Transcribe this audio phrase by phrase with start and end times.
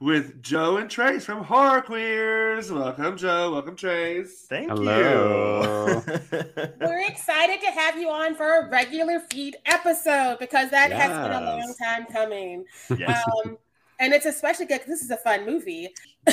[0.00, 2.70] with Joe and Trace from Horror Queers.
[2.70, 3.52] Welcome, Joe.
[3.52, 4.46] Welcome, Trace.
[4.48, 6.02] Thank Hello.
[6.06, 6.22] you.
[6.80, 11.42] We're excited to have you on for a regular feed episode because that has been
[11.42, 12.64] a long time coming.
[12.98, 13.22] Yes.
[13.44, 13.58] Um,
[13.98, 15.92] and it's especially good because this is a fun movie.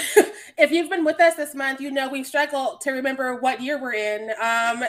[0.58, 3.80] if you've been with us this month, you know we've struggled to remember what year
[3.82, 4.32] we're in.
[4.32, 4.80] Um,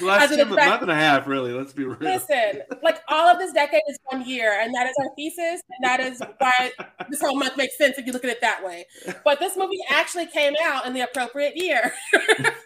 [0.00, 1.52] Last as two, month and a half, really.
[1.52, 1.98] Let's be real.
[2.00, 5.84] Listen, like all of this decade is one year, and that is our thesis, and
[5.84, 6.70] that is why
[7.10, 8.86] this whole month makes sense if you look at it that way.
[9.24, 11.92] But this movie actually came out in the appropriate year.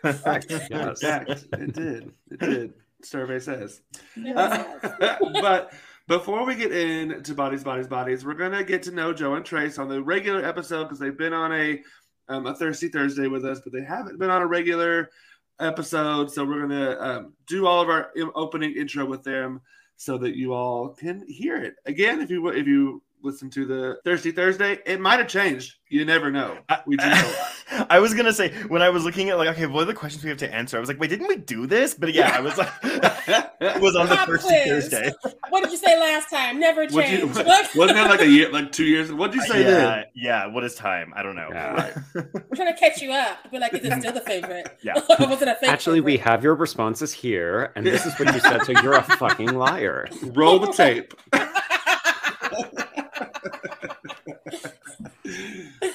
[0.05, 1.01] Yes.
[1.01, 2.13] Fact, it did.
[2.31, 2.75] It did.
[3.03, 3.81] Survey says.
[4.17, 4.65] It Uh,
[5.41, 5.73] but
[6.07, 9.79] before we get into bodies, bodies, bodies, we're gonna get to know Joe and Trace
[9.79, 11.81] on the regular episode because they've been on a
[12.29, 15.11] um, a Thirsty Thursday with us, but they haven't been on a regular
[15.61, 16.31] episode.
[16.31, 19.61] So we're gonna um, do all of our opening intro with them
[19.97, 22.21] so that you all can hear it again.
[22.21, 25.77] If you if you listen to the Thirsty Thursday, it might have changed.
[25.89, 26.59] You never know.
[26.87, 27.35] We do know.
[27.91, 30.23] I was gonna say when I was looking at like, okay, what are the questions
[30.23, 30.77] we have to answer?
[30.77, 31.95] I was like, wait, didn't we do this?
[31.95, 34.89] But yeah, I was like, it was on the Pop first quiz.
[34.89, 35.13] Thursday.
[35.51, 36.59] what did you say last time?
[36.59, 37.37] Never What you, change.
[37.37, 39.13] what, wasn't that like a year, like two years?
[39.13, 40.05] What did you say yeah, then?
[40.15, 40.47] yeah.
[40.47, 41.13] What is time?
[41.17, 41.49] I don't know.
[41.51, 41.97] Yeah.
[42.15, 43.51] We're trying to catch you up.
[43.51, 44.79] Be like, is it still the favorite?
[44.83, 44.95] Yeah.
[44.95, 48.41] Was it a fake Actually, we have your responses here, and this is what you
[48.41, 50.09] said, so you're a fucking liar.
[50.23, 51.15] Roll the tape.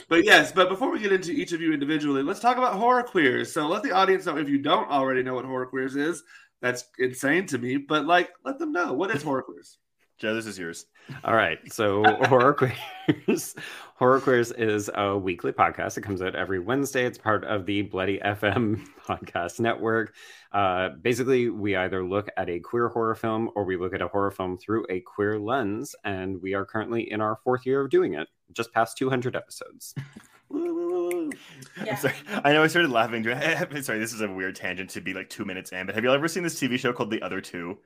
[0.07, 3.03] But yes, but before we get into each of you individually, let's talk about horror
[3.03, 3.53] queers.
[3.53, 6.23] So let the audience know if you don't already know what horror queers is.
[6.62, 9.78] That's insane to me, but like, let them know what is horror queers.
[10.19, 10.85] Joe, this is yours.
[11.24, 12.53] All right, so Horror
[13.07, 13.56] Queers.
[13.96, 15.97] Horror Queers is a weekly podcast.
[15.97, 17.06] It comes out every Wednesday.
[17.06, 20.13] It's part of the Bloody FM podcast network.
[20.52, 24.09] Uh, basically, we either look at a queer horror film or we look at a
[24.09, 27.90] horror film through a queer lens, and we are currently in our fourth year of
[27.90, 28.28] doing it.
[28.51, 29.96] Just past 200 episodes.
[30.51, 31.91] Yeah.
[31.91, 32.13] I'm sorry.
[32.44, 33.24] I know I started laughing.
[33.24, 36.12] Sorry, this is a weird tangent to be like two minutes in, but have you
[36.12, 37.78] ever seen this TV show called The Other Two?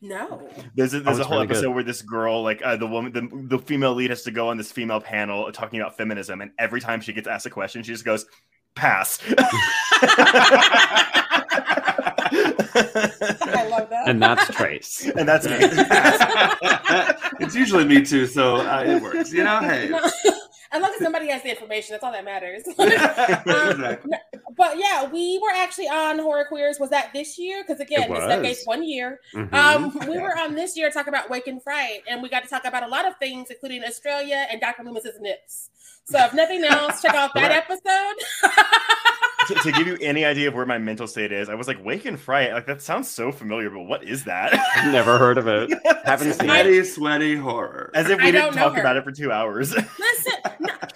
[0.00, 0.48] No.
[0.74, 1.56] There's a, there's Oh, a whole really good.
[1.58, 4.48] episode where this girl, like uh, the woman, the, the female lead, has to go
[4.48, 7.82] on this female panel talking about feminism, and every time she gets asked a question,
[7.82, 8.26] she just goes,
[8.74, 9.18] "Pass."
[12.30, 14.08] I love that.
[14.08, 15.06] And that's Trace.
[15.16, 15.56] and that's me.
[17.44, 19.32] it's usually me too, so uh, it works.
[19.32, 19.90] You know, hey.
[20.72, 20.76] No.
[20.78, 22.62] As long as somebody has the information, that's all that matters.
[22.78, 24.12] exactly.
[24.56, 26.78] but yeah, we were actually on Horror Queers.
[26.78, 27.62] Was that this year?
[27.66, 28.28] Because again, It this was.
[28.36, 29.20] decade's one year.
[29.34, 29.52] Mhm.
[29.52, 32.48] Um, we were on this year talking about Wake in Fright, and we got to
[32.48, 34.82] talk about a lot of things, including Australia and Dr.
[34.84, 35.70] Loomis's nips.
[36.04, 38.54] So if nothing else, check out that episode.
[39.48, 41.84] to, to give you any idea of where my mental state is, I was like,
[41.84, 44.52] "Wake in Fright." Like that sounds so familiar, but what is that?
[44.86, 45.70] Never heard of it.
[46.04, 46.52] Haven't seen it.
[46.52, 47.90] Sweaty, sweaty horror.
[47.94, 49.74] As if we don't didn't talk about it for two hours.
[49.74, 50.34] Listen,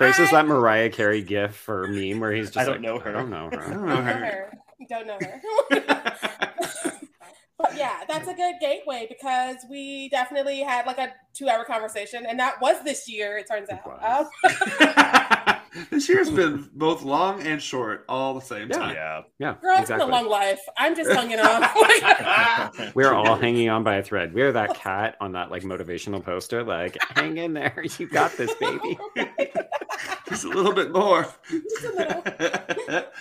[0.01, 2.81] no, Trace is that Mariah Carey gif or meme where he's just I don't like,
[2.83, 3.11] know her.
[3.11, 3.59] I don't know her.
[3.59, 4.13] don't don't know her.
[4.13, 4.53] her.
[4.89, 5.41] Don't know her.
[7.59, 12.39] but yeah, that's a good gateway because we definitely had like a two-hour conversation, and
[12.41, 13.39] that was this year.
[13.39, 14.29] It turns out.
[14.45, 15.57] Um,
[15.91, 18.79] this year's been both long and short all the same Yeah.
[18.79, 18.95] time.
[18.95, 19.21] yeah.
[19.39, 20.61] Yeah, girl, it's been a long life.
[20.77, 21.63] I'm just hanging on.
[22.95, 24.35] We're all hanging on by a thread.
[24.35, 28.53] We're that cat on that like motivational poster, like, hang in there, you got this,
[28.55, 28.99] baby.
[30.33, 31.27] Just a little bit more.
[31.51, 31.93] Just a
[32.89, 33.05] little.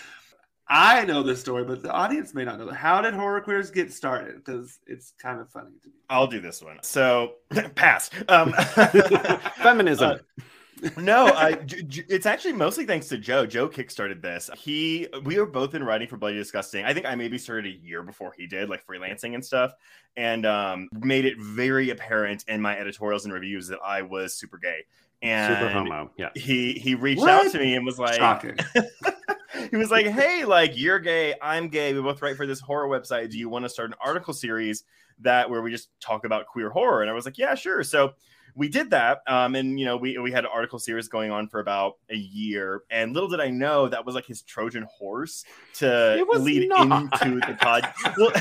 [0.73, 2.69] I know this story, but the audience may not know.
[2.71, 4.35] How did horror queers get started?
[4.37, 5.95] Because it's kind of funny to me.
[6.09, 6.77] I'll do this one.
[6.81, 7.33] So,
[7.75, 8.09] pass.
[8.29, 8.53] Um,
[9.61, 10.11] Feminism.
[10.11, 13.45] Uh, no, I, J- J- it's actually mostly thanks to Joe.
[13.45, 14.49] Joe kickstarted this.
[14.57, 16.85] He, we were both in writing for Bloody Disgusting.
[16.85, 19.73] I think I maybe started a year before he did, like freelancing and stuff,
[20.15, 24.57] and um, made it very apparent in my editorials and reviews that I was super
[24.57, 24.85] gay.
[25.21, 26.11] And Super homo.
[26.17, 26.29] Yeah.
[26.35, 27.29] he he reached What?
[27.47, 28.57] out to me and was like, Shocking.
[29.69, 31.93] he was like, "Hey, like you're gay, I'm gay.
[31.93, 33.29] We both write for this horror website.
[33.29, 34.83] Do you want to start an article series
[35.19, 38.13] that where we just talk about queer horror?" And I was like, "Yeah, sure." So
[38.55, 41.47] we did that, um, and you know, we we had an article series going on
[41.47, 42.81] for about a year.
[42.89, 45.45] And little did I know that was like his Trojan horse
[45.75, 47.21] to lead not.
[47.21, 47.87] into the pod.
[48.17, 48.31] Well,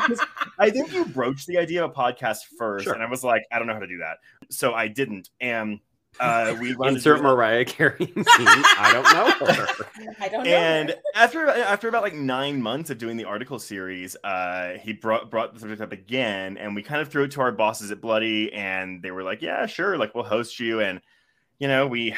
[0.00, 0.20] 'cause
[0.58, 2.94] I think you broached the idea of a podcast first, Sure.
[2.94, 4.18] and I was like, I don't know how to do that,
[4.50, 5.30] so I didn't.
[5.40, 5.80] And
[6.20, 7.22] Uh, we wanted Insert.
[7.22, 8.14] Mariah Carey scene.
[8.26, 9.66] I don't know her.
[10.20, 10.50] I don't know.
[10.50, 15.30] And after after about like nine months of doing the article series, uh, he brought
[15.30, 18.00] brought the subject up again, and we kind of threw it to our bosses at
[18.00, 21.00] Bloody, and they were like, "Yeah, sure, like we'll host you." And
[21.58, 22.14] you know, we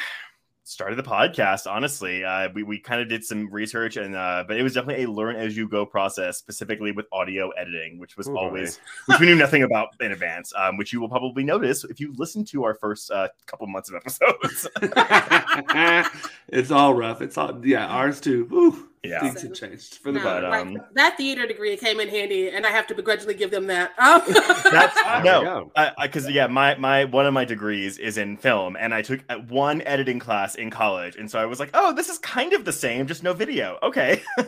[0.68, 1.70] started the podcast.
[1.70, 5.04] Honestly, uh, we we kind of did some research, and uh, but it was definitely
[5.04, 8.38] a learn as you go process, specifically with audio editing, which was Oh, boy.
[8.40, 12.00] always which we knew nothing about in advance, um, which you will probably notice if
[12.00, 14.66] you listen to our first uh, couple months of episodes.
[16.48, 17.22] it's all rough.
[17.22, 18.46] It's all yeah, ours too.
[18.46, 18.88] Woo.
[19.08, 19.20] Yeah.
[19.20, 20.48] Things have changed for the No, better.
[20.48, 23.66] like, um, that theater degree came in handy, and I have to begrudgingly give them
[23.68, 23.90] that.
[23.98, 24.22] Um,
[24.72, 25.90] That's There we no, go.
[26.02, 29.36] because yeah, my my one of my degrees is in film, and I took uh,
[29.36, 32.64] one editing class in college, and so I was like, oh, this is kind of
[32.64, 33.78] the same, just no video.
[33.82, 34.22] Okay,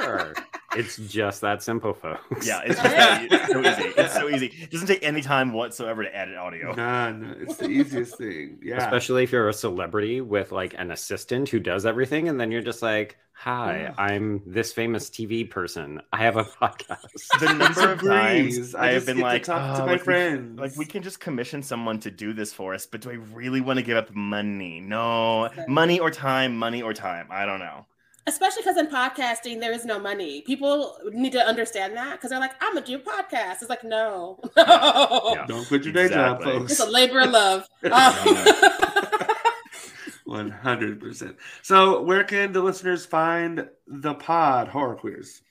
[0.00, 0.34] Sure.
[0.76, 2.46] It's just that simple, folks.
[2.46, 2.94] yeah, it's, just,
[3.32, 3.92] it's so easy.
[4.02, 4.46] It's so easy.
[4.62, 6.74] It doesn't take any time whatsoever to edit audio.
[6.74, 7.36] None.
[7.40, 8.58] It's the easiest thing.
[8.62, 8.78] Yeah.
[8.78, 12.62] Especially if you're a celebrity with like an assistant who does everything, and then you're
[12.62, 16.00] just like, "Hi, I'm this famous TV person.
[16.12, 19.42] I have a podcast." The number of times I I have been get to like,
[19.44, 22.32] talk to "Oh, my like, we- friends." like we can just commission someone to do
[22.32, 24.80] this for us, but do I really want to give up money?
[24.80, 27.26] No, money or time, money or time.
[27.30, 27.86] I don't know.
[28.26, 30.42] Especially because in podcasting, there is no money.
[30.42, 33.54] People need to understand that because they're like, I'm going to do a podcast.
[33.62, 34.38] It's like, no.
[34.56, 35.34] no.
[35.34, 35.46] Yeah.
[35.46, 36.52] Don't quit your day Exactly.
[36.52, 37.68] job, It's a labor of love.
[40.24, 41.36] One hundred percent.
[41.62, 45.42] So, where can the listeners find the pod horror queers?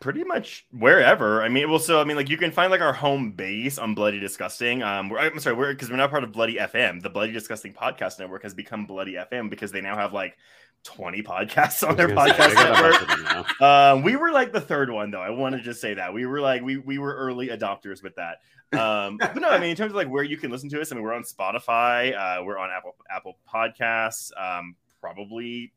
[0.00, 1.42] Pretty much wherever.
[1.42, 3.94] I mean, well, so I mean, like you can find like our home base on
[3.94, 4.82] Bloody Disgusting.
[4.82, 7.02] Um, we're, I'm sorry, we're because we're now part of Bloody FM.
[7.02, 10.36] The Bloody Disgusting podcast network has become Bloody FM because they now have like
[10.84, 12.92] 20 podcasts on their podcast they got a network.
[12.92, 13.92] bunch of them now.
[13.92, 15.20] Um, we were like the third one though.
[15.20, 18.16] I want to just say that we were like we we were early adopters with
[18.16, 18.38] that.
[18.72, 20.90] Um, but no, I mean in terms of like where you can listen to us,
[20.90, 25.72] I mean we're on Spotify, uh, we're on Apple Apple Podcasts, um, probably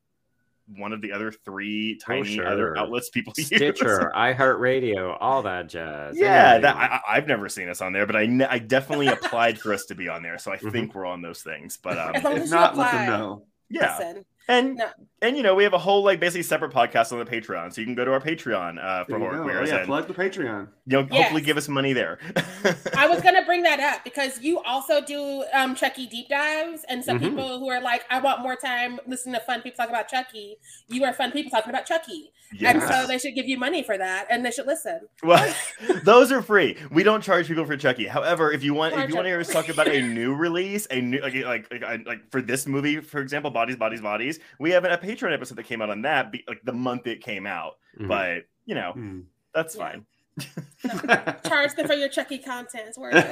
[0.68, 2.78] one of the other three tiny other Oh, sure.
[2.78, 3.48] outlets people use.
[3.48, 6.18] Stitcher, iHeartRadio, all that jazz.
[6.18, 6.62] Yeah, Hey.
[6.62, 9.74] that, I, I- I've never seen us on there, but I, I definitely applied for
[9.74, 10.72] us to be on there, so I Mhm.
[10.72, 11.78] think we're on those things.
[11.78, 13.46] But um, As long If as you not, let them know.
[13.70, 14.90] yeah, Listen, and No.
[15.22, 17.82] and you know we have a whole like basically separate podcast on the Patreon, so
[17.82, 19.42] you can go to our Patreon uh, for you horror go.
[19.42, 20.68] Oh, queers yeah, and plug the Patreon.
[20.86, 21.22] you know Yes.
[21.22, 22.20] hopefully give us money there.
[22.98, 27.04] I was gonna bring that up because you also do um, Chucky deep dives, and
[27.04, 27.30] some Mhm.
[27.30, 30.58] people who are like, "I want more time listening to fun people talk about Chucky."
[30.90, 32.32] You are fun people talking about Chucky,
[32.66, 35.02] and so they should give you money for that, and they should listen.
[35.24, 35.54] Well,
[36.04, 36.78] those are free.
[36.92, 38.08] We don't charge people for Chucky.
[38.08, 40.86] However, if you want, if you want to hear us talk about a new release,
[40.92, 44.33] a new like like like, like, like for this movie, for example, Bodies, Bodies, Bodies,
[44.60, 47.46] we have a Patreon episode that came out on that, like the month it came
[47.48, 47.74] out.
[48.00, 48.08] Mhm.
[48.08, 49.20] But you know, Hmm.
[49.54, 49.82] that's Yeah.
[49.84, 50.06] fine.
[51.46, 52.86] Charge them for your Chucky content.
[52.88, 53.14] It's worth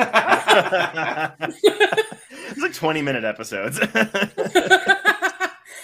[1.51, 3.79] it's like twenty minute episodes.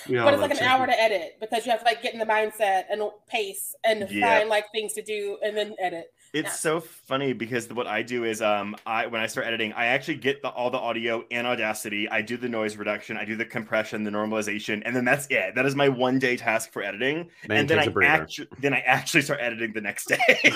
[0.09, 0.69] We but it's like an Chucky.
[0.69, 4.09] hour to edit because you have to like get in the mindset and pace and
[4.09, 4.37] Yeah.
[4.37, 6.05] find like things to do and then edit.
[6.33, 6.51] It's Yeah.
[6.53, 10.15] so funny because what I do is um I when I start editing, I actually
[10.15, 12.09] get the, all the audio in Audacity.
[12.09, 15.55] I do the noise reduction, I do the compression, the normalization, and then that's it.
[15.55, 17.29] That is my one day task for editing.
[17.47, 18.23] Man and then takes I a breather.
[18.23, 20.51] actually then I actually start editing the next day.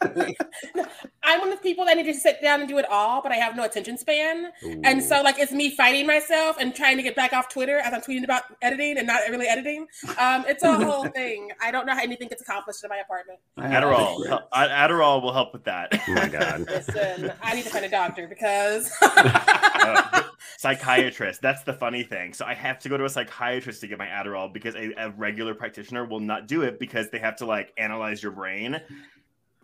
[1.24, 3.30] I'm one of the people that need to sit down and do it all, but
[3.32, 4.50] I have no attention span.
[4.84, 7.94] And so, like, it's me fighting myself and trying to get back off Twitter as
[7.94, 9.86] I'm tweeting about editing and not really editing.
[10.18, 11.50] Um, it's a whole thing.
[11.62, 13.38] I don't know how anything gets accomplished in my apartment.
[13.56, 14.18] I have Adderall,
[15.20, 15.88] to hel- Ad- Adderall will help with that.
[16.08, 16.60] Oh my god.
[16.68, 18.90] Listen, I need to find a doctor because
[19.82, 20.22] Uh,
[20.58, 21.42] psychiatrist.
[21.42, 22.34] That's the funny thing.
[22.34, 25.10] So I have to go to a psychiatrist to get my Adderall because a, a
[25.10, 28.80] regular practitioner will not do it because they have to like analyze your brain.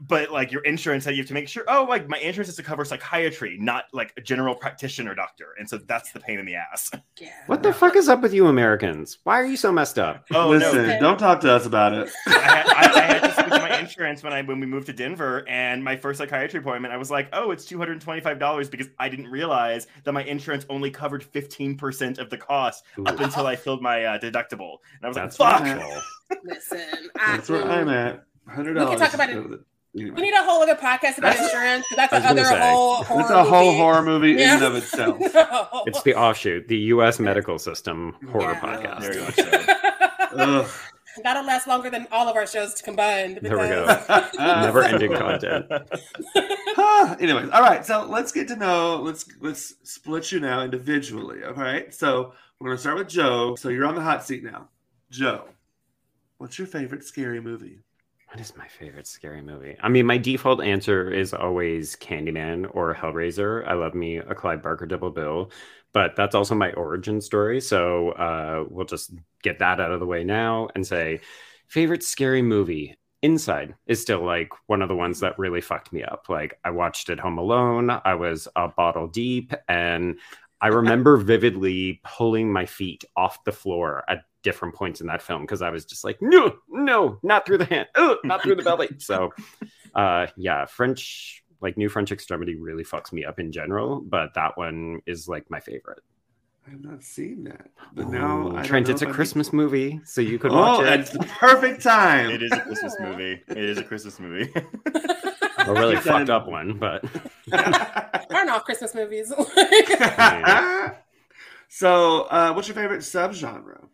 [0.01, 1.65] But like your insurance, you have to make sure.
[1.67, 5.69] Oh, like my insurance is to cover psychiatry, not like a general practitioner doctor, and
[5.69, 6.91] so that's the pain in the ass.
[7.21, 7.31] yeah.
[7.49, 9.19] What the fuck is up with you Americans?
[9.25, 10.25] Why are you so messed up?
[10.33, 12.09] Oh Listen, no, don't talk to us about it.
[12.29, 14.93] I had, I, I had to switch my insurance when I when we moved to
[14.93, 18.21] Denver, and my first psychiatry appointment, I was like, "Oh, it's two hundred and twenty
[18.21, 22.39] five dollars," because I didn't realize that my insurance only covered fifteen percent of the
[22.39, 26.03] cost up until I filled my uh, deductible, and I was that's like, "Fuck." awful.
[26.45, 28.25] Listen, I, That's where I'm at.
[28.47, 28.99] Hundred We dollars.
[29.01, 29.61] can talk about it.
[29.95, 32.95] We need a whole other podcast about insurance because that's I was gonna another whole
[33.05, 33.77] horror It's a whole movie.
[33.79, 35.19] horror movie in and of itself.
[35.35, 35.85] No.
[35.87, 37.19] It's the offshoot, the U.S.
[37.19, 38.61] medical system horror Yeah.
[38.61, 39.01] podcast.
[39.01, 40.67] Very much so.
[41.25, 43.41] That'll last longer than all of our shows combined.
[43.43, 43.87] There we go.
[44.39, 45.67] Never ending content.
[47.21, 47.85] Anyways, all right.
[47.85, 48.97] So let's get to know.
[49.03, 51.43] Let's let's split you now individually.
[51.45, 51.93] All right.
[51.93, 53.57] So we're gonna start with Joe.
[53.57, 54.69] So you're on the hot seat now.
[55.11, 55.49] Joe,
[56.37, 57.81] what's your favorite scary movie?
[58.31, 59.77] What is my favorite scary movie?
[59.81, 63.67] I mean, my default answer is always Candyman or Hellraiser.
[63.67, 65.51] I love me a Clive Barker double bill,
[65.95, 67.59] but that's also my origin story.
[67.61, 71.21] So uh, we'll just get that out of the way now and say,
[71.69, 72.99] favorite scary movie.
[73.23, 76.27] Inside is still like one of the ones that really fucked me up.
[76.29, 77.91] Like I watched it home alone.
[78.05, 80.19] I was a bottle deep, and
[80.61, 85.43] I remember vividly pulling my feet off the floor at different points in that film
[85.43, 88.63] because I was just like, no, no, not through the hand, Ugh, not through the
[88.63, 88.89] belly.
[88.99, 89.31] So,
[89.95, 94.57] uh, yeah, French, like New French Extremity really fucks me up in general, but that
[94.57, 96.01] one is like my favorite.
[96.71, 100.01] I've not seen that, but now Ooh, I Trent, it's a if I Christmas movie,
[100.05, 100.59] so you could Need...
[100.59, 101.01] watch Oh, it.
[101.01, 102.31] it's the perfect time.
[102.31, 103.43] It is a Christmas movie.
[103.49, 104.53] It is a Christmas movie.
[105.61, 107.05] A really You've fucked done- up one, but
[108.33, 109.31] Aren't all Christmas movies?
[111.69, 113.87] so, uh, what's your favorite subgenre?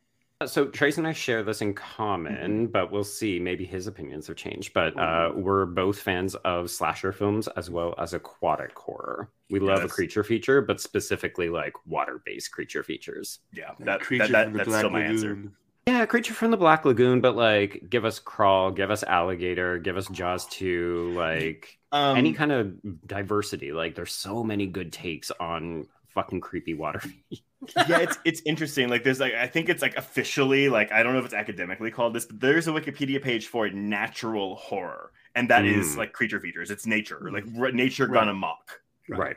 [0.47, 3.39] So Trace and I share this in common, but we'll see.
[3.39, 4.73] Maybe his opinions have changed.
[4.73, 9.31] But uh, we're both fans of slasher films as well as aquatic horror.
[9.51, 13.41] We love a creature feature, but specifically like water-based creature features.
[13.53, 15.29] yeah, That that, creature that, that, from the that's Black still my answer.
[15.31, 15.53] Lagoon.
[15.87, 19.97] Yeah, creature from the Black Lagoon, but like give us crawl, give us alligator, give
[19.99, 22.75] us Jaws 2, like Um, any kind of
[23.07, 23.73] diversity.
[23.73, 27.03] Like there's so many good takes on fucking creepy water.
[27.89, 28.89] yeah, it's it's interesting.
[28.89, 31.91] Like there's like I think it's like officially like I don't know if it's academically
[31.91, 35.99] called this, but there's a Wikipedia page for natural horror, and that is Mm.
[35.99, 36.71] like creature features.
[36.71, 38.15] It's nature, like r- nature Right.
[38.21, 38.81] gone amok.
[39.09, 39.37] right.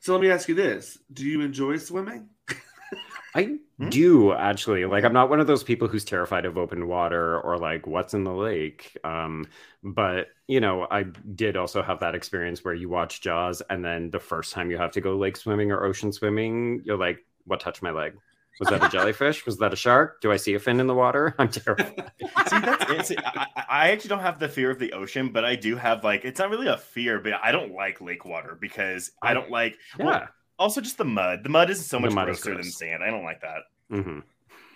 [0.00, 2.28] So let me ask you this: Do you enjoy swimming?
[3.36, 3.90] I Hmm?
[3.90, 4.86] do actually.
[4.86, 8.14] Like I'm not one of those people who's terrified of open water or like what's
[8.14, 8.96] in the lake.
[9.04, 9.46] Um,
[9.84, 14.10] but you know, I did also have that experience where you watch Jaws and then
[14.10, 17.60] the first time you have to go lake swimming or ocean swimming, you're like, what
[17.60, 18.14] touched my leg?
[18.58, 19.44] Was that a jellyfish?
[19.44, 20.22] Was that a shark?
[20.22, 21.34] Do I see a fin in the water?
[21.38, 22.10] I'm terrified.
[22.48, 23.06] See, that's it.
[23.08, 26.02] See, I, I- actually don't have the fear of the ocean, but I do have
[26.02, 29.50] like it's not really a fear, but I don't like lake water because I don't
[29.50, 29.76] like.
[29.98, 30.26] well, Yeah.
[30.58, 31.42] Also, just the mud.
[31.44, 33.02] The mud is so much mud is grosser than sand.
[33.02, 33.62] I don't like that.
[33.90, 34.20] hmm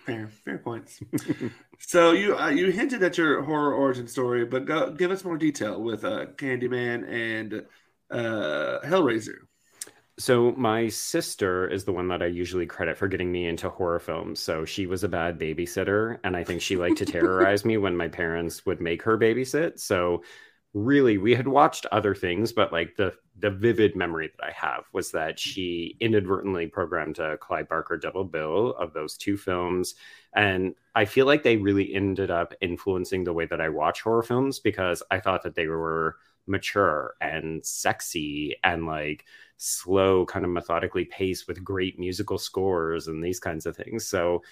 [0.05, 0.99] Fair, fair points.
[1.79, 5.37] so you uh, you hinted at your horror origin story, but go, give us more
[5.37, 7.65] detail with uh, Candyman and
[8.09, 9.37] uh, Hellraiser.
[10.19, 13.99] So my sister is the one that I usually credit for getting me into horror
[13.99, 14.39] films.
[14.39, 17.97] So she was a bad babysitter, and I think she liked to terrorize me when
[17.97, 19.79] my parents would make her babysit.
[19.79, 20.23] So
[20.73, 24.85] really, we had watched other things, but like the the vivid memory that I have
[24.93, 29.95] was that she inadvertently programmed a Clive Barker double bill of those two films,
[30.33, 34.23] and I feel like they really ended up influencing the way that I watch horror
[34.23, 39.25] films because I thought that they were mature and sexy and like
[39.57, 44.05] slow, kind of methodically paced with great musical scores and these kinds of things.
[44.05, 44.43] So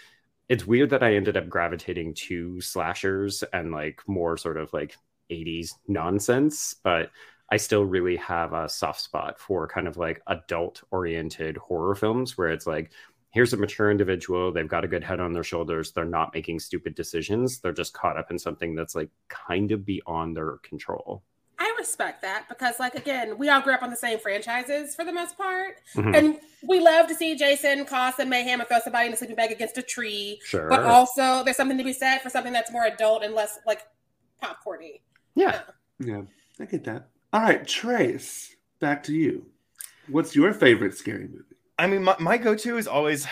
[0.49, 4.95] it's weird that I ended up gravitating to slashers and like more sort of like
[5.31, 7.11] 80s nonsense, but
[7.51, 12.37] I still really have a soft spot for kind of like adult oriented horror films
[12.37, 12.91] where it's like,
[13.31, 14.51] here's a mature individual.
[14.51, 15.91] They've got a good head on their shoulders.
[15.91, 17.59] They're not making stupid decisions.
[17.59, 21.23] They're just caught up in something that's like kind of beyond their control.
[21.61, 25.03] I respect that because, like, again, we all grew up on the same franchises for
[25.03, 26.15] the most part, Mhm.
[26.17, 29.35] and we love to see Jason cause some mayhem and throw somebody in a sleeping
[29.35, 30.39] bag against a tree.
[30.45, 30.69] Sure.
[30.69, 33.81] But also, there's something to be said for something that's more adult and less like
[34.41, 35.01] popcorny.
[35.35, 35.63] yeah.
[35.99, 36.21] Yeah,
[36.61, 37.09] I get that.
[37.33, 39.45] All right, Trace, back to you.
[40.07, 41.55] What's your favorite scary movie?
[41.77, 43.25] I mean, my, my go-to is always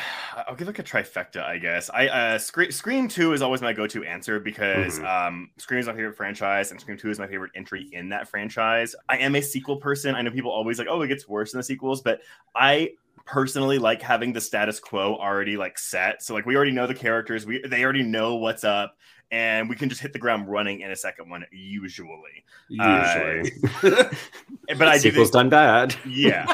[0.47, 1.89] I'll give like a trifecta, I guess.
[1.93, 5.27] I uh, Scream, Scream Two is always my go-to answer because Mhm.
[5.27, 8.29] um, Scream is my favorite franchise, and Scream Two is my favorite entry in that
[8.29, 8.95] franchise.
[9.09, 10.15] I am a sequel person.
[10.15, 12.21] I know people always like, oh, it gets worse in the sequels, but
[12.55, 12.91] I
[13.25, 16.23] personally like having the status quo already like set.
[16.23, 18.95] So like we already know the characters, we they already know what's up,
[19.31, 22.45] and we can just hit the ground running in a second one usually.
[22.69, 23.51] Usually.
[23.81, 25.95] But I do Sequel's think, done bad.
[26.05, 26.45] yeah.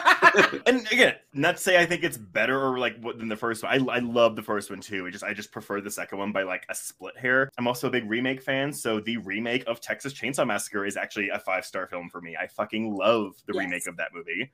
[0.66, 3.64] and again, not to say I think it's better or like what than the first
[3.64, 3.72] one.
[3.90, 5.08] I, I love the first one too.
[5.08, 7.50] I just I just prefer the second one by like a split hair.
[7.58, 11.30] I'm also a big remake fan, so the remake of Texas Chainsaw Massacre is actually
[11.30, 12.36] a five star film for me.
[12.40, 13.64] I fucking love the Yes.
[13.64, 14.52] remake of that movie,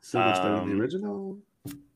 [0.00, 1.38] so much better than Um, the original.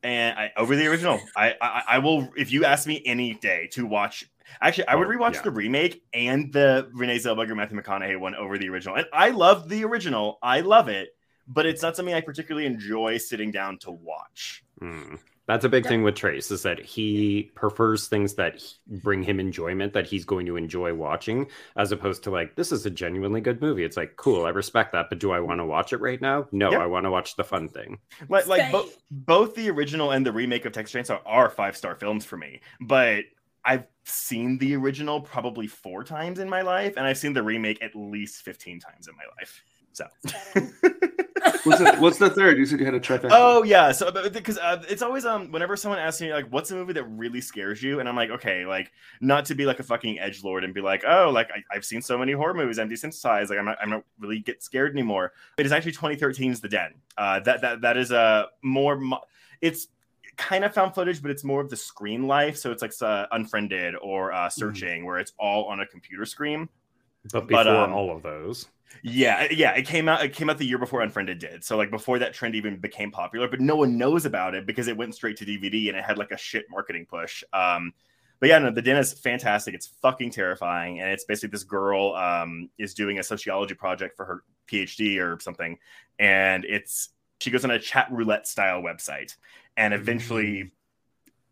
[0.02, 1.20] and I over the original.
[1.36, 4.28] I, I I will if you ask me any day to watch.
[4.60, 5.42] Actually, I would Oh, rewatch yeah.
[5.42, 8.96] the remake and the Renee Zellweger Matthew McConaughey one over the original.
[8.96, 10.38] And I love the original.
[10.42, 11.10] I love it,
[11.48, 14.64] but it's not something I particularly enjoy sitting down to watch.
[14.80, 15.18] Mm.
[15.46, 15.88] That's a big Yeah.
[15.90, 20.46] thing with Trace is that he prefers things that bring him enjoyment that he's going
[20.46, 23.82] to enjoy watching, as opposed to like this is a genuinely good movie.
[23.82, 26.46] It's like cool, I respect that, but do I want to watch it right now?
[26.52, 26.78] No, Yeah.
[26.78, 27.98] I want to watch the fun thing.
[28.28, 28.70] Like, like Same.
[28.72, 32.36] both both the original and the remake of Texas Chainsaw are five star films for
[32.36, 33.24] me, but
[33.64, 37.82] I seen the original probably four times in my life, and I've seen the remake
[37.82, 39.62] at least 15 times in my life.
[39.92, 40.06] So,
[41.64, 42.58] what's, the, what's the third?
[42.58, 43.30] You said you had a trifecta.
[43.32, 46.74] oh yeah, so because uh, it's always um whenever someone asks me like what's a
[46.74, 49.82] movie that really scares you, and I'm like okay, like not to be like a
[49.82, 52.78] fucking edge lord and be like oh like I, have seen so many horror movies,
[52.78, 55.32] I'm desensitized, like I'm not I'm not really get scared anymore.
[55.58, 56.94] It is actually 2013's The Den.
[57.16, 59.24] Uh, that that that is a more mo-
[59.60, 59.88] it's
[60.40, 62.56] kind of found footage, but it's more of the screen life.
[62.56, 64.60] So it's like uh, Unfriended or uh, mm-hmm.
[64.60, 65.06] Searching, mm-hmm.
[65.06, 66.68] where it's all on a computer screen.
[67.32, 68.66] But before but, um, all of those,
[69.02, 70.24] yeah, yeah, it came out.
[70.24, 71.62] It came out the year before Unfriended did.
[71.62, 74.88] So like before that trend even became popular, but no one knows about it because
[74.88, 77.44] it went straight to DVD and it had like a shit marketing push.
[77.52, 77.92] Um,
[78.40, 79.74] but yeah, no, the den is fantastic.
[79.74, 84.24] It's fucking terrifying, and it's basically this girl um, is doing a sociology project for
[84.24, 85.78] her PhD or something,
[86.18, 89.36] and it's she goes on a chat roulette style website,
[89.76, 90.64] and eventually.
[90.64, 90.70] Mm.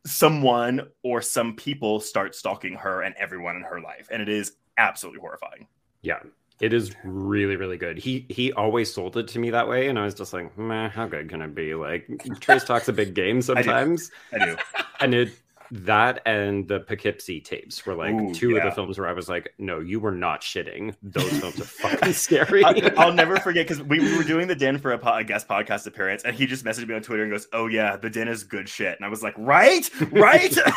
[0.07, 4.53] Someone or some people start stalking her and everyone in her life, and it is
[4.79, 5.67] absolutely horrifying.
[6.01, 6.21] Yeah,
[6.61, 7.99] it is really, really good.
[7.99, 10.91] He he always sold it to me that way, and I was just like, "Man,
[10.91, 12.09] how good can it be?" Like
[12.41, 14.11] Trace talks a big game sometimes.
[14.33, 14.45] I do.
[14.45, 14.57] I do.
[15.01, 15.31] And it
[15.71, 18.59] that and the Poughkeepsie tapes were like Ooh, two yeah.
[18.59, 20.95] of the films where I was like, "No, you were not shitting.
[21.03, 24.57] Those films are fucking scary." I, will never forget because we, we, were doing the
[24.57, 27.23] Den for a, po- a, guest podcast appearance, and he just messaged me on Twitter
[27.23, 30.57] and goes, "Oh yeah, the Den is good shit," and I was like, "Right, right."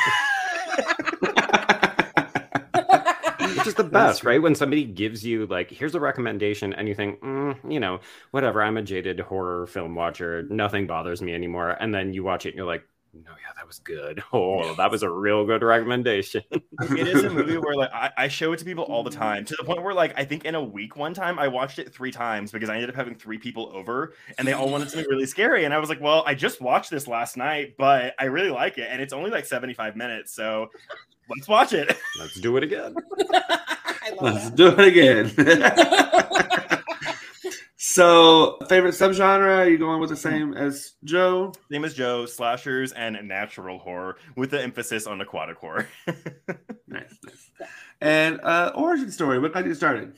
[3.61, 4.41] which is the best, right?
[4.41, 7.99] When somebody gives you like, here's a recommendation, and you think, mm, you know,
[8.31, 8.61] whatever.
[8.61, 10.43] I'm a jaded horror film watcher.
[10.49, 11.71] Nothing bothers me anymore.
[11.79, 12.83] And then you watch it, and you're like,
[13.13, 14.23] no, yeah, that was good.
[14.33, 16.43] Oh, that was a real good recommendation.
[16.51, 19.43] it is a movie where like I, I, show it to people all the time
[19.43, 21.93] to the point where like I think in a week one time I watched it
[21.93, 25.09] three times because I ended up having three people over and they all wanted something
[25.09, 25.65] really scary.
[25.65, 28.77] And I was like, well, I just watched this last night, but I really like
[28.77, 28.87] it.
[28.89, 30.33] And it's only like 75 minutes.
[30.33, 30.69] So
[31.29, 31.97] let's watch it.
[32.19, 32.95] Let's do it again.
[34.21, 34.55] let's that.
[34.55, 36.77] do it again.
[37.83, 39.57] So, favorite subgenre?
[39.57, 41.51] Are you going with the same as Joe?
[41.71, 45.89] Same as Joe, slashers and natural horror, with the emphasis on aquatic horror.
[46.87, 47.49] nice, nice.
[47.99, 49.39] And uh, origin story.
[49.39, 50.13] What got you started?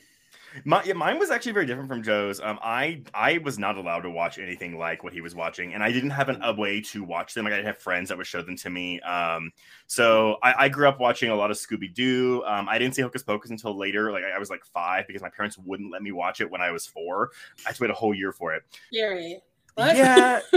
[0.65, 2.39] My, mine was actually very different from Joe's.
[2.39, 5.83] Um, I I was not allowed to watch anything like what he was watching, and
[5.83, 7.45] I didn't have an, a way to watch them.
[7.45, 8.99] Like I didn't have friends that would show them to me.
[9.01, 9.51] Um,
[9.87, 12.43] so I, I grew up watching a lot of Scooby Doo.
[12.45, 14.11] Um, I didn't see Hocus Pocus until later.
[14.11, 16.61] Like I, I, was like five because my parents wouldn't let me watch it when
[16.61, 17.31] I was four.
[17.65, 18.63] I had to wait a whole year for it.
[18.91, 19.41] Scary.
[19.75, 19.95] What?
[19.95, 20.41] Yeah.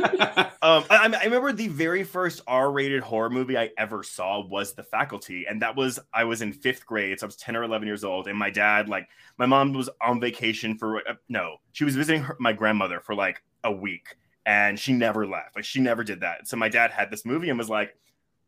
[0.62, 4.82] um, I, I, remember the very first R-rated horror movie I ever saw was The
[4.82, 7.86] Faculty, and that was I was in fifth grade, so I was ten or eleven
[7.88, 11.84] years old, and my dad, like, my mom was on vacation for uh, no, she
[11.84, 15.56] was visiting her, my grandmother for like a week, and she never left.
[15.56, 16.46] Like, she never did that.
[16.46, 17.96] So my dad had this movie and was like,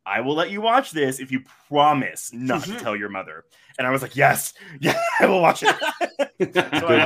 [0.09, 3.45] I will let you watch this if you promise not to tell your mother.
[3.79, 5.77] And I was like, yes, yeah, I will watch it.
[6.19, 6.55] so Good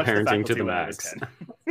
[0.07, 1.14] parenting to the max.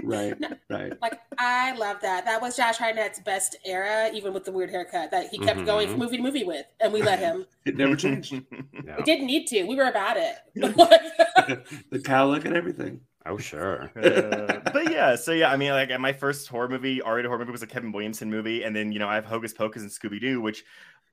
[0.03, 0.33] Right,
[0.69, 0.93] right.
[1.01, 2.25] Like I love that.
[2.25, 5.65] That was Josh Hartnett's best era, even with the weird haircut that he kept mm-hmm.
[5.65, 7.45] going from movie to movie with, and we let him.
[7.65, 8.33] it never changed.
[8.83, 8.95] No.
[8.95, 9.63] It didn't need to.
[9.63, 10.35] We were about it.
[10.55, 13.01] the cow look and everything.
[13.25, 13.91] Oh sure.
[13.95, 17.51] uh, but yeah, so yeah, I mean, like my first horror movie, R-rated horror movie,
[17.51, 20.19] was a Kevin Williamson movie, and then you know I have Hocus Pocus and Scooby
[20.19, 20.63] Doo, which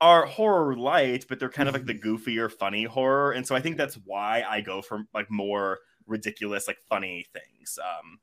[0.01, 2.15] are horror light, but they're kind of like the mm-hmm.
[2.15, 3.31] goofier, funny horror.
[3.31, 7.77] And so I think that's why I go for like more ridiculous, like funny things
[7.83, 8.19] um,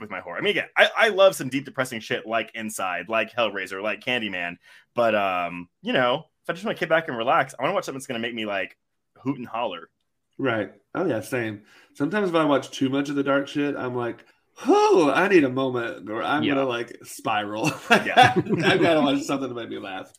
[0.00, 0.38] with my horror.
[0.38, 4.00] I mean, again, I, I love some deep, depressing shit like Inside, like Hellraiser, like
[4.00, 4.56] Candyman.
[4.94, 7.72] But, um, you know, if I just want to kick back and relax, I want
[7.72, 8.76] to watch something that's going to make me like
[9.22, 9.90] hoot and holler.
[10.38, 10.72] Right.
[10.94, 11.62] Oh, yeah, same.
[11.94, 14.24] Sometimes if I watch too much of the dark shit, I'm like,
[14.66, 16.54] oh, I need a moment or I'm yeah.
[16.54, 17.66] gonna like spiral.
[17.90, 18.32] yeah.
[18.36, 20.12] I've got to watch something to make me laugh.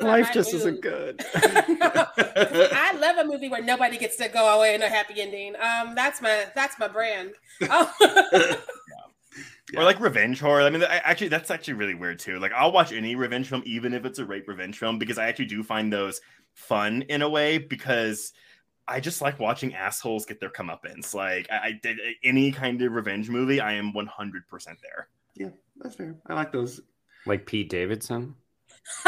[0.00, 0.60] Life just mood.
[0.60, 1.24] isn't good.
[1.34, 5.54] I love a movie where nobody gets to go away in a happy ending.
[5.56, 7.34] Um, that's my that's my brand.
[7.62, 8.56] Oh.
[9.72, 9.80] Yeah.
[9.80, 10.62] Or like revenge horror.
[10.62, 12.38] I mean, I, actually, that's actually really weird too.
[12.38, 15.28] Like, I'll watch any revenge film, even if it's a rape revenge film, because I
[15.28, 16.20] actually do find those
[16.54, 18.32] fun in a way because
[18.86, 21.14] I just like watching assholes get their comeuppance.
[21.14, 24.06] Like I, I did any kind of revenge movie, I am 100%
[24.82, 25.08] there.
[25.34, 26.16] Yeah, that's fair.
[26.26, 26.80] I like those.
[27.26, 28.34] Like Pete Davidson.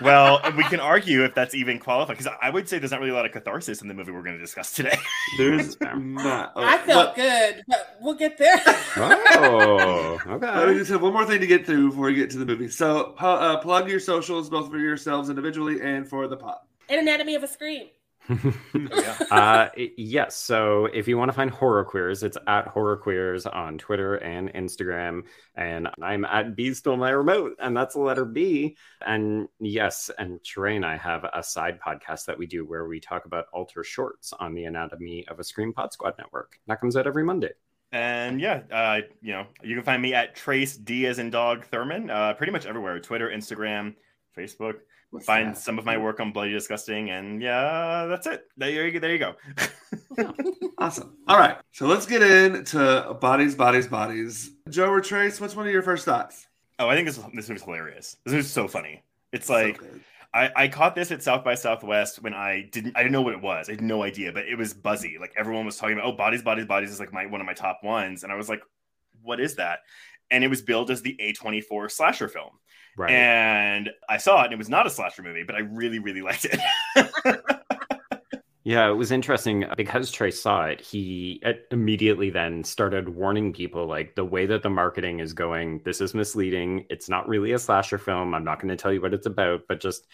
[0.00, 3.12] well, we can argue if that's even qualified because I would say there's not really
[3.12, 4.98] a lot of catharsis in the movie we're going to discuss today.
[5.38, 6.52] There's not.
[6.54, 8.60] Oh, I felt but, good, but we'll get there.
[8.96, 10.46] oh, okay.
[10.46, 12.68] I just have one more thing to get through before we get to the movie.
[12.68, 16.58] So, uh, plug your socials, both for yourselves individually and for the pod.
[16.88, 17.88] An Anatomy of a Scream.
[18.74, 19.16] Yeah.
[19.30, 20.36] uh, yes.
[20.36, 24.52] So if you want to find horror queers, it's at horror queers on Twitter and
[24.54, 25.22] Instagram.
[25.54, 28.76] And I'm at B stole my remote, and that's the letter B.
[29.04, 33.00] And yes, and Trey and I have a side podcast that we do where we
[33.00, 36.58] talk about alter shorts on the anatomy of a Scream Pod Squad network.
[36.66, 37.52] That comes out every Monday.
[37.92, 41.64] And yeah, uh, you know, you can find me at Trace D as in dog
[41.64, 43.94] Thurman, uh, pretty much everywhere Twitter, Instagram,
[44.36, 44.74] Facebook.
[45.22, 45.58] Find that?
[45.58, 47.10] some of my work on Bloody Disgusting.
[47.10, 48.44] And yeah, that's it.
[48.56, 49.34] There you, there you go.
[50.78, 51.16] Awesome.
[51.28, 51.56] All right.
[51.72, 54.50] So let's get into bodies, bodies, bodies.
[54.68, 56.46] Joe or Trace, what's one of your first thoughts?
[56.78, 58.16] oh, I think this, this movie's hilarious.
[58.24, 59.02] This movie's so funny.
[59.32, 60.00] It's like, good.
[60.34, 63.32] I, I caught this at South by Southwest when I didn't I didn't know what
[63.32, 63.68] it was.
[63.68, 65.16] I had no idea, but it was buzzy.
[65.18, 67.54] Like everyone was talking about, oh, bodies, bodies, bodies is like my one of my
[67.54, 68.60] top ones, and I was like,
[69.22, 69.80] what is that?
[70.30, 72.50] And it was billed as the A24 slasher film,
[72.96, 73.10] Right.
[73.10, 76.22] and I saw it, and it was not a slasher movie, but I really, really
[76.22, 76.60] liked it.
[78.64, 80.80] Yeah, it was interesting because Trey saw it.
[80.80, 85.82] He uh, immediately then started warning people like the way that the marketing is going,
[85.84, 86.84] this is misleading.
[86.90, 88.34] It's not really a slasher film.
[88.34, 90.08] I'm not going to tell you what it's about, but just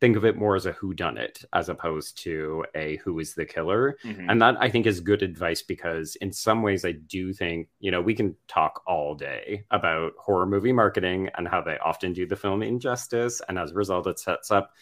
[0.00, 3.34] think of it more as a who done it as opposed to a who is
[3.34, 3.96] the killer.
[4.04, 4.26] Mhm.
[4.28, 7.90] And that I think is good advice because in some ways I do think, you
[7.90, 12.26] know, we can talk all day about horror movie marketing and how they often do
[12.26, 14.72] the film injustice and as a result it sets up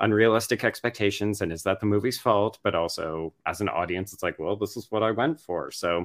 [0.00, 4.36] unrealistic expectations and is that the movie's fault but also as an audience it's like
[4.40, 6.04] well this is what i went for so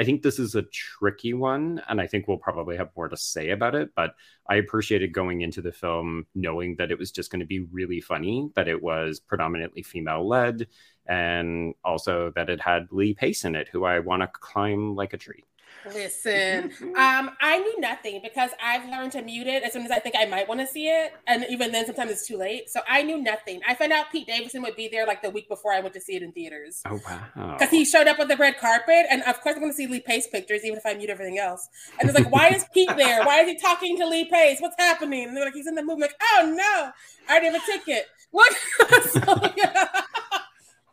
[0.00, 3.16] i think this is a tricky one and i think we'll probably have more to
[3.16, 4.14] say about it but
[4.48, 8.00] i appreciated going into the film knowing that it was just going to be really
[8.00, 10.66] funny that it was predominantly female led
[11.06, 15.12] and also that it had lee pace in it who i want to climb like
[15.12, 15.44] a tree
[15.86, 19.98] Listen, um, I knew nothing because I've learned to mute it as soon as I
[19.98, 22.68] think I might want to see it, and even then, sometimes it's too late.
[22.68, 23.60] So I knew nothing.
[23.66, 26.00] I found out Pete Davidson would be there like the week before I went to
[26.00, 29.22] see it in theaters oh wow because he showed up on the red carpet, and
[29.22, 31.68] of course I'm going to see Lee Pace pictures, even if I mute everything else.
[31.98, 33.24] And it's like, why is Pete there?
[33.24, 34.60] Why is he talking to Lee Pace?
[34.60, 35.28] What's happening?
[35.28, 35.94] And they're like, he's in the movie.
[35.94, 36.90] I'm like, oh no,
[37.28, 38.06] I already have a ticket.
[38.30, 38.52] What?
[39.10, 39.88] so, yeah.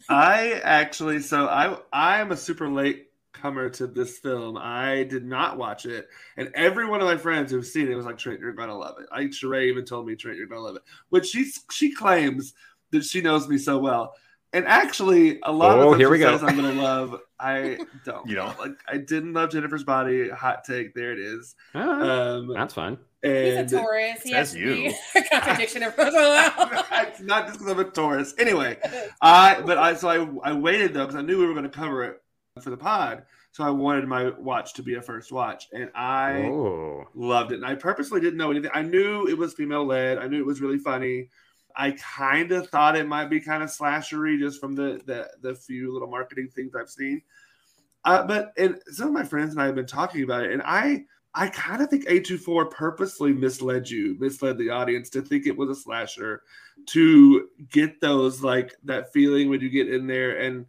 [0.09, 3.06] I actually, so I I am a super late
[3.41, 4.57] comer to this film.
[4.57, 8.05] I did not watch it, and every one of my friends who've seen it was
[8.05, 10.75] like, "Trent, you're gonna love it." I Sharai even told me, "Trent, you're gonna love
[10.75, 12.53] it," which she she claims
[12.91, 14.13] that she knows me so well.
[14.53, 16.31] And actually, a lot Oh, of here we go.
[16.37, 17.19] says I'm gonna love.
[17.39, 18.27] I don't.
[18.27, 18.57] You don't?
[18.59, 18.71] like.
[18.87, 20.29] I didn't love Jennifer's Body.
[20.29, 20.93] Hot take.
[20.95, 21.53] There it is.
[21.73, 24.21] Um, that's fine He's and a Taurus.
[24.23, 24.93] He has Says to be you.
[25.15, 26.85] a contradiction every once in a while.
[27.07, 28.33] it's not just because I'm a Taurus.
[28.37, 28.77] Anyway,
[29.21, 30.07] I but I so
[30.43, 32.21] I I waited though because I knew we were going to cover it
[32.61, 36.43] for the pod, so I wanted my watch to be a first watch, and I
[36.43, 37.55] oh loved it.
[37.55, 38.71] And I purposely didn't know anything.
[38.73, 40.17] I knew it was female led.
[40.17, 41.29] I knew it was really funny.
[41.75, 45.55] I kind of thought it might be kind of slashery just from the the the
[45.55, 47.21] few little marketing things I've seen.
[48.05, 50.61] Uh, but and some of my friends and I have been talking about it, and
[50.63, 55.55] I I kind of think A24 purposely misled you, misled the audience to think it
[55.55, 56.41] was a slasher,
[56.87, 60.65] to get those like that feeling when you get in there and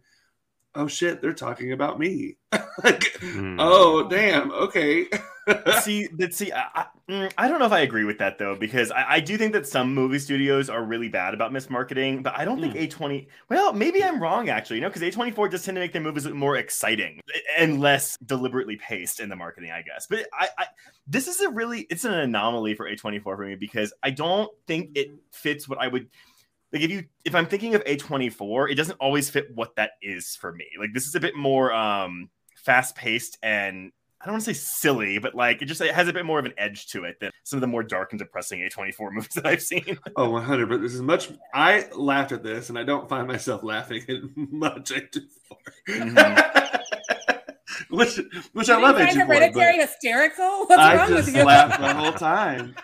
[0.79, 2.37] oh shit, they're talking about me.
[2.83, 3.57] like, Hmm.
[3.59, 5.07] oh damn, okay.
[5.81, 8.55] see, but see, I, I, mm, I don't know if I agree with that though,
[8.55, 12.37] because I, I do think that some movie studios are really bad about mismarketing, but
[12.37, 13.27] I don't think A20.
[13.49, 16.27] Well, maybe I'm wrong actually, you know, because A24 does tend to make their movies
[16.27, 17.19] more exciting
[17.57, 20.07] and less deliberately paced in the marketing, I guess.
[20.07, 20.65] But I, I
[21.07, 24.91] this is a really, it's an anomaly for A24 for me because I don't think
[24.95, 26.07] it fits what I would.
[26.71, 30.35] Like if you if I'm thinking of A24, it doesn't always fit what that is
[30.35, 30.65] for me.
[30.79, 34.59] Like this is a bit more um fast paced and I don't want to say
[34.59, 37.21] silly, but like it just it has a bit more of an edge to it
[37.21, 39.97] than some of the more dark and depressing A24 movies that I've seen.
[40.17, 40.67] Oh, 100.
[40.67, 41.29] But this is much.
[41.53, 44.91] I laughed at this, and I don't find myself laughing at much.
[44.91, 45.19] A24.
[47.89, 48.19] which,
[48.51, 48.97] which I love.
[48.97, 50.65] didn't find A24, Hereditary but hysterical?
[50.65, 51.43] What's I wrong just with you?
[51.45, 52.75] laughed the whole time.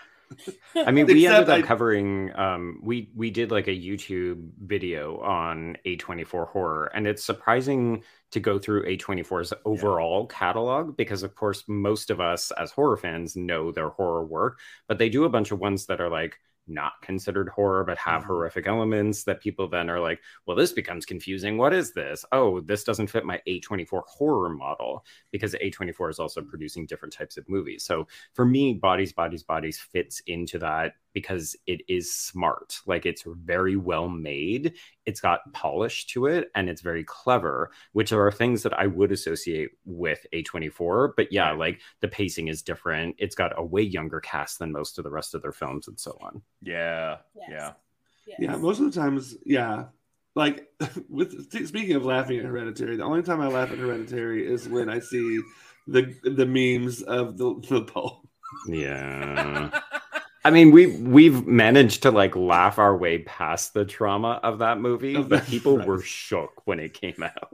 [0.74, 2.32] I mean, we ended up I- covering.
[2.36, 8.40] Um, we we did like a YouTube video on A24 horror, and it's surprising to
[8.40, 13.72] go through A24's overall catalog because, of course, most of us as horror fans know
[13.72, 14.58] their horror work,
[14.88, 18.22] but they do a bunch of ones that are like not considered horror but have
[18.22, 18.26] Mhm.
[18.26, 21.56] horrific elements that people then are like, well, this becomes confusing.
[21.58, 22.24] What is this?
[22.32, 27.36] Oh, this doesn't fit my A24 horror model because A24 is also producing different types
[27.36, 27.84] of movies.
[27.84, 32.78] So for me, Bodies, Bodies, Bodies fits into that because it is smart.
[32.86, 34.74] Like it's very well made,
[35.06, 39.12] it's got polish to it, and it's very clever, which are things that I would
[39.12, 41.14] associate with A24.
[41.16, 43.16] But yeah, like the pacing is different.
[43.18, 45.98] It's got a way younger cast than most of the rest of their films and
[45.98, 46.42] so on.
[46.62, 47.48] Yeah, Yes.
[47.50, 47.72] yeah.
[48.26, 48.38] Yes.
[48.40, 49.84] Yeah, most of the times, yeah.
[50.34, 50.68] like
[51.08, 54.88] with speaking of laughing at Hereditary, the only time I laugh at Hereditary is when
[54.88, 55.40] I see
[55.86, 58.22] the the memes of the the poem.
[58.68, 59.70] Yeah.
[60.44, 64.78] I mean, we we've managed to like laugh our way past the trauma of that
[64.80, 67.50] movie, Of but people were shook when it came out.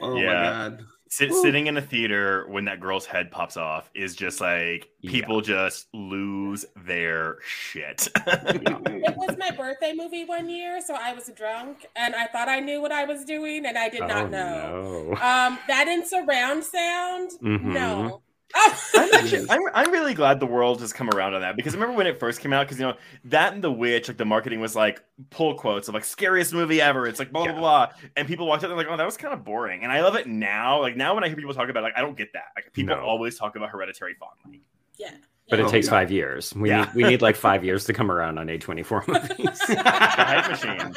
[0.00, 0.26] Oh Yeah.
[0.26, 0.84] my god.
[1.10, 5.10] Sit, sitting in a theater when that girl's head pops off is just like Yeah.
[5.10, 8.08] people just lose their shit.
[8.26, 12.60] It was my birthday movie one year, so I was drunk and I thought I
[12.60, 15.10] knew what I was doing, and I did Oh, not know.
[15.10, 15.12] no.
[15.12, 17.62] Um, that in surround sound, Mhm.
[17.62, 18.22] no.
[18.54, 21.76] I'm actually, I'm, I'm really glad the world has come around on that because I
[21.76, 22.94] remember when it first came out because you know
[23.26, 26.80] that and The Witch, like the marketing was like pull quotes of like scariest movie
[26.80, 27.06] ever.
[27.06, 27.58] It's like blah blah Yeah.
[27.58, 29.82] blah, and people walked out and they're like, oh, that was kind of boring.
[29.82, 30.80] And I love it now.
[30.80, 32.46] Like now when I hear people talk about, it, like I don't get that.
[32.56, 33.02] Like people No.
[33.02, 34.62] always talk about Hereditary fondly.
[34.98, 35.10] yeah.
[35.50, 35.90] But it Oh, takes yeah.
[35.92, 36.54] five years.
[36.54, 36.84] We Yeah.
[36.84, 39.58] need we need like five years to come around on A24 movies.
[39.66, 40.94] The hype machine.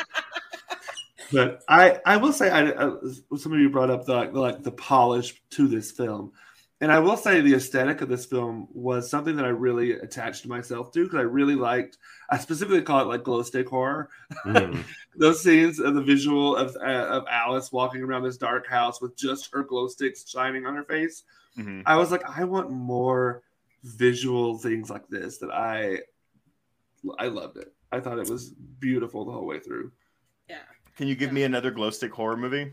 [1.32, 2.98] But I, I will say, I, uh,
[3.38, 6.34] some of you brought up like, the like the polish to this film,
[6.82, 10.48] and I will say the aesthetic of this film was something that I really attached
[10.48, 12.00] myself to because I really liked.
[12.32, 14.10] I specifically call it like glow stick horror.
[14.46, 14.84] Mm.
[15.16, 19.16] Those scenes of the visual of uh, of Alice walking around this dark house with
[19.16, 21.24] just her glow sticks shining on her face.
[21.58, 21.84] Mhm.
[21.86, 23.44] I was like, I want more
[23.84, 25.38] visual things like this.
[25.38, 26.00] That I,
[27.20, 27.74] I loved it.
[27.92, 29.92] I thought it was beautiful the whole way through.
[30.50, 30.60] Yeah.
[30.98, 32.72] Can you give me another glow stick horror movie?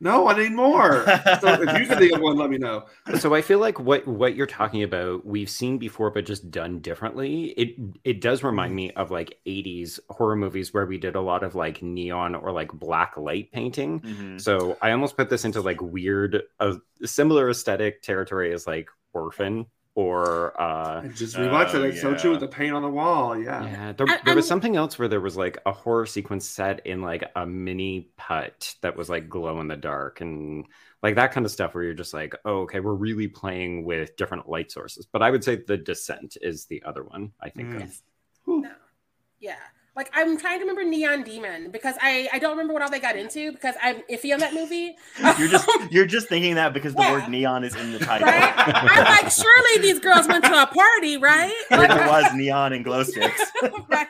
[0.00, 1.04] No, I need more.
[1.40, 2.84] so if you can think of one, let me know.
[3.18, 6.80] So I feel like what what you're talking about we've seen before, but just done
[6.80, 7.46] differently.
[7.56, 11.42] It it does remind me of like '80s horror movies where we did a lot
[11.42, 14.00] of like neon or like black light painting.
[14.00, 14.40] Mhm.
[14.40, 19.66] So I almost put this into like weird, a similar aesthetic territory as like Orphan
[19.96, 21.82] or uh I just rewatched it.
[21.86, 22.36] It's so true yeah.
[22.38, 23.36] with the paint on the wall.
[23.36, 23.64] Yeah.
[23.64, 26.86] yeah, there, I- there was something else where there was like a horror sequence set
[26.86, 30.66] in like a mini putt that was like glow in the dark and
[31.02, 34.16] like that kind of stuff where you're just like, oh, okay, we're really playing with
[34.16, 35.06] different light sources.
[35.10, 37.82] But I would say The Descent is the other one I think Mm.
[37.84, 38.00] of.
[38.44, 38.60] Whew.
[38.62, 38.70] No.
[39.40, 39.56] Yeah.
[39.96, 43.00] Like I'm trying to remember Neon Demon because I I don't remember what all they
[43.00, 44.94] got into because I'm iffy on that movie.
[45.38, 47.12] You're just you're just thinking that because the Yeah.
[47.12, 48.26] word neon is in the title.
[48.28, 48.52] right?
[48.56, 51.54] I'm like, surely these girls went to a party, right?
[51.70, 53.42] Where there was neon and glow sticks.
[53.88, 54.08] right?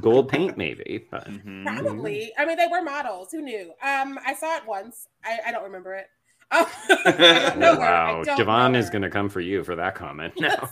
[0.00, 1.06] Gold paint, maybe.
[1.10, 1.64] But Mhm.
[1.66, 2.32] Probably.
[2.38, 3.32] I mean, they were models.
[3.32, 3.72] Who knew?
[3.82, 5.08] Um, I saw it once.
[5.24, 6.06] I, I don't remember it.
[6.56, 6.70] Oh,
[7.06, 7.78] I know her.
[7.80, 10.70] Wow, don't Javon know is going to come for you for that comment now.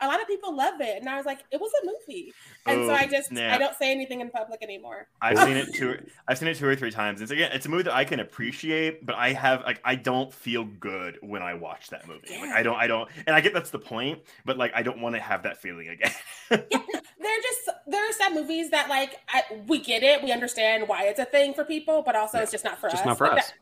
[0.00, 2.32] a lot of people love it, and I was like, it was a movie,
[2.66, 3.54] and so Oh, I just yeah.
[3.54, 5.08] I don't say anything in public anymore.
[5.20, 5.98] I've seen it two.
[6.28, 7.20] I've seen it two or three times.
[7.20, 10.32] It's again, it's a movie that I can appreciate, but I have like I don't
[10.32, 12.36] feel good when I watch that movie.
[12.40, 15.00] Like I don't, I don't, and I get that's the point, but like I don't
[15.00, 16.12] want to have that feeling again.
[16.50, 21.04] They're just there are some movies that like I, we get it, we understand why
[21.04, 23.06] it's a thing for people, but also it's just not for Just us.
[23.06, 23.46] not for Like us.
[23.48, 23.54] that-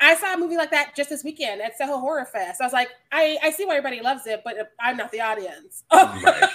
[0.00, 2.60] I saw a movie like that just this weekend at Soho Horror Fest.
[2.60, 5.84] I was like, I I see why everybody loves it, but I'm not the audience.
[5.92, 6.50] Right.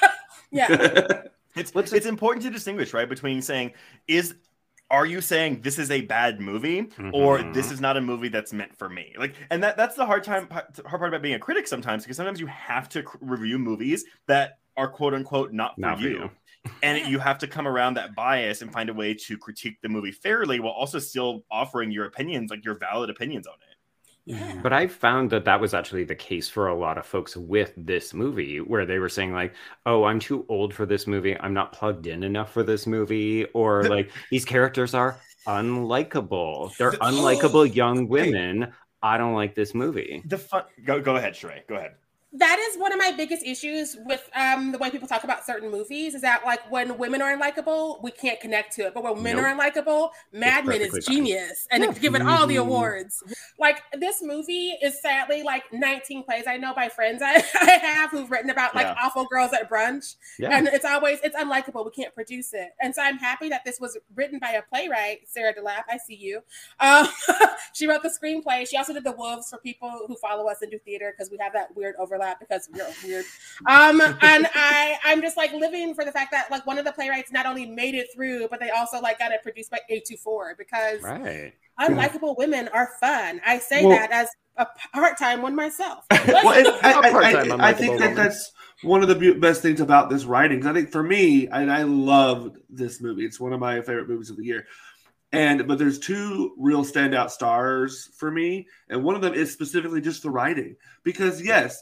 [0.51, 1.23] yeah.
[1.55, 3.73] It's it's important to distinguish right between saying
[4.07, 4.33] is
[4.89, 7.53] are you saying this is a bad movie or Mhm.
[7.53, 10.23] this is not a movie that's meant for me like and that that's the hard
[10.23, 14.03] time hard part about being a critic sometimes because sometimes you have to review movies
[14.25, 16.31] that are quote unquote not for Not for you, you.
[16.81, 19.89] And you have to come around that bias and find a way to critique the
[19.89, 23.77] movie fairly while also still offering your opinions like your valid opinions on it
[24.25, 24.59] Yeah.
[24.63, 27.73] But I found that that was actually the case for a lot of folks with
[27.75, 29.53] this movie, where they were saying like,
[29.85, 31.37] "Oh, I'm too old for this movie.
[31.37, 36.73] I'm not plugged in enough for this movie," or like, "These characters are unlikable.
[36.77, 38.71] They're unlikable oh, young women.
[39.01, 41.67] I don't like this movie." the fun go go ahead Sharai.
[41.67, 41.95] go ahead
[42.35, 45.69] that is one of my biggest issues with um, the way people talk about certain
[45.69, 48.93] movies is that like when women are unlikable, we can't connect to it.
[48.95, 49.45] But when men Nope.
[49.45, 51.01] are unlikable, Mad Men is fine.
[51.01, 51.89] genius and Yeah.
[51.91, 52.61] it's given all the Mhm.
[52.61, 53.23] awards.
[53.59, 58.09] Like this movie is sadly like 19 plays I know by friends I, I have
[58.09, 58.95] who've written about like Yeah.
[58.99, 60.15] awful girls at brunch.
[60.39, 61.85] Yeah, And it's always it's unlikable.
[61.85, 62.69] We can't produce it.
[62.81, 65.83] And so I'm happy that this was written by a playwright, Sarah DeLappe.
[65.87, 66.41] I see you.
[66.79, 67.07] Um,
[67.73, 68.67] she wrote the screenplay.
[68.67, 71.37] She also did the Wolves for people who follow us and do theater because we
[71.39, 73.25] have that weird overlap because we're weird.
[73.67, 76.91] Um, and I I'm just like living for the fact that like one of the
[76.91, 80.57] playwrights not only made it through, but they also like got it produced by A24
[80.57, 81.53] because right.
[81.79, 83.41] unlikable women are fun.
[83.45, 86.05] I say Well- that as a part-time one myself.
[86.11, 88.15] well, it, I, A I, part-time I, I think that woman.
[88.15, 88.51] that's
[88.83, 90.65] one of the be- best things about this writing.
[90.65, 93.25] I think for me, and I love this movie.
[93.25, 94.67] It's one of my favorite movies of the year.
[95.31, 99.99] And but there's two real standout stars for me, and one of them is specifically
[99.99, 100.75] just the writing.
[101.03, 101.81] Because yes,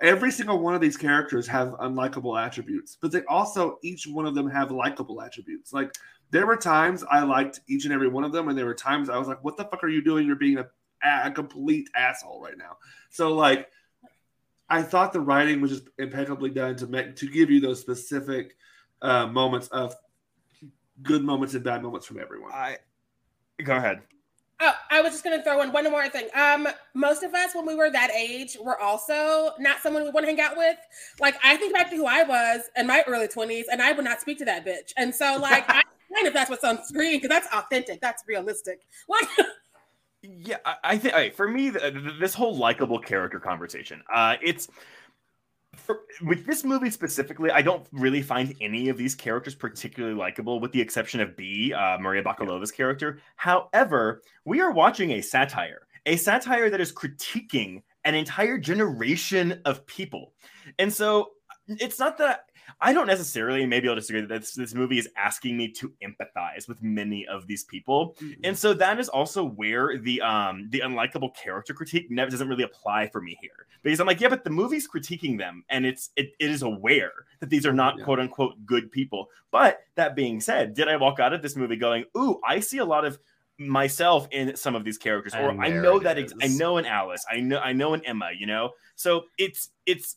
[0.00, 4.34] every single one of these characters have unlikable attributes, but they also each one of
[4.34, 5.72] them have likable attributes.
[5.72, 5.94] Like
[6.30, 9.08] there were times I liked each and every one of them, and there were times
[9.08, 10.26] I was like, "What the fuck are you doing?
[10.26, 10.66] You're being a,
[11.02, 12.76] a complete asshole right now."
[13.10, 13.68] So like,
[14.68, 18.56] I thought the writing was just impeccably done to make to give you those specific
[19.02, 19.94] uh, moments of
[21.02, 22.52] good moments and bad moments from everyone.
[22.52, 22.78] I
[23.62, 24.02] go ahead.
[24.60, 26.28] Oh, I was just gonna throw in one more thing.
[26.34, 30.26] Um, most of us when we were that age were also not someone we want
[30.26, 30.76] to hang out with.
[31.20, 34.04] Like I think back to who I was in my early twenties, and I would
[34.04, 34.92] not speak to that bitch.
[34.96, 35.82] And so, like, I
[36.14, 38.82] kind if that's what's on screen because that's authentic, that's realistic.
[39.08, 39.28] Like,
[40.22, 44.34] yeah, I, I think right, for me, the, the, this whole likable character conversation, uh,
[44.42, 44.68] it's
[45.78, 50.60] for, with this movie specifically, I don't really find any of these characters particularly likable,
[50.60, 53.20] with the exception of B, uh, Maria Bakalova's character.
[53.36, 59.86] However, we are watching a satire, a satire that is critiquing an entire generation of
[59.86, 60.32] people,
[60.78, 61.30] and so
[61.68, 62.46] it's not that
[62.80, 66.68] I don't necessarily, maybe I'll disagree that this, this movie is asking me to empathize
[66.68, 68.14] with many of these people.
[68.20, 68.40] Mm-hmm.
[68.44, 72.64] And so that is also where the um the unlikable character critique never doesn't really
[72.64, 73.66] apply for me here.
[73.82, 77.12] Because I'm like, yeah, but the movie's critiquing them and it's it, it is aware
[77.40, 78.04] that these are not yeah.
[78.04, 79.28] quote unquote good people.
[79.50, 82.78] But that being said, did I walk out of this movie going, ooh, I see
[82.78, 83.18] a lot of
[83.58, 87.24] myself in some of these characters, or I know that ex- I know an Alice,
[87.30, 88.70] I know I know an Emma, you know.
[88.94, 90.16] So it's it's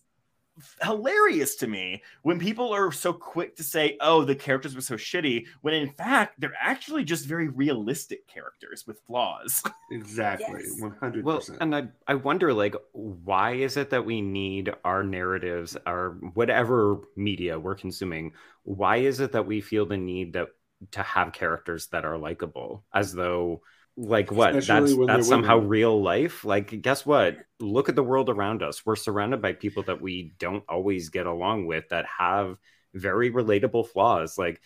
[0.82, 4.96] hilarious to me when people are so quick to say, "Oh, the characters were so
[4.96, 9.62] shitty," when in fact they're actually just very realistic characters with flaws.
[9.92, 11.24] Exactly, 100%.
[11.24, 16.12] Well, and I I wonder like why is it that we need our narratives, our
[16.34, 18.32] whatever media we're consuming?
[18.64, 20.48] Why is it that we feel the need that
[20.92, 23.62] to have characters that are likable, as though
[24.02, 24.56] like what?
[24.56, 25.70] Especially that's that's somehow women.
[25.70, 26.44] real life?
[26.44, 27.38] Like guess what?
[27.60, 28.86] Look at the world around us.
[28.86, 32.58] We're surrounded by people that we don't always get along with that have
[32.94, 34.38] very relatable flaws.
[34.38, 34.60] Like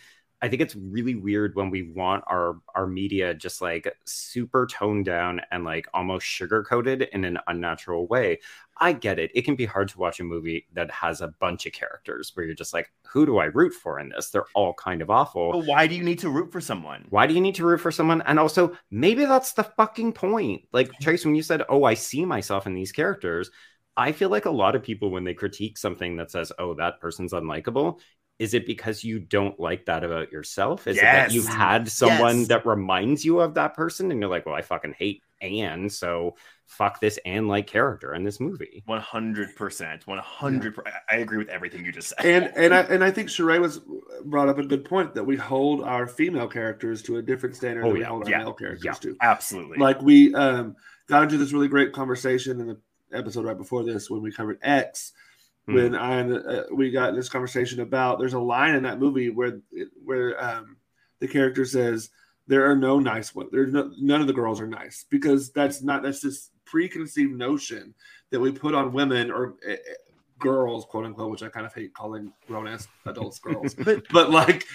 [0.45, 5.05] I think it's really weird when we want our our media just like super toned
[5.05, 8.41] down and like almost sugar coated in an unnatural way.
[8.77, 9.31] I get it.
[9.34, 12.45] It can be hard to watch a movie that has a bunch of characters where
[12.45, 14.29] you're just like, who do I root for in this?
[14.29, 15.51] They're all kind of awful.
[15.51, 17.08] But why do you need to root for someone?
[17.10, 18.21] Why do you need to root for someone?
[18.21, 20.67] And also, maybe that's the fucking point.
[20.71, 23.49] Like Trace, when you said, "Oh, I see myself in these characters,"
[23.97, 26.99] I feel like a lot of people when they critique something that says, "Oh, that
[26.99, 27.99] person's unlikable,"
[28.38, 30.88] is it because you don't like that about yourself?
[30.88, 31.04] Is yes.
[31.04, 32.48] it that you've had someone yes.
[32.50, 36.36] that reminds you of that person and you're like, well, I fucking hate Anne, so
[36.65, 38.84] fuck this Anne like character in this movie.
[38.88, 40.08] 100%.
[40.08, 42.26] 100 I agree with everything you just said.
[42.26, 43.82] And and I and I think Sharai was
[44.26, 47.86] brought up a good point that we hold our female characters to a different standard
[47.86, 48.08] oh, than yeah.
[48.08, 48.38] we hold our yeah.
[48.39, 48.93] male characters yeah.
[48.93, 49.15] to.
[49.21, 49.78] Absolutely.
[49.78, 50.76] Like we um
[51.08, 52.78] got into this really great conversation in the
[53.13, 55.13] episode right before this when we covered X
[55.67, 55.73] mm.
[55.73, 59.60] when I uh, we got this conversation about there's a line in that movie where
[60.04, 60.78] where um,
[61.19, 62.10] the character says
[62.47, 63.49] there are no nice ones.
[63.51, 67.93] There's no, none of the girls are nice because that's not that's this preconceived notion
[68.32, 69.75] that we put on women or uh,
[70.39, 74.32] girls, quote unquote, which I kind of hate calling grown ass adults girls, but, but
[74.32, 74.65] like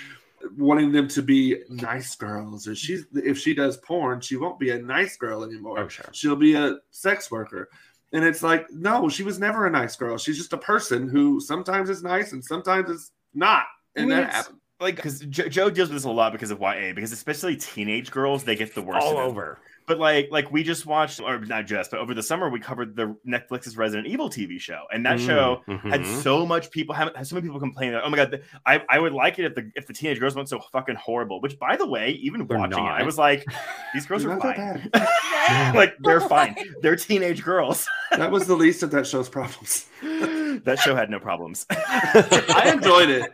[0.56, 4.70] wanting them to be nice girls or she's if she does porn she won't be
[4.70, 6.06] a nice girl anymore oh, sure.
[6.12, 7.68] she'll be a sex worker
[8.12, 10.18] and it's like, no, she was never a nice girl.
[10.18, 13.64] She's just a person who sometimes is nice and sometimes is not.
[13.96, 14.58] And I mean, that happens.
[14.80, 18.10] Like, because jo- Joe deals with this a lot because of YA, because especially teenage
[18.10, 19.06] girls, they get the worst.
[19.06, 19.58] All over.
[19.90, 22.94] But like, like we just watched, or not just, but over the summer we covered
[22.94, 25.90] the Netflix's Resident Evil TV show, and that mm, show mm-hmm.
[25.90, 29.00] had so much people, had, so many people complaining that, oh my god, I, I
[29.00, 31.40] would like it if the if the teenage girls weren't so fucking horrible.
[31.40, 33.00] Which, by the way, even they're watching not.
[33.00, 33.44] it, I was like,
[33.92, 34.88] these girls are fine.
[35.74, 36.54] like they're fine.
[36.82, 37.88] They're teenage girls.
[38.12, 39.86] that was the least of that show's problems.
[40.02, 41.66] that show had no problems.
[41.68, 43.32] I enjoyed it.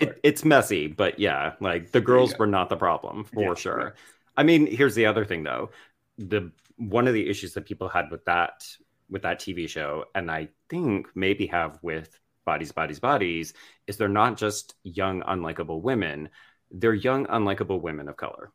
[0.00, 0.20] it.
[0.24, 3.94] it's messy, but yeah, like the girls were not the problem for yeah, sure.
[4.36, 4.42] Right.
[4.42, 5.70] I mean, here's the other thing though.
[6.18, 8.66] The one of the issues that people had with that
[9.08, 13.54] with that TV show, and I think maybe have with Bodies, Bodies, Bodies,
[13.86, 16.28] is they're not just young, unlikable women,
[16.70, 18.50] they're young, unlikable women of color.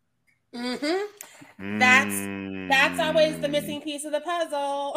[0.53, 1.79] Mm-hmm.
[1.79, 2.15] That's
[2.69, 4.93] that's always the missing piece of the puzzle.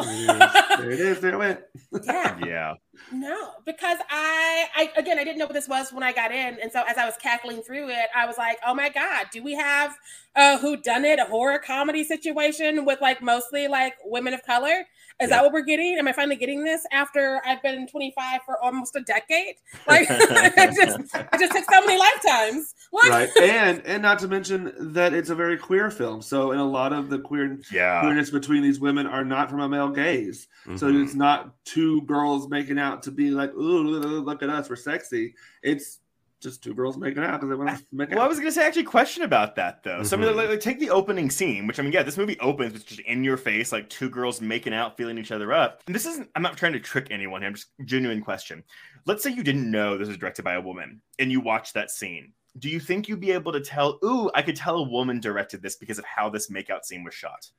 [0.77, 1.19] there it is.
[1.19, 1.59] There it went.
[2.03, 2.37] yeah.
[2.45, 2.73] Yeah.
[3.11, 6.57] No, because I, I again, I didn't know what this was when I got in,
[6.61, 9.43] and so as I was cackling through it, I was like, "Oh my god, do
[9.43, 9.95] we have
[10.35, 14.85] a who done it a horror comedy situation with like mostly like women of color?"
[15.21, 15.37] Is yeah.
[15.37, 15.97] that what we're getting?
[15.97, 19.55] Am I finally getting this after I've been 25 for almost a decade?
[19.87, 22.75] Like, it just it just took so many lifetimes.
[22.91, 26.21] Like, right, and and not to mention that it's a very queer film.
[26.21, 28.01] So, in a lot of the queer yeah.
[28.01, 30.47] queerness between these women are not from a male gaze.
[30.65, 30.77] Mm-hmm.
[30.77, 34.75] So it's not two girls making out to be like, "Ooh, look at us, we're
[34.75, 35.99] sexy." It's
[36.41, 38.25] just two girls making out because they want to make Well, out.
[38.25, 40.03] I was gonna say actually question about that though.
[40.03, 40.35] So I mean, Mhm.
[40.35, 42.99] like, like, take the opening scene, which I mean, yeah, this movie opens with just
[43.01, 45.81] in your face, like two girls making out, feeling each other up.
[45.87, 46.29] And this isn't.
[46.35, 47.47] I'm not trying to trick anyone here.
[47.47, 48.63] I'm just genuine question.
[49.05, 51.89] Let's say you didn't know this was directed by a woman, and you watched that
[51.89, 52.33] scene.
[52.59, 53.99] Do you think you'd be able to tell?
[54.03, 57.13] Ooh, I could tell a woman directed this because of how this makeout scene was
[57.13, 57.49] shot.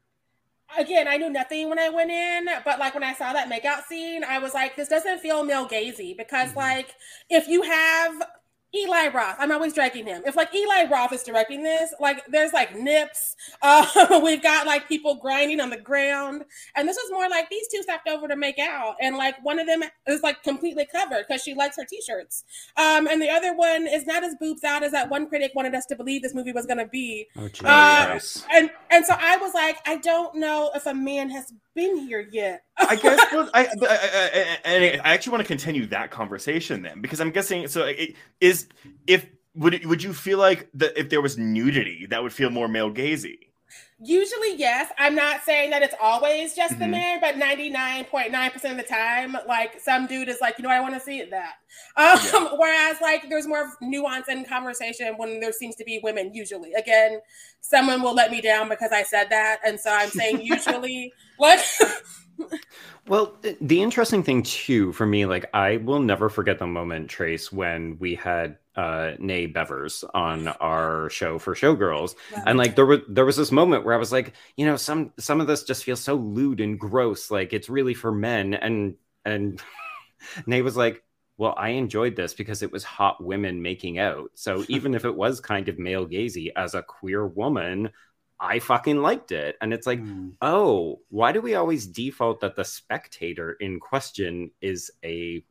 [0.74, 3.84] Again, I knew nothing when I went in, but like when I saw that makeout
[3.84, 6.56] scene, I was like, this doesn't feel male gazy because, Mhm.
[6.56, 6.94] like,
[7.30, 8.22] if you have
[8.76, 10.22] Eli Roth, I'm always dragging him.
[10.26, 14.88] If like Eli Roth is directing this, like there's like nips, uh, we've got like
[14.88, 18.36] people grinding on the ground, and this is more like these two stepped over to
[18.36, 21.84] make out, and like one of them is like completely covered because she likes her
[21.84, 22.44] t-shirts,
[22.76, 25.74] um, and the other one is not as boobs out as that one critic wanted
[25.74, 27.26] us to believe this movie was going to be.
[27.36, 27.64] Oh, geez.
[27.64, 28.18] Uh,
[28.52, 32.26] and and so I was like, I don't know if a man has been here
[32.32, 32.64] yet.
[32.78, 36.82] I guess, well, I, I, I, I, and I actually want to continue that conversation
[36.82, 37.68] then, because I'm guessing.
[37.68, 38.65] So, it is
[39.06, 42.68] if would would you feel like that if there was nudity, that would feel more
[42.68, 43.38] male gazy?
[43.98, 44.92] Usually, yes.
[44.98, 46.90] I'm not saying that it's always just the Mhm.
[46.90, 50.92] man, but 99.9% of the time, like some dude is like, you know, I want
[50.94, 51.54] to see that.
[51.96, 52.48] Um, Yeah.
[52.58, 56.74] Whereas, like, there's more nuance in conversation when there seems to be women, usually.
[56.74, 57.20] Again,
[57.62, 59.60] someone will let me down because I said that.
[59.64, 61.60] And so I'm saying usually, like,
[63.09, 67.53] Well, the interesting thing too for me, like I will never forget the moment, Trace,
[67.53, 72.14] when we had uh Nay Bevers on our show for Showgirls,
[72.45, 75.12] and like there was there was this moment where I was like, you know, some
[75.18, 78.97] some of this just feels so lewd and gross, like it's really for men, and
[79.24, 79.61] and
[80.47, 81.03] Nay was like,
[81.39, 84.30] well, I enjoyed this because it was hot women making out.
[84.34, 87.91] So even if it was kind of male gazy, as a queer woman,
[88.39, 90.34] I fucking liked it, and it's like Mm.
[90.43, 95.45] oh, why do we always default that the spectator in question is a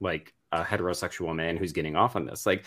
[0.00, 2.46] like a heterosexual man who's getting off on this?
[2.46, 2.64] Like,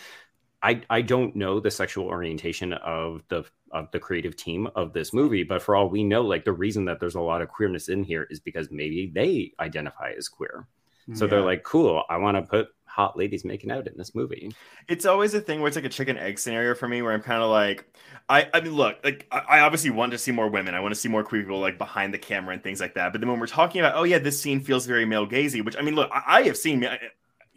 [0.62, 5.12] I I don't know the sexual orientation of the of the creative team of this
[5.12, 7.88] movie, but for all we know, like the reason that there's a lot of queerness
[7.88, 10.66] in here is because maybe they identify as queer.
[11.14, 14.50] So they're like, cool, I want to put hot ladies making out in this movie.
[14.88, 17.20] It's always a thing where it's like a chicken egg scenario for me, where I'm
[17.20, 17.84] kind of like,
[18.26, 20.74] I, I mean, look, like I, I obviously want to see more women.
[20.74, 23.12] I want to see more queer people like behind the camera and things like that.
[23.12, 25.76] But then when we're talking about, oh yeah, this scene feels very male gazy, which
[25.76, 26.96] I mean, look, I, I have seen uh,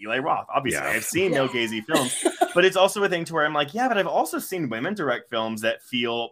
[0.04, 0.92] Eli Roth, obviously, Yeah.
[0.92, 2.22] I've seen male gazy films,
[2.54, 4.94] but it's also a thing to where I'm like, yeah, but I've also seen women
[4.94, 6.32] direct films that feel.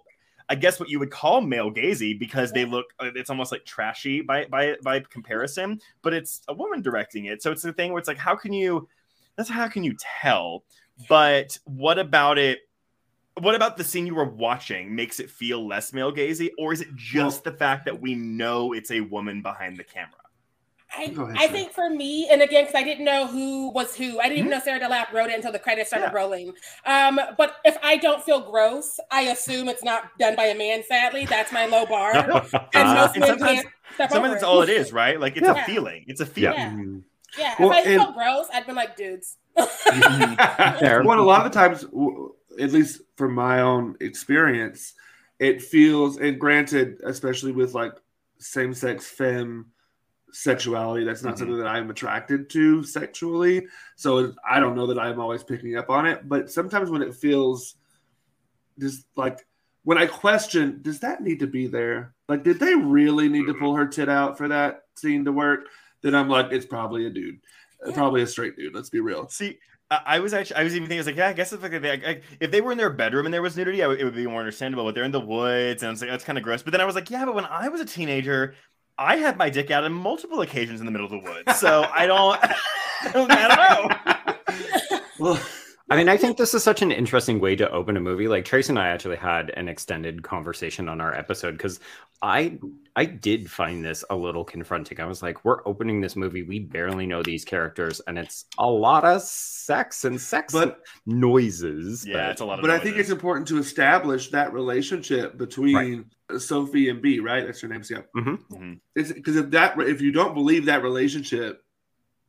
[0.50, 3.66] I guess what you would call male gazy because they look uh, it's almost like
[3.66, 7.44] trashy by by by comparison, but it's a woman directing it.
[7.44, 8.88] So it's the thing where it's like how can you
[9.36, 10.64] that's how can you tell?
[11.10, 12.60] But what about it?
[13.40, 16.82] What about the scene you were watching makes it feel less male gazy, or is
[16.82, 20.17] it just the fact that we know it's a woman behind the camera?
[20.98, 24.20] I, ahead, I think for me, and again, because I didn't know who was who,
[24.20, 26.16] I didn't even know Sarah DeLappe wrote it until the credits started Mm-hmm.
[26.16, 26.22] Yeah.
[26.22, 26.54] rolling.
[26.86, 30.84] Um, but if I don't feel gross, I assume it's not done by a man.
[30.88, 34.44] Sadly, that's my low bar, and most Uh, and sometimes- can't step Sometimes over that's
[34.44, 35.20] all it is, right?
[35.20, 35.62] Like it's Yeah.
[35.62, 36.06] a feeling.
[36.08, 36.58] It's a feeling.
[36.58, 37.04] Yeah, Mhm.
[37.38, 37.56] yeah.
[37.60, 39.38] Well, if I and- felt gross, I'd been like, dudes.
[39.58, 41.04] Fair.
[41.04, 41.84] Well, a lot of the times,
[42.60, 44.94] at least from my own experience,
[45.40, 47.94] it feels, and granted, especially with like
[48.40, 49.68] same sex femme
[50.32, 51.40] sexuality, that's not Mhm.
[51.40, 53.68] something that I'm attracted to sexually.
[53.96, 57.16] So I don't know that I'm always picking up on it, but sometimes when it
[57.16, 57.76] feels
[58.80, 59.46] just like,
[59.84, 62.14] when I question, does that need to be there?
[62.28, 65.68] Like, did they really need to pull her tit out for that scene to work?
[66.02, 67.40] Then I'm like, it's probably a dude,
[67.86, 67.94] Yeah.
[67.94, 68.76] probably a straight dude.
[68.76, 69.28] Let's be real.
[69.30, 69.60] See,
[69.90, 71.64] I I was actually, I was even thinking, I was like, yeah, I guess if,
[71.64, 74.00] like, they, like, if they were in their bedroom and there was nudity, I would-
[74.00, 74.84] it would be more understandable.
[74.84, 76.62] But they're in the woods, and it's like that's kind of gross.
[76.62, 78.54] But then I was like, yeah, but when I was a teenager,
[79.00, 81.86] I had my dick out on multiple occasions in the middle of the woods, so
[81.94, 82.40] I don't,
[83.04, 84.98] I don't, know.
[85.20, 85.40] Well,
[85.90, 88.28] I mean, I think this is such an interesting way to open a movie.
[88.28, 91.80] Like Trace and I actually had an extended conversation on our episode because
[92.22, 92.60] I
[92.96, 95.00] I did find this a little confronting.
[95.00, 98.66] I was like, we're opening this movie, we barely know these characters, and it's a
[98.68, 102.06] lot of sex and sex But- noises.
[102.06, 102.64] Yeah, it's a lot of.
[102.64, 106.06] but I think it's important to establish that relationship between
[106.38, 107.46] Sophie and B, right?
[107.46, 107.84] That's her name.
[107.90, 108.02] Yeah.
[108.16, 108.80] Mhm.
[108.96, 111.64] It's because if that if you don't believe that relationship,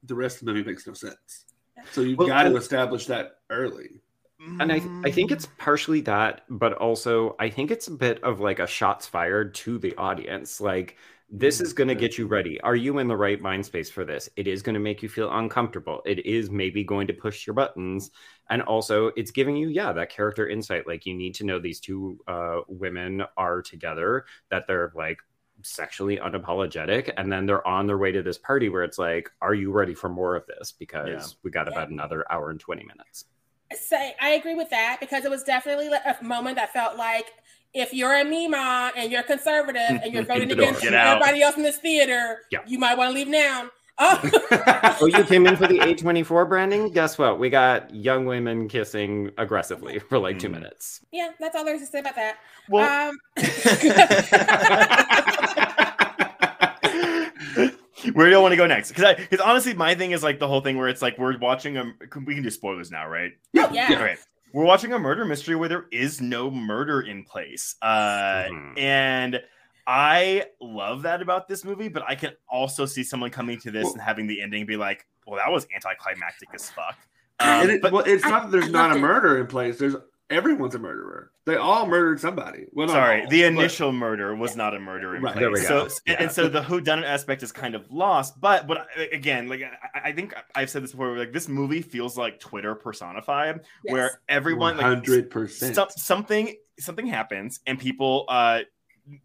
[0.05, 1.45] the rest of the movie makes no sense.
[1.93, 4.01] So you've Well, got to establish that early.
[4.61, 8.41] and I, I think it's partially that, but also I think it's a bit of
[8.41, 10.61] like a shots fired to the audience.
[10.61, 10.97] Like,
[11.31, 12.59] this is going to get you ready.
[12.63, 14.31] Are you in the right mind space for this?
[14.37, 16.01] It is going to make you feel uncomfortable.
[16.07, 18.11] It is maybe going to push your buttons.
[18.49, 20.87] And also, it's giving you, yeah, that character insight.
[20.87, 25.19] Like, you need to know these two uh, women are together, that they're like
[25.69, 27.13] sexually unapologetic.
[27.17, 29.95] And then they're on their way to this party where it's like, are you ready
[29.95, 30.73] for more of this?
[30.73, 31.25] Because Yeah.
[31.43, 33.25] we got about another hour and 20 minutes.
[33.75, 37.27] say I agree with that because it was definitely like a moment that felt like
[37.75, 41.77] if you're a Mima and you're conservative and you're voting against everybody else in this
[41.77, 42.61] theater, Yeah.
[42.67, 43.69] you might want to leave now.
[44.01, 44.21] Oh,
[45.01, 46.93] Oh, you came in for the A24 branding?
[46.93, 47.41] Guess what?
[47.41, 50.53] We got young women kissing aggressively for like two Mm.
[50.53, 51.01] minutes.
[51.11, 52.37] yeah, that's all there is to say about that.
[52.69, 53.19] Well, um,
[58.13, 58.89] where do you want to go next?
[58.93, 61.77] Because because honestly, my thing is like the whole thing where it's like we're watching
[61.77, 61.93] a.
[62.25, 63.33] We can do spoilers now, right?
[63.57, 63.89] oh, yeah.
[63.91, 64.19] All right.
[64.53, 67.77] We're watching a murder mystery where there is no murder in place.
[67.83, 68.79] Uh, Mhm.
[68.79, 69.43] And
[69.87, 73.85] I love that about this movie, but I can also see someone coming to this
[73.85, 76.97] Well- and having the ending be like, well, that was anticlimactic as fuck.
[77.41, 79.01] Um, it, but well, it's I not that there's loved not a it.
[79.01, 79.79] murder in place.
[79.79, 79.95] There's
[80.31, 81.31] everyone's a murderer.
[81.47, 82.67] They all murdered somebody.
[82.73, 85.33] Well, sorry, all, the but- initial murder was not a murder in Right.
[85.33, 85.41] place.
[85.43, 85.95] There we So, go.
[86.07, 88.41] and, and so the who done it aspect is kind of lost.
[88.41, 89.63] But but again, like
[89.95, 93.93] I, I think I've said this before, like this movie feels like Twitter personified, Yes.
[93.93, 95.75] where everyone like hundred percent.
[95.97, 98.61] something something happens and people uh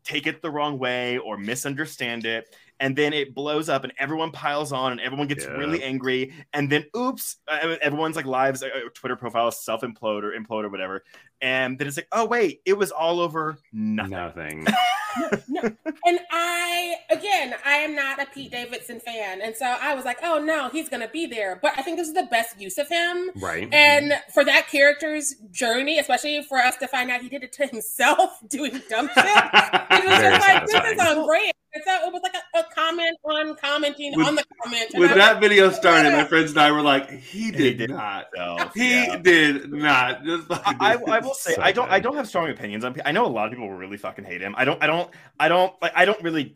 [0.05, 4.29] take it the wrong way or misunderstand it and then it blows up and everyone
[4.31, 5.51] piles on and everyone gets Yeah.
[5.51, 10.31] really angry and then oops uh, everyone's like lives uh, twitter profiles self implode or
[10.37, 11.03] implode or whatever
[11.41, 14.65] and then it's like oh wait it was all over nothing Nothing.
[15.47, 15.61] no.
[16.05, 19.41] And I, again, I am not a Pete Davidson fan.
[19.41, 21.59] And so I was like, oh no, he's going to be there.
[21.61, 23.29] But I think this is the best use of him.
[23.35, 23.71] Right.
[23.71, 27.67] And for that character's journey, especially for us to find out he did it to
[27.67, 31.53] himself doing dumb shit, it was Very just like, this is on brand.
[31.75, 34.89] And so it was like a, a comment on commenting With- on the comment.
[34.93, 37.89] When I was that video started, my friends and I were like, "He did, did
[37.89, 38.27] not.
[38.35, 39.17] so He yeah.
[39.17, 41.09] did not." Just fucking I, did.
[41.09, 42.95] I will say So I don't I don't have strong opinions on.
[43.05, 44.53] I know a lot of people really fucking hate him.
[44.57, 45.09] I don't I don't
[45.39, 46.53] I don't like I don't really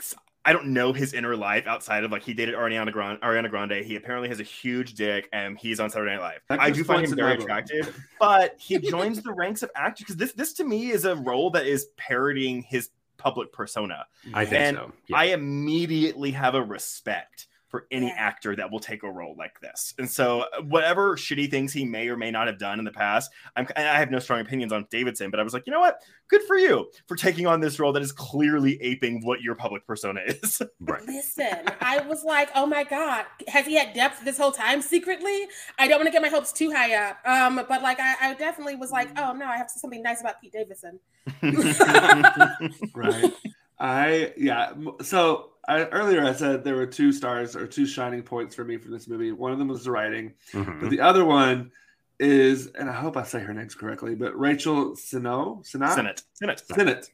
[0.47, 3.19] I don't know his inner life outside of like he dated Ariana Grande.
[3.19, 3.83] Ariana Grande.
[3.83, 6.39] He apparently has a huge dick, and he's on Saturday Night Live.
[6.47, 10.15] That I do find him very attractive, but he joins the ranks of actors because
[10.15, 14.05] this this to me is a role that is parodying his public persona.
[14.33, 14.91] I think And so.
[15.07, 15.17] Yeah.
[15.17, 18.13] I immediately have a respect for any Yeah.
[18.17, 19.93] actor that will take a role like this.
[19.99, 22.91] And so, uh, whatever shitty things he may or may not have done in the
[22.91, 25.79] past, I'm, I have no strong opinions on Davidson, but I was like, you know
[25.79, 26.01] what?
[26.29, 29.85] Good for you for taking on this role that is clearly aping what your public
[29.85, 30.61] persona is.
[30.81, 31.03] right.
[31.05, 35.47] Listen, I was like, oh my God, has he had depth this whole time secretly?
[35.77, 37.17] I don't want to get my hopes too high up.
[37.25, 40.01] Um, but like I, I definitely was like, oh no, I have to say something
[40.01, 40.99] nice about Pete Davidson.
[42.95, 43.33] right.
[43.79, 44.73] I yeah.
[45.01, 48.77] So I, earlier I said there were two stars or two shining points for me
[48.77, 49.31] from this movie.
[49.31, 50.79] One of them was the writing, Mhm.
[50.81, 51.71] but the other one
[52.19, 56.63] is, and I hope I say her names correctly, but Rachel Sino, Sinat, Senate, Senate.
[56.73, 57.09] Sinnott.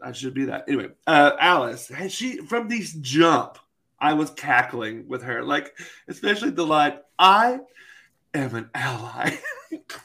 [0.00, 0.88] I should be that anyway.
[1.06, 3.58] Uh, Alice, has she from these jump?
[4.00, 5.76] I was cackling with her, like
[6.08, 7.60] especially the line, "I
[8.34, 9.36] am an ally."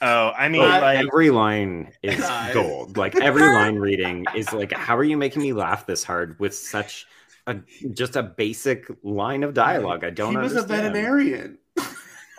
[0.01, 2.53] Oh, I mean, like, every line is God.
[2.53, 2.97] gold.
[2.97, 6.53] Like every line reading is like, how are you making me laugh this hard with
[6.53, 7.07] such
[7.47, 7.55] a
[7.93, 10.03] just a basic line of dialogue?
[10.03, 10.39] I don't know.
[10.39, 11.57] he was a veterinarian.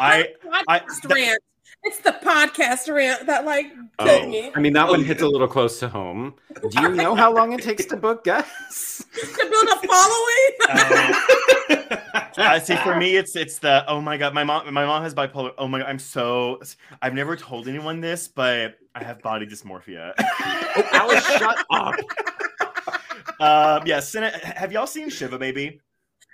[0.01, 0.29] I,
[0.69, 1.43] I, podcast rant.
[1.85, 4.51] It's the podcast rant that like Oh, me.
[4.55, 6.35] I mean, that one hits a little close to home.
[6.71, 9.05] Do you know how long it takes to book guests?
[9.15, 12.01] to build a following.
[12.15, 15.03] uh, uh, see, for me, it's it's the oh my god, my mom my mom
[15.03, 15.53] has bipolar.
[15.59, 16.61] Oh my god, I'm so
[17.03, 20.13] I've never told anyone this, but I have body dysmorphia.
[20.19, 21.95] Oh, Alice, shut up.
[23.41, 25.81] um, yeah, Senate, have y'all seen Shiva Baby?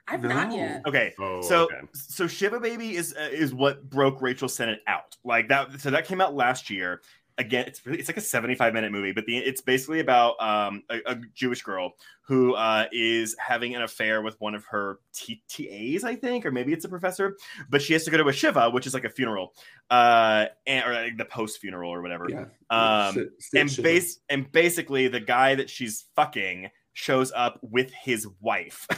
[0.09, 0.83] I've not yet.
[0.87, 1.77] Okay, Oh, so okay.
[1.93, 5.17] so Shiva Baby is uh, is what broke Rachel Sennott out.
[5.25, 5.81] Like that.
[5.81, 7.01] So that came out last year.
[7.39, 10.83] Again, it's really it's like a 75 minute movie, but the, it's basically about um,
[10.91, 11.93] a, a Jewish girl
[12.23, 16.51] who uh, is having an affair with one of her T- TAs, I think, or
[16.51, 17.37] maybe it's a professor.
[17.71, 19.55] But she has to go to a shiva, which is like a funeral,
[19.91, 22.27] uh, and, or like the post funeral or whatever.
[22.29, 22.45] yeah.
[22.69, 23.85] Um, Sit- sit and shit.
[23.85, 28.87] base and basically the guy that she's fucking shows up with his wife.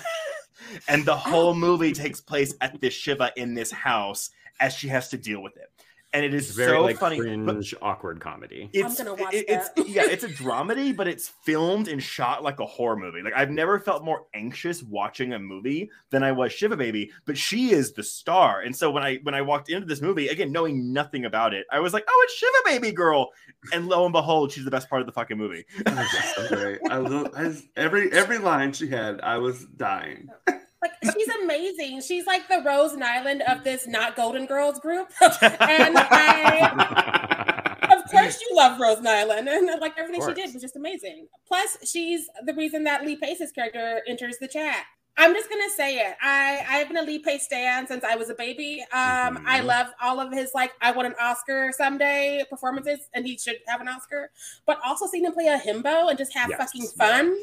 [0.89, 1.17] And the oh.
[1.17, 4.31] whole movie takes place at this shiva in this house
[4.61, 5.69] as she has to deal with it
[6.15, 8.69] and it is It's very so like funny but cringe, awkward comedy.
[8.73, 9.89] it's gonna watch it- it's that.
[9.89, 13.51] yeah it's a dramedy but it's filmed and shot like a horror movie like i've
[13.51, 17.93] never felt more anxious watching a movie than i was shiva baby but she is
[17.93, 21.25] the star and so when i when i walked into this movie again knowing nothing
[21.25, 23.31] about it i was like oh it's shiva baby girl
[23.73, 26.77] and lo and behold she's the best part of the fucking movie she's so.
[26.91, 29.21] I love I, every every line she had.
[29.23, 30.29] I was dying.
[30.83, 32.01] Like she's amazing.
[32.03, 35.09] She's like the Rose Nylund of this not Golden Girls group.
[35.23, 39.49] and I of course you love Rose Nylund.
[39.49, 41.29] And like everything she did was just amazing.
[41.47, 44.85] Plus, she's the reason that Lee Pace's character enters the chat.
[45.19, 46.17] I'm just gonna say it.
[46.23, 48.83] I I've been a Lee Pace stan since I was a baby.
[48.93, 49.43] Um, Mhm.
[49.47, 53.57] I love all of his like I want an Oscar someday performances, and he should
[53.69, 54.31] have an Oscar.
[54.67, 56.59] But also seeing him play a himbo and just have Yes.
[56.59, 57.37] fucking fun.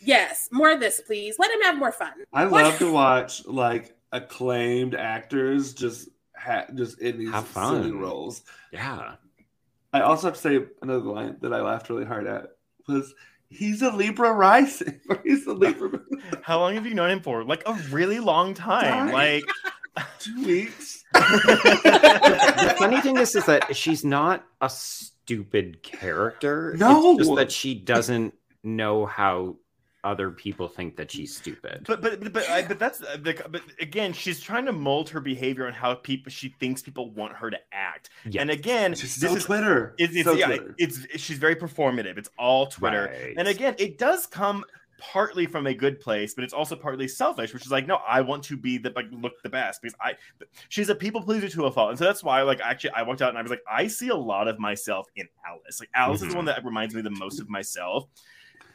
[0.00, 1.38] Yes, more of this, please.
[1.38, 2.12] Let him have more fun.
[2.32, 2.64] I What?
[2.64, 8.42] love to watch like acclaimed actors just ha- just in these Have silly roles.
[8.72, 9.14] Yeah.
[9.92, 12.50] I also have to say another line that I laughed really hard at
[12.88, 13.12] was
[13.48, 15.00] he's a Libra rising.
[15.08, 16.00] or he's a Libra
[16.42, 17.44] How long have you known him for?
[17.44, 19.10] Like a really long time.
[19.10, 19.42] Right.
[19.96, 21.04] Like two weeks.
[21.12, 26.74] the funny thing is, is that she's not a stupid character.
[26.78, 27.12] No.
[27.12, 29.56] it's just that she doesn't know how
[30.04, 31.84] other people think that she's stupid.
[31.86, 35.08] But but but but, I, but that's uh, the, but again, she's trying to mold
[35.10, 38.10] her behavior on how people she thinks people want her to act.
[38.24, 38.40] Yeah.
[38.42, 39.94] And again, She's this so is Twitter.
[39.98, 40.74] it's, it's so yeah, Twitter.
[40.78, 42.16] it's she's very performative.
[42.18, 43.10] It's all Twitter.
[43.12, 43.34] Right.
[43.36, 44.64] And again, it does come
[44.98, 48.20] partly from a good place, but it's also partly selfish, which is like, no, I
[48.20, 50.14] want to be the like look the best because I
[50.68, 51.90] she's a people pleaser to a fault.
[51.90, 54.08] And so that's why like actually I walked out and I was like, I see
[54.08, 55.80] a lot of myself in Alice.
[55.80, 56.30] Like Alice is Mhm.
[56.30, 58.06] the one that reminds me the most of myself.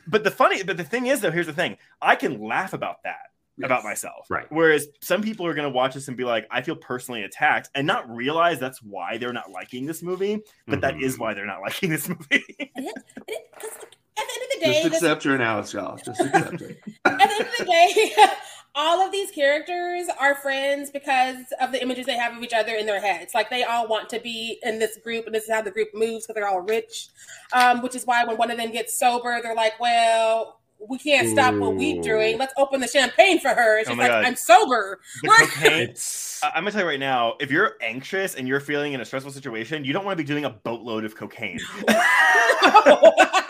[0.07, 1.77] But the funny, but the thing is though, here's the thing.
[2.01, 3.17] I can laugh about that.
[3.63, 4.45] About myself, Right.
[4.49, 7.69] Whereas some people are going to watch this and be like, "I feel personally attacked,"
[7.73, 10.41] and not realize that's why they're not liking this movie.
[10.67, 11.03] But that Mhm.
[11.03, 12.43] is why they're not liking this movie.
[12.59, 13.87] It- 'cause, at
[14.17, 15.95] the end of the day, Just accept your analysis, y'all.
[15.95, 16.79] Just accept it.
[17.05, 18.13] at the end of the day,
[18.75, 22.75] all of these characters are friends because of the images they have of each other
[22.75, 23.33] in their heads.
[23.33, 25.89] Like they all want to be in this group, and this is how the group
[25.93, 27.07] moves because they're all rich.
[27.53, 31.29] Um, which is why when one of them gets sober, they're like, "Well, we can't
[31.29, 32.37] stop what we're doing.
[32.37, 34.25] Let's open the champagne for her." And Oh she's like, God.
[34.25, 35.95] "I'm sober." the Like- cocaine.
[36.43, 39.05] I- I'm gonna tell you right now, if you're anxious and you're feeling in a
[39.05, 41.59] stressful situation, you don't want to be doing a boatload of cocaine.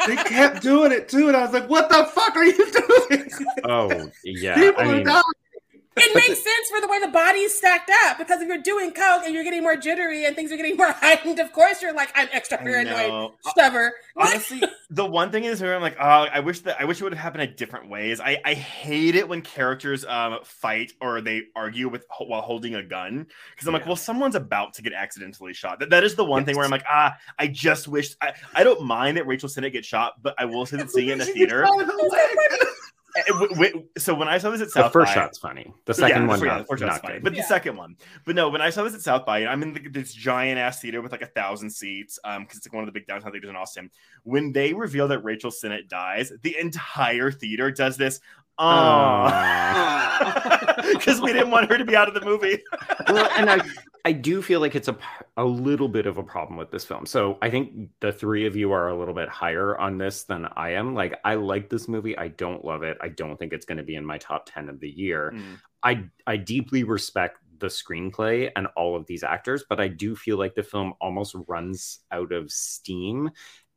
[0.07, 2.53] They kept doing it too, and I was like, "What the fuck are you
[3.09, 3.29] doing?"
[3.63, 4.53] oh yeah.
[4.53, 5.23] People I are mean, dying.
[5.97, 9.23] It makes sense for the way the body's stacked up because if you're doing coke
[9.23, 12.11] and you're getting more jittery and things are getting more heightened, of course you're like,
[12.15, 13.93] "I'm extra paranoid." Stubber.
[14.17, 17.03] Honestly, the one thing is where I'm like, oh, I wish that I wish it
[17.03, 18.19] would have happened in different ways.
[18.19, 22.83] I, I hate it when characters um fight or they argue with while holding a
[22.83, 25.79] gun because I'm like, well, someone's about to get accidentally shot.
[25.79, 28.63] That, that is the one thing where I'm like, ah, I just wish I, I
[28.63, 31.19] don't mind that Rachel Sennott gets shot, but I will say that seeing it in
[31.19, 31.65] the theater.
[33.15, 33.49] Shot in the leg.
[33.49, 35.73] w- w- so when I saw this at South, the first by, shot's funny.
[35.85, 37.23] The second yeah, one, the, fir- yeah, not, the first not funny, good.
[37.23, 37.41] but Yeah.
[37.41, 37.95] the second one.
[38.25, 40.81] But no, when I saw this at South by, I'm in the, this giant ass
[40.81, 43.31] theater with like a thousand seats, um, because it's like one of the big downtown
[43.31, 43.89] theaters in Austin.
[44.23, 48.19] When they reveal that Rachel Sennott dies, the entire theater does this.
[48.57, 50.73] Aw.
[50.93, 52.61] Because we didn't want her to be out of the movie.
[53.09, 53.59] well, and I,
[54.05, 54.95] I do feel like it's a
[55.35, 57.05] a little bit of a problem with this film.
[57.05, 60.47] So I think the three of you are a little bit higher on this than
[60.55, 60.93] I am.
[60.93, 62.17] Like, I like this movie.
[62.17, 62.97] I don't love it.
[63.01, 65.33] I don't think it's going to be in my top 10 of the year.
[65.35, 65.59] Mm.
[65.83, 70.37] I, I deeply respect the screenplay and all of these actors, but I do feel
[70.37, 73.31] like the film almost runs out of steam.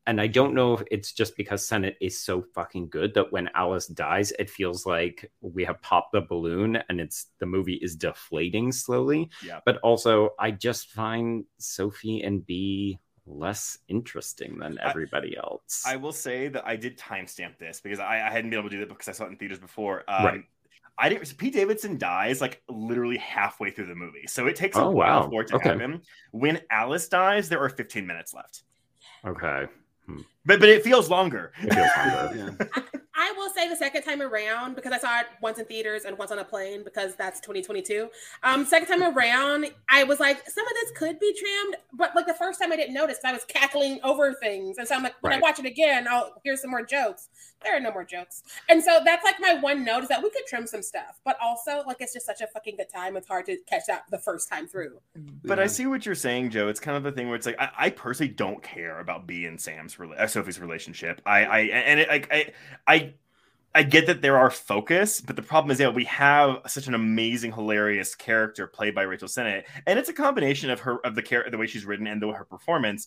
[0.09, 3.51] And I don't know if it's just because Senate is so fucking good that when
[3.55, 7.95] Alice dies, it feels like we have popped the balloon and it's the movie is
[7.95, 9.29] deflating slowly.
[9.45, 9.61] Yeah.
[9.67, 15.85] But also, I just find Sophie and B less interesting than I- everybody else.
[15.87, 18.77] I will say that I did timestamp this because I, I hadn't been able to
[18.77, 20.05] do that because I saw it in theaters before.
[20.09, 20.45] Um, Right.
[21.01, 21.37] I didn't.
[21.37, 25.21] Pete Davidson dies like literally halfway through the movie, so it takes a Oh, while
[25.25, 25.29] wow.
[25.29, 25.69] for it to Okay.
[25.69, 26.01] happen.
[26.33, 28.63] When Alice dies, there are 15 minutes left,
[29.25, 29.67] okay.
[30.45, 31.53] But but it feels longer.
[31.63, 32.57] It feels longer.
[32.77, 32.83] Yeah.
[33.59, 36.17] I will say the second time around because I saw it once in theaters and
[36.17, 38.09] once on a plane because that's 2022.
[38.43, 42.27] Um, second time around, I was like, some of this could be trimmed, but like
[42.27, 45.15] the first time I didn't notice, I was cackling over things, and so I'm like,
[45.21, 47.29] when I watch it again, I'll hear some more jokes.
[47.65, 50.31] There are no more jokes, and so that's like my one note is that we
[50.31, 53.17] could trim some stuff, but also like it's just such a fucking good time.
[53.17, 55.01] It's hard to catch that the first time through.
[55.45, 56.69] But I see what you're saying, Joe.
[56.69, 59.45] It's kind of the thing where it's like I, I personally don't care about B
[59.45, 61.21] and Sam's rela- uh, Sophie's relationship.
[61.27, 62.53] I I and it, like I
[62.87, 63.15] I
[63.79, 66.95] I get that there are focus, but the problem is, yeah, we have such an
[66.95, 71.23] amazing, hilarious character played by Rachel Sennott, and it's a combination of her of the
[71.23, 73.07] character, the way she's written, and the, her performance.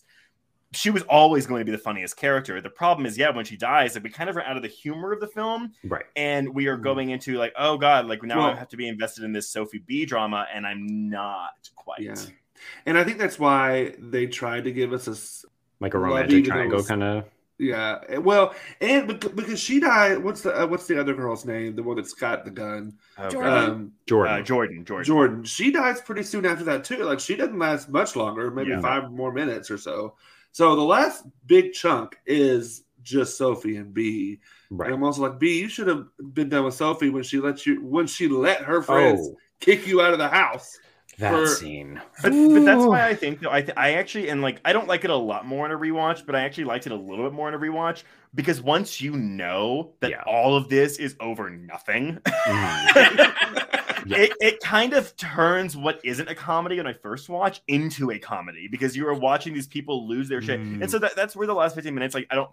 [0.72, 2.58] She was always going to be the funniest character.
[2.62, 4.68] The problem is, yeah, when she dies, like we kind of are out of the
[4.68, 6.06] humor of the film, Right.
[6.16, 6.82] and we are Mhm.
[6.84, 9.82] going into like, oh god, like now I have to be invested in this Sophie
[9.86, 12.00] B drama, and I'm not quite.
[12.00, 12.14] Yeah.
[12.86, 15.46] And I think that's why they tried to give us a
[15.80, 17.24] Like a romantic triangle kind of.
[17.62, 18.18] Yeah.
[18.18, 20.18] Well, and because she died.
[20.18, 21.76] What's the uh, what's the other girl's name?
[21.76, 22.94] The one that's got the gun.
[23.18, 23.52] Oh, Jordan.
[23.52, 24.34] Um, Jordan.
[24.34, 25.04] Uh, Jordan, Jordan.
[25.06, 25.44] Jordan.
[25.44, 27.04] She dies pretty soon after that too.
[27.04, 28.80] Like she doesn't last much longer, maybe Yeah.
[28.80, 30.14] five more minutes or so.
[30.50, 34.40] So the last big chunk is just Sophie and B.
[34.70, 34.86] Right.
[34.86, 37.64] And I'm also like, B, you should have been done with Sophie when she let
[37.66, 40.78] you when she let her friends Oh, kick you out of the house.
[41.22, 42.00] That for- scene.
[42.22, 44.86] But, but that's why I think though I th- I actually and like I don't
[44.86, 47.24] like it a lot more in a rewatch, but I actually liked it a little
[47.24, 48.02] bit more in a rewatch
[48.34, 50.22] because once you know that Yeah.
[50.26, 54.06] all of this is over nothing, Mhm.
[54.06, 54.18] Yeah.
[54.18, 58.18] it, it kind of turns what isn't a comedy when I first watch into a
[58.18, 60.82] comedy because you are watching these people lose their shit, Mm.
[60.82, 62.50] and so that, that's where the last fifteen minutes like I don't.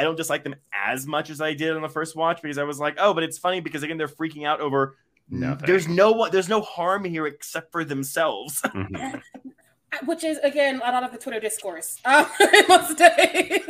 [0.00, 2.62] I don't dislike them as much as I did on the first watch because I
[2.62, 4.94] was like, oh, but it's funny because again they're freaking out over
[5.30, 5.66] Nothing.
[5.66, 8.62] there's no one there's no harm here except for themselves.
[8.74, 9.20] Mhm.
[10.06, 12.26] Which is again a lot of the Twitter discourse uh,
[12.68, 13.62] most days.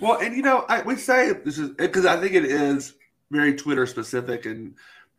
[0.00, 2.94] Well, and you know, I we say this is because I think it is
[3.30, 4.74] very Twitter specific and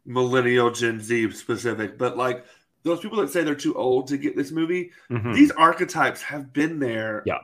[0.06, 2.46] millennial Gen Z specific, but like
[2.84, 5.34] those people that say they're too old to get this movie, Mhm.
[5.36, 7.40] these archetypes have been there Yeah.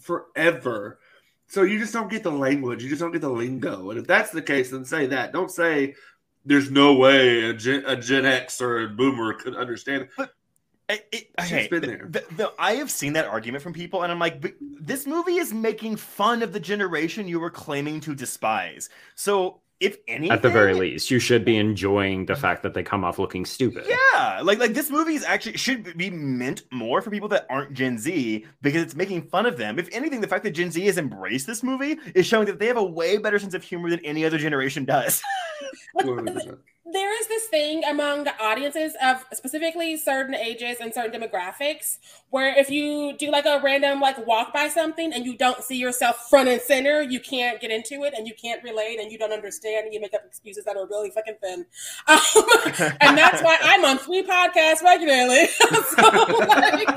[0.00, 0.98] forever.
[1.46, 3.90] So you just don't get the language, you just don't get the lingo.
[3.90, 5.32] And if that's the case, then say that.
[5.32, 5.94] Don't say
[6.46, 10.08] there's no way a Gen, a Gen X or a Boomer could understand.
[10.18, 10.30] it.
[10.88, 12.06] It, it, She's okay, been the- there.
[12.08, 15.34] the- the- I have seen that argument from people, and I'm like, but this movie
[15.36, 18.88] is making fun of the generation you were claiming to despise.
[19.16, 22.82] So, if anything, At the very least, you should be enjoying the fact that they
[22.82, 23.84] come off looking stupid.
[23.86, 27.74] yeah, like like this movie is actually should be meant more for people that aren't
[27.74, 29.78] Gen Z because it's making fun of them.
[29.78, 32.66] If anything, the fact that Gen Z has embraced this movie is showing that they
[32.66, 35.22] have a way better sense of humor than any other generation does.
[36.86, 36.92] 100%.
[36.92, 41.98] there is this thing among audiences of specifically certain ages and certain demographics
[42.30, 45.76] where if you do like a random like walk by something and you don't see
[45.76, 49.18] yourself front and center, you can't get into it and you can't relate and you
[49.18, 51.66] don't understand and you make up excuses that are really fucking thin.
[52.08, 55.46] Um, and that's why I'm on three podcasts regularly.
[55.96, 56.02] so
[56.48, 56.88] like,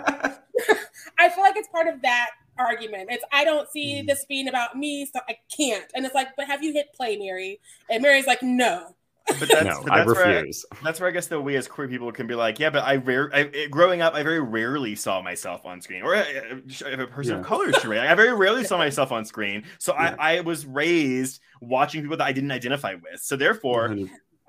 [1.17, 3.09] I feel like it's part of that argument.
[3.11, 5.85] It's I don't see this being about me, so I can't.
[5.95, 7.59] And it's like, but have you hit play, Mary?
[7.89, 8.95] And Mary's like, no.
[9.39, 10.65] But that's, no, but I that's where refuse.
[10.83, 12.95] that's where I guess that we as queer people can be like, yeah, but I
[12.95, 17.07] rare I, growing up, I very rarely saw myself on screen, or uh, if a
[17.07, 17.39] person Yeah.
[17.41, 19.63] of color is Sharai, I very rarely saw myself on screen.
[19.77, 20.15] So Yeah.
[20.19, 23.21] I, I was raised watching people that I didn't identify with.
[23.21, 23.95] So therefore,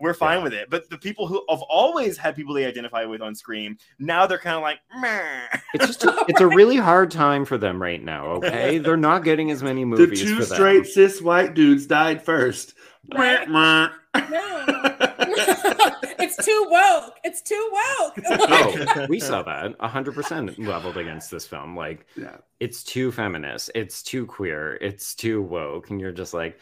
[0.00, 0.44] we're fine Yeah.
[0.44, 0.70] with it.
[0.70, 4.38] But the people who have always had people they identify with on screen, now they're
[4.38, 5.42] kind of like, Meh.
[5.74, 8.26] It's just a, it's a really hard time for them right now.
[8.36, 10.20] Okay, they're not getting as many movies.
[10.20, 10.54] The two for them.
[10.54, 12.74] straight cis white dudes died first.
[13.12, 13.48] Right.
[13.48, 13.88] Meh.
[14.14, 14.64] No.
[16.18, 17.16] it's too woke.
[17.24, 18.18] It's too woke.
[18.52, 21.76] Oh, we saw that hundred percent leveled against this film.
[21.76, 22.36] Like yeah.
[22.58, 26.58] it's too feminist, it's too queer, it's too woke, and you're just like,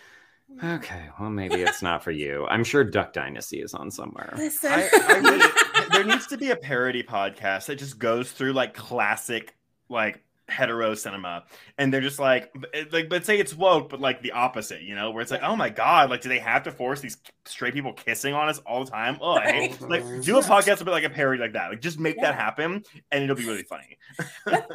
[0.63, 2.47] okay, well maybe it's not for you.
[2.49, 4.35] I'm sure Duck Dynasty is on somewhere.
[4.37, 4.73] Listen.
[4.73, 8.75] I, I really, there needs to be a parody podcast that just goes through like
[8.75, 9.57] classic,
[9.89, 11.45] like hetero cinema,
[11.79, 14.95] and they're just like, it- like, but say it's woke, but like the opposite, you
[14.95, 17.17] know, where it's like, oh my god, like, do they have to force these
[17.49, 19.19] straight people kissing on us all the time?
[19.21, 19.79] Oh, Right.
[19.81, 21.71] Like, do a podcast about like a parody like that.
[21.71, 22.23] Like, just make Yeah.
[22.33, 23.97] that happen, and it'll be really funny.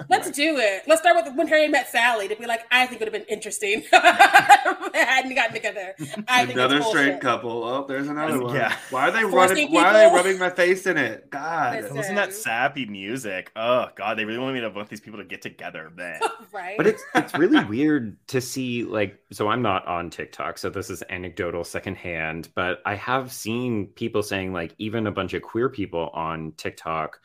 [0.10, 0.84] Let's do it.
[0.88, 3.28] Let's start with when Harry met Sally to be like, I think it would have
[3.28, 3.84] been interesting.
[3.92, 5.96] they hadn't gotten together.
[6.28, 7.64] I Another it's straight couple.
[7.64, 8.56] Oh, there's another one.
[8.56, 8.76] Yeah.
[8.90, 9.74] Why are they Forcing running?
[9.74, 11.30] Why are they rubbing my face in it?
[11.30, 11.82] God.
[11.82, 11.98] Listen.
[11.98, 13.52] Listen to that sappy music.
[13.56, 15.92] Oh god, they really want me to want these people to get together.
[15.96, 16.20] Man.
[16.54, 16.78] right?
[16.78, 20.90] But it's it's really weird to see like so I'm not on TikTok, so this
[20.90, 25.70] is anecdotal secondhand, but I have seen people saying like even a bunch of queer
[25.70, 27.20] people on TikTok,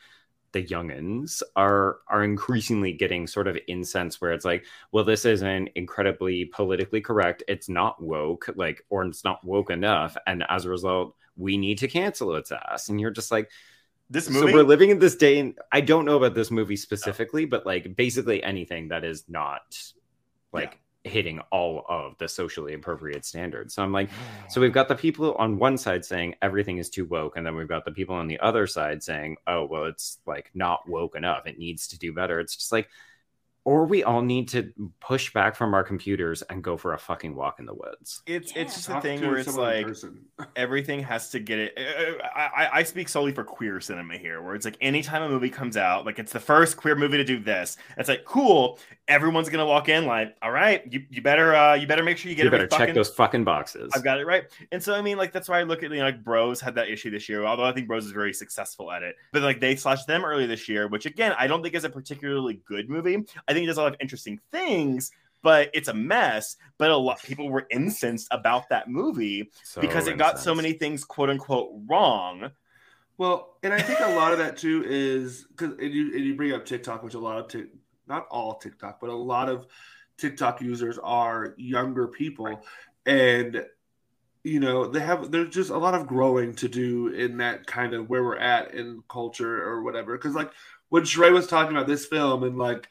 [0.51, 5.69] the youngins are are increasingly getting sort of incense where it's like, well, this isn't
[5.75, 10.69] incredibly politically correct, it's not woke, like or it's not woke enough, and as a
[10.69, 12.89] result, we need to cancel its ass.
[12.89, 13.49] And you're just like,
[14.09, 14.53] This so movie.
[14.53, 17.95] we're living in this day and i don't know about this movie specifically but like
[17.95, 19.61] basically anything that is not
[20.51, 20.79] like
[21.09, 24.09] hitting all of the socially appropriate standards so i'm like
[24.49, 27.55] so we've got the people on one side saying everything is too woke and then
[27.55, 31.15] we've got the people on the other side saying oh well it's like not woke
[31.15, 32.87] enough it needs to do better it's just like
[33.65, 37.35] or we all need to push back from our computers and go for a fucking
[37.35, 38.61] walk in the woods it's Yeah.
[38.61, 39.85] it's just a thing where it's like
[40.55, 41.77] everything has to get it.
[41.77, 45.29] uh, I, I, I speak solely for queer cinema here, where it's like anytime a
[45.29, 47.75] movie comes out, like it's the first queer movie to do this.
[47.97, 48.79] It's like cool.
[49.09, 52.29] Everyone's gonna walk in like, all right, you, you better uh you better make sure
[52.29, 54.45] you get you every better check those fucking boxes I've got it right.
[54.71, 56.75] And so I mean, like that's why I look at you know, like Bros had
[56.75, 59.15] that issue this year, although I think Bros is very successful at it.
[59.33, 61.89] But like they slashed them earlier this year, which again I don't think is a
[61.89, 63.17] particularly good movie.
[63.47, 66.55] I think it does a lot of interesting things, but it's a mess.
[66.77, 70.73] But a lot people were incensed about that movie So because it got so many
[70.73, 72.51] things quote unquote wrong.
[73.17, 76.35] Well, and I think a lot of that too is because and you and you
[76.35, 77.67] bring up TikTok, which a lot of Tik
[78.09, 79.67] not all TikTok, but a lot of
[80.17, 82.61] TikTok users are younger people,
[83.05, 83.65] and
[84.43, 87.93] you know they have there's just a lot of growing to do in that kind
[87.93, 90.17] of where we're at in culture or whatever.
[90.17, 90.51] Because like
[90.89, 92.87] when Sharai was talking about this film and like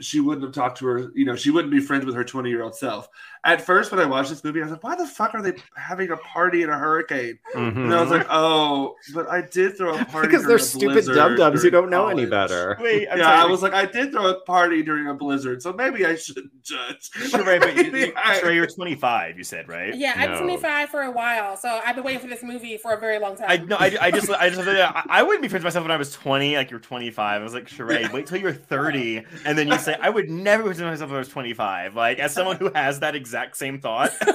[0.00, 2.48] she wouldn't have talked to her, you know, she wouldn't be friends with her 20
[2.48, 3.08] year old self.
[3.42, 5.54] At first, when I watched this movie, I was like, why the fuck are they
[5.74, 7.38] having a party in a hurricane?
[7.54, 7.84] Mm-hmm.
[7.84, 10.92] And I was like, oh, but I did throw a party because they're a stupid
[10.92, 12.76] blizzard dum dums who don't know any better.
[12.80, 13.38] Wait, I'm yeah, sorry.
[13.38, 16.50] I was like, I did throw a party during a blizzard, so maybe I shouldn't
[16.62, 17.10] judge.
[17.12, 19.38] Sharai, but you, you, I- Sharai, you're 25.
[19.38, 19.94] You said right?
[19.94, 20.36] Yeah, I've No.
[20.36, 23.18] been 25 for a while, so I've been waiting for this movie for a very
[23.18, 23.46] long time.
[23.48, 25.92] I no, I, I just, I just, I, I wouldn't be friends with myself when
[25.92, 26.56] I was 20.
[26.56, 27.40] Like you're 25.
[27.40, 30.62] I was like, Sharai, wait till you're 30, and then you say, I would never
[30.62, 31.94] be friends myself when I was 25.
[31.96, 34.10] Like as someone who has that exact same thought.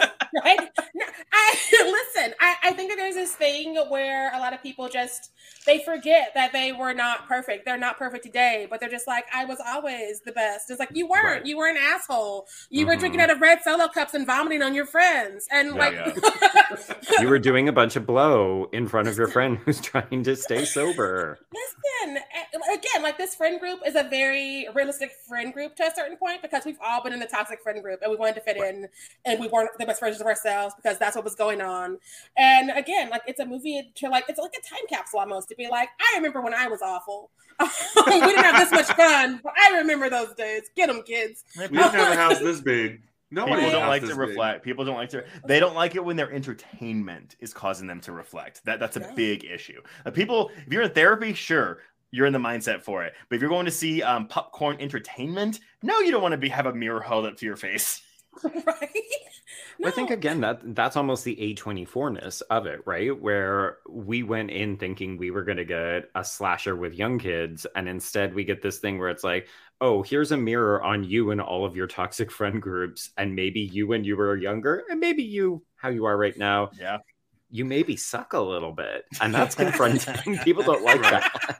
[0.43, 0.59] right?
[0.93, 1.55] No, I
[2.15, 2.33] listen.
[2.39, 5.31] I, I think that there's this thing where a lot of people just
[5.65, 7.65] they forget that they were not perfect.
[7.65, 10.69] They're not perfect today, but they're just like, I was always the best.
[10.69, 11.25] It's like you weren't.
[11.25, 11.45] Right.
[11.45, 12.47] You were an asshole.
[12.69, 12.99] You were Mhm.
[12.99, 16.17] drinking out of red solo cups and vomiting on your friends, and Yeah, like.
[17.19, 20.35] You were doing a bunch of blow in front of your friend who's trying to
[20.35, 21.39] stay sober.
[21.53, 22.17] Listen,
[22.73, 26.41] again, like this friend group is a very realistic friend group to a certain point
[26.41, 28.87] because we've all been in the toxic friend group and we wanted to fit in
[29.25, 31.97] and we weren't the best versions of ourselves because that's what was going on.
[32.37, 35.55] And again, like it's a movie to like, it's like a time capsule almost to
[35.55, 37.31] be like, I remember when I was awful.
[37.59, 40.63] we didn't have this much fun, but I remember those days.
[40.75, 41.43] Get them, kids.
[41.57, 43.01] We didn't have a house this big.
[43.31, 44.29] No People don't like this to big.
[44.29, 44.63] reflect.
[44.63, 45.23] People don't like to.
[45.45, 48.63] They don't like it when their entertainment is causing them to reflect.
[48.65, 49.11] That that's a Yeah.
[49.15, 49.81] big issue.
[50.05, 51.79] Uh, people, if you're in therapy, sure,
[52.16, 53.13] you're in the mindset for it.
[53.30, 56.49] But if you're going to see um, popcorn entertainment, no, you don't want to be
[56.49, 58.01] have a mirror held up to your face.
[58.43, 58.89] right?
[59.84, 63.18] I think again that that's almost the A24ness of it, right?
[63.20, 67.66] Where we went in thinking we were going to get a slasher with young kids
[67.76, 69.47] and instead we get this thing where it's like,
[69.82, 73.61] "Oh, here's a mirror on you and all of your toxic friend groups and maybe
[73.61, 76.97] you when you were younger and maybe you how you are right now, Yeah,
[77.49, 80.37] you maybe suck a little bit." And that's confronting.
[80.39, 81.59] People don't like that.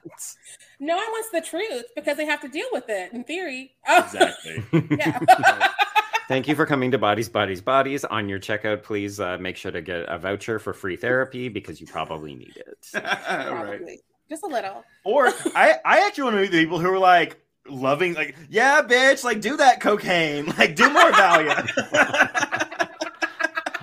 [0.80, 3.74] no one wants the truth because they have to deal with it in theory.
[3.86, 4.64] Oh, exactly.
[4.98, 5.68] yeah.
[6.28, 8.04] Thank you for coming to Bodies, Bodies, Bodies.
[8.04, 11.80] On your checkout, please uh, make sure to get a voucher for free therapy because
[11.80, 12.78] you probably need it.
[12.94, 14.00] right.
[14.28, 14.84] Just a little.
[15.04, 18.82] Or I, I actually want to meet the people who are like loving, like, yeah,
[18.82, 21.70] bitch, like do that cocaine, like do more Valiant.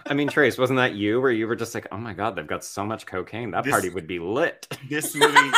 [0.06, 2.45] I mean, Trace, wasn't that you where you were just like, oh my God, they've
[2.47, 3.51] got so much cocaine.
[3.51, 4.68] That This- party would be lit.
[4.89, 5.51] this movie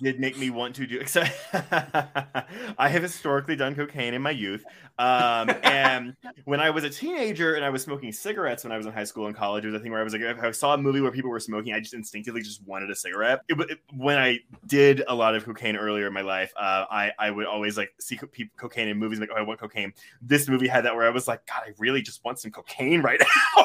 [0.00, 1.00] did make me want to do.
[1.00, 4.64] Except I have historically done cocaine in my youth,
[4.98, 6.14] um, and
[6.44, 9.04] when I was a teenager and I was smoking cigarettes when I was in high
[9.04, 10.78] school and college, it was a thing where I was like, if I saw a
[10.78, 13.40] movie where people were smoking, I just instinctively just wanted a cigarette.
[13.48, 17.12] It, it- when I did a lot of cocaine earlier in my life, uh, I
[17.18, 19.92] I would always like see co- cocaine in movies, like oh, I want cocaine.
[20.20, 23.02] This movie had that where I was like, God, I really just want some cocaine
[23.02, 23.20] right
[23.56, 23.64] now.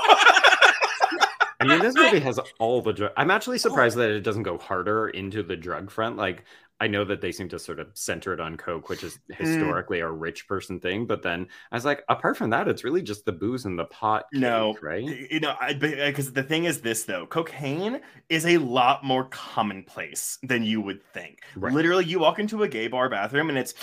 [1.70, 3.12] I mean, this movie has all the drug.
[3.18, 4.02] I'm actually surprised oh.
[4.02, 6.18] that it doesn't go harder into the drug front.
[6.18, 6.44] Like,
[6.80, 10.00] I know that they seem to sort of center it on coke, which is historically
[10.02, 11.08] a rich person thing.
[11.08, 13.86] But then I was like, apart from that, it's really just the booze and the
[13.86, 14.26] pot.
[14.32, 15.04] No, right?
[15.04, 20.64] you know because the thing is this though cocaine is a lot more commonplace than
[20.64, 21.74] you would think Right.
[21.74, 23.74] literally you walk into a gay bar bathroom and it's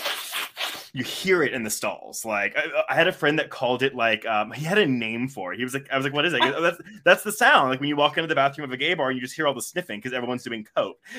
[0.92, 3.94] you hear it in the stalls like I, I had a friend that called it
[3.94, 6.24] like um, he had a name for it he was like i was like what
[6.24, 8.68] is it goes, "Oh, that's that's the sound like when you walk into the bathroom
[8.68, 10.98] of a gay bar and you just hear all the sniffing because everyone's doing coke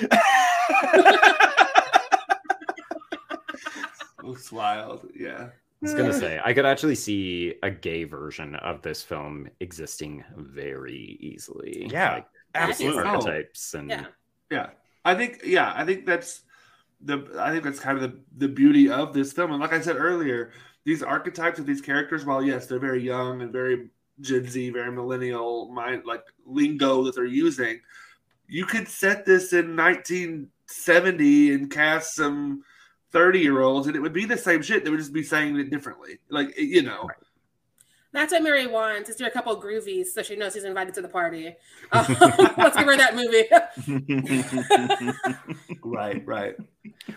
[4.32, 5.08] It's wild.
[5.14, 5.48] Yeah.
[5.48, 5.50] I
[5.82, 11.18] was gonna say I could actually see a gay version of this film existing very
[11.20, 11.86] easily.
[11.90, 14.06] Yeah, like, absolutely archetypes and Yeah.
[14.50, 14.70] Yeah.
[15.04, 16.42] I think yeah, I think that's
[17.02, 19.52] the I think that's kind of the, the beauty of this film.
[19.52, 20.52] And like I said earlier,
[20.84, 24.90] these archetypes of these characters, while yes, they're very young and very Gen Z, very
[24.90, 27.80] millennial mind like lingo that they're using,
[28.48, 32.62] you could set this in 1970 and cast some
[33.16, 34.84] 30 year olds and it would be the same shit.
[34.84, 36.18] They would just be saying it differently.
[36.28, 37.08] Like you know.
[38.12, 40.92] That's what Mary wants is do a couple of groovies so she knows she's invited
[40.94, 41.54] to the party.
[41.92, 42.06] Um,
[42.58, 43.44] let's give her that movie.
[45.82, 46.56] Right, right.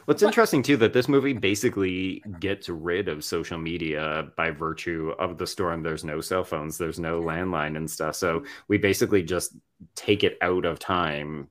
[0.05, 5.39] What's interesting too that this movie basically gets rid of social media by virtue of
[5.39, 5.81] the storm.
[5.81, 8.15] There's no cell phones, there's no landline and stuff.
[8.15, 9.57] So we basically just
[9.95, 11.49] take it out of time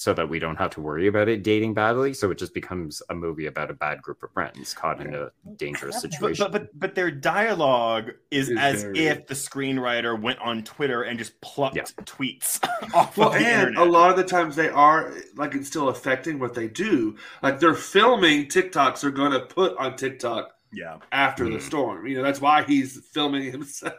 [0.00, 2.14] so that we don't have to worry about it dating badly.
[2.14, 5.30] So it just becomes a movie about a bad group of friends caught in a
[5.56, 6.44] dangerous I but, situation.
[6.50, 11.02] but but but their dialogue is Is as very- if the screenwriter went on Twitter
[11.02, 11.82] and just plucked Yeah.
[12.04, 13.86] tweets off Well, of the and internet.
[13.86, 17.16] a lot of the times they are like it's still affecting what they do.
[17.42, 20.96] Like they're filming TikToks they're going to put on TikTok Yeah.
[21.12, 21.62] after the Mm.
[21.62, 22.06] storm.
[22.06, 23.92] You know, that's why he's filming himself.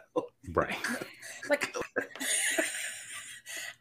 [0.52, 0.74] Right.
[1.48, 1.72] like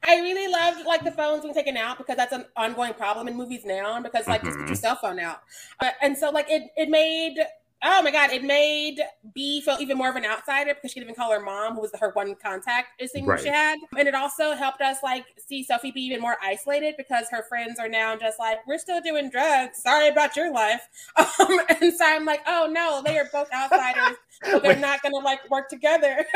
[0.04, 3.36] I really loved like the phones being taken out because that's an ongoing problem in
[3.36, 4.02] movies now.
[4.02, 5.42] Because like just put your cell phone out,
[5.80, 7.38] uh, and so like it it made
[7.84, 9.00] oh my god it made
[9.34, 11.82] B feel even more of an outsider because she didn't even call her mom, who
[11.82, 13.40] was her one contact seemed Right.
[13.40, 17.26] she had, and it also helped us like see Sophie be even more isolated because
[17.32, 19.82] her friends are now just like we're still doing drugs.
[19.82, 24.18] Sorry about your life, um, and so I'm like oh no, they are both outsiders.
[24.44, 26.26] but they're not gonna like work together.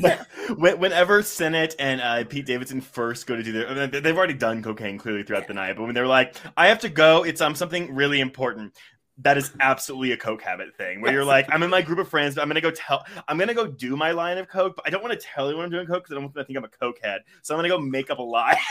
[0.00, 0.26] But
[0.56, 4.62] when- whenever Senate and uh, Pete Davidson first go to do their, they've already done
[4.62, 7.54] cocaine clearly throughout the night, but when they're like, "I have to go," it's um
[7.54, 8.74] something really important.
[9.18, 12.08] That is absolutely a coke habit thing where you're like, I'm in my group of
[12.08, 14.84] friends, but I'm gonna go tell, I'm gonna go do my line of coke, but
[14.86, 16.56] I don't want to tell anyone I'm doing coke because I don't want to think
[16.56, 17.22] I'm a coke head.
[17.42, 18.58] So I'm gonna go make up a lie.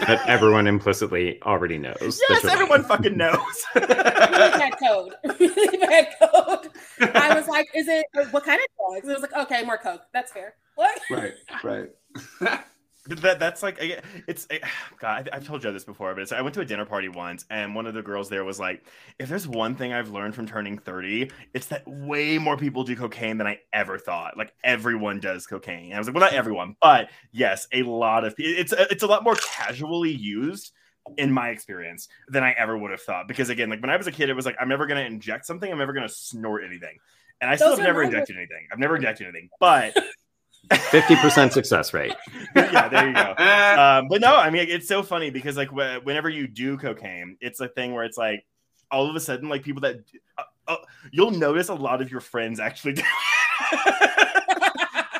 [0.00, 2.20] That everyone implicitly already knows.
[2.28, 2.84] yes, everyone lying.
[2.84, 3.38] fucking knows.
[3.74, 5.14] bad code.
[5.40, 6.70] really bad code.
[7.14, 9.08] I was like, is it what kind of drugs?
[9.08, 10.02] It was like, okay, more coke.
[10.12, 10.54] That's fair.
[10.74, 11.00] What?
[11.10, 12.60] right, right.
[13.06, 14.46] That that's like it's
[14.98, 15.28] God.
[15.32, 17.44] I- I've told you this before, but it's, I went to a dinner party once,
[17.50, 18.84] and one of the girls there was like,
[19.18, 22.96] "If there's one thing I've learned from turning 30, it's that way more people do
[22.96, 24.38] cocaine than I ever thought.
[24.38, 28.24] Like everyone does cocaine." And I was like, "Well, not everyone, but yes, a lot
[28.24, 28.34] of.
[28.38, 30.72] It's it's a lot more casually used."
[31.18, 33.28] In my experience, than I ever would have thought.
[33.28, 35.44] Because again, like when I was a kid, it was like I'm never gonna inject
[35.44, 36.96] something, I'm never gonna snort anything,
[37.42, 38.68] and I still have never injected anything.
[38.72, 39.94] I've never injected anything, but
[40.70, 42.14] 50% success rate.
[42.56, 43.34] yeah, there you go
[43.80, 47.36] um, but no, I mean it's so funny because like wh- whenever you do cocaine,
[47.40, 48.44] it's a thing where it's like
[48.90, 49.96] all of a sudden like people that
[50.38, 50.76] uh, uh,
[51.10, 53.02] you'll notice a lot of your friends actually do.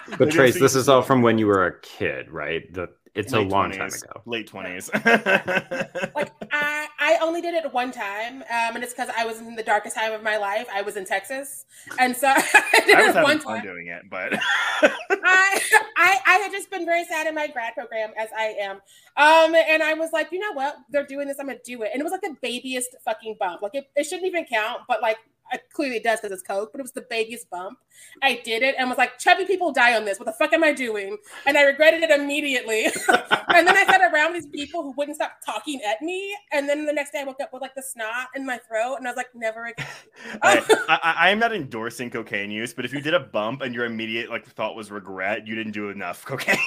[0.06, 2.72] But Maybe Trace, this is all from when you were a kid, right?
[2.72, 4.22] The, it's a late long time ago.
[4.26, 4.90] late twenties.
[4.94, 6.32] like
[7.14, 9.96] I, only did it one time, um, and it's because I was in the darkest
[9.96, 10.66] time of my life.
[10.72, 11.64] I was in Texas,
[11.98, 13.62] and so I did I was it one time.
[13.62, 14.34] doing it, but
[14.82, 15.60] I,
[15.96, 18.76] I I had just been very sad in my grad program as I am.
[19.16, 20.76] Um, and I was like, you know what?
[20.90, 21.90] They're doing this, I'm gonna do it.
[21.92, 23.62] And it was like the babyest fucking bump.
[23.62, 25.18] Like it, it shouldn't even count, but like
[25.52, 27.78] it clearly does because it's coke, but it was the babyest bump.
[28.22, 30.18] I did it and was like, chubby people die on this.
[30.18, 31.16] What the fuck am I doing?
[31.46, 32.84] And I regretted it immediately.
[33.08, 36.34] and then I sat around these people who wouldn't stop talking at me.
[36.52, 38.96] And then the next day I woke up with like the snot in my throat,
[38.96, 39.86] and I was like, never again.
[40.42, 42.74] I, I, I am not endorsing cocaine use.
[42.74, 45.72] But if you did a bump and your immediate like thought was regret, you didn't
[45.72, 46.56] do enough cocaine.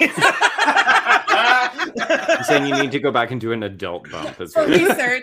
[1.40, 4.68] I'm saying you need to go back and do an adult bump as well.
[4.68, 5.22] research.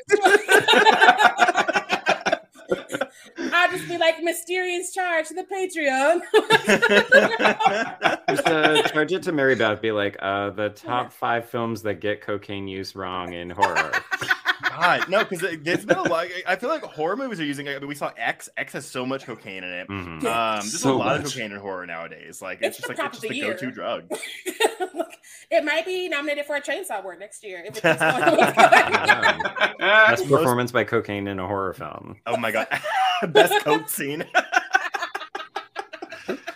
[3.75, 6.21] I'll just be like mysterious charge to the Patreon.
[8.29, 9.81] Just uh, charge it to Mary Beth.
[9.81, 13.91] Be like, uh, the top five films that get cocaine use wrong in horror.
[14.79, 16.27] God, no, because there's been a lot.
[16.47, 17.67] I feel like horror movies are using.
[17.67, 18.49] I mean, we saw X.
[18.57, 19.87] X has so much cocaine in it.
[19.87, 20.23] Mhm.
[20.25, 21.25] Um, there's So a lot much.
[21.27, 22.41] of cocaine in horror nowadays.
[22.41, 24.11] Like it's, It's just like top it's just the the go-to drug.
[25.51, 27.63] it might be nominated for a chainsaw award next year.
[27.65, 29.73] If it keeps going what's going on.
[29.79, 30.07] Yeah.
[30.11, 32.17] Best performance by cocaine in a horror film.
[32.25, 32.67] Oh my god,
[33.29, 34.25] best coke scene.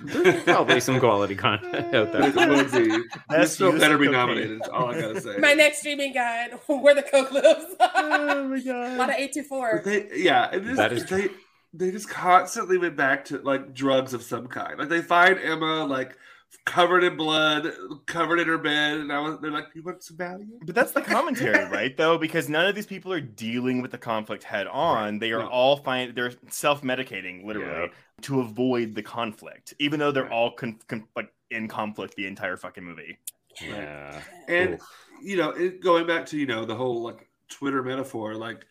[0.02, 2.50] There's probably some quality content out It there.
[2.50, 2.88] would be.
[2.90, 4.60] This Best still use better be nominated.
[4.60, 5.38] That's all I gotta say.
[5.38, 7.66] My next streaming guide, where the coke lives.
[7.80, 9.16] oh my a lot of god.
[9.18, 9.82] eight two four.
[9.84, 11.30] They, yeah, and this, That is they
[11.74, 14.80] they just constantly went back to like drugs of some kind.
[14.80, 16.18] Like they find Emma like
[16.66, 17.72] covered in blood,
[18.06, 20.92] covered in her bed, and I was they're like, "You want some Valium?" But that's
[20.92, 21.96] the commentary, right?
[21.96, 25.20] Though, because none of these people are dealing with the conflict head on.
[25.20, 25.48] They are No.
[25.50, 26.14] all fine.
[26.16, 27.94] They're self-medicating, literally, Yeah.
[28.24, 30.32] to avoid the conflict, even though they're Right.
[30.32, 33.18] all con- con- like in conflict the entire fucking movie.
[33.62, 34.22] Yeah.
[34.48, 34.82] And Oof.
[35.24, 38.66] you know, it, going back to you know the whole like Twitter metaphor, like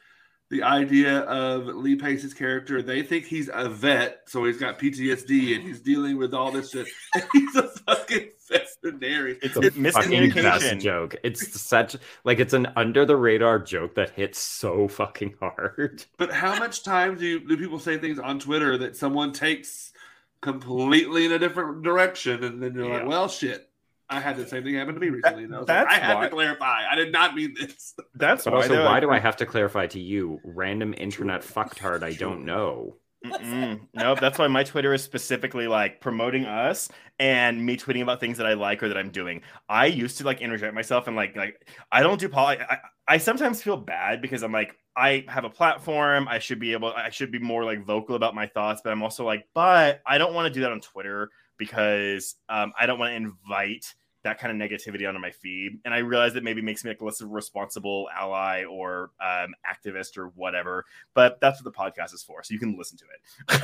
[0.50, 5.54] the idea of Lee Pace's character, they think he's a vet, so he's got PTSD
[5.54, 6.86] and he's dealing with all this shit.
[7.34, 9.38] He's a fucking veterinarian.
[9.42, 10.80] It's a fucking best miscommunication.
[10.80, 11.16] joke.
[11.22, 16.04] It's such like it's an under the radar joke that hits so fucking hard.
[16.16, 19.92] But how much time do you, do people say things on Twitter that someone takes
[20.40, 22.98] completely in a different direction, and then you're Yeah.
[23.00, 23.67] like, "Well, shit."
[24.10, 25.44] I had the same thing happen to me recently.
[25.44, 26.82] And I, was like, I had why- to clarify.
[26.90, 27.94] I did not mean this.
[28.14, 28.56] That's But why.
[28.62, 32.44] also, though, why do I have to clarify to you, random internet fucktard I don't
[32.44, 32.96] know?
[33.26, 33.80] Mm-mm.
[33.94, 36.88] Nope, that's why my Twitter is specifically like promoting us
[37.18, 39.42] and me tweeting about things that I like or that I'm doing.
[39.68, 42.46] I used to like interject myself and like like I don't do pol.
[42.46, 42.78] I, I,
[43.08, 46.28] I sometimes feel bad because I'm like I have a platform.
[46.28, 46.92] I should be able.
[46.92, 48.82] I should be more like vocal about my thoughts.
[48.84, 52.72] But I'm also like, but I don't want to do that on Twitter because um,
[52.78, 53.94] I don't want to invite
[54.24, 57.00] that kind of negativity onto my feed, and I realize that maybe makes me like
[57.00, 60.84] less of a responsible ally or um, activist or whatever.
[61.14, 63.62] But that's what the podcast is for, so you can listen to it.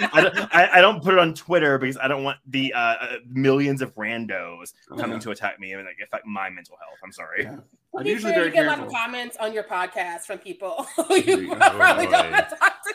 [0.12, 2.78] I, don't, I, I, don't put it on Twitter because I don't want the uh,
[2.78, 5.18] uh millions of randos coming yeah.
[5.18, 6.98] to attack me and like affect my mental health.
[7.04, 7.44] I'm sorry.
[7.44, 7.56] Yeah.
[7.98, 8.84] I'm usually very you get careful.
[8.84, 12.56] a lot of comments on your podcast from people who you probably don't want to
[12.56, 12.94] talk to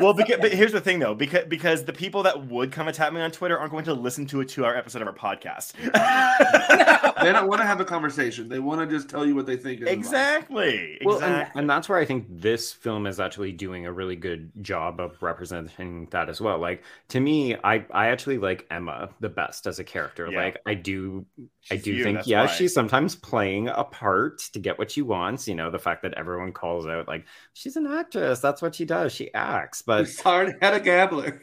[0.00, 3.12] well, because, but here's the thing though, because because the people that would come attack
[3.12, 5.72] me on Twitter aren't going to listen to a two-hour episode of our podcast.
[7.22, 8.48] they don't want to have a conversation.
[8.48, 9.82] They want to just tell you what they think.
[9.82, 10.98] Exactly.
[11.04, 11.50] Well, exactly.
[11.50, 15.00] And, and that's where I think this film is actually doing a really good job
[15.00, 16.58] of representing that as well.
[16.58, 20.28] Like to me, I I actually like Emma the best as a character.
[20.30, 20.42] Yeah.
[20.42, 21.26] Like I do
[21.70, 22.46] I do you, think, yeah, why.
[22.46, 25.48] she's sometimes playing a part to get what she wants.
[25.48, 27.24] You know, the fact that everyone calls out, like,
[27.54, 28.40] she's an actress.
[28.40, 29.12] That's what she does.
[29.12, 29.80] She acts.
[29.86, 31.42] But hard had a gambler.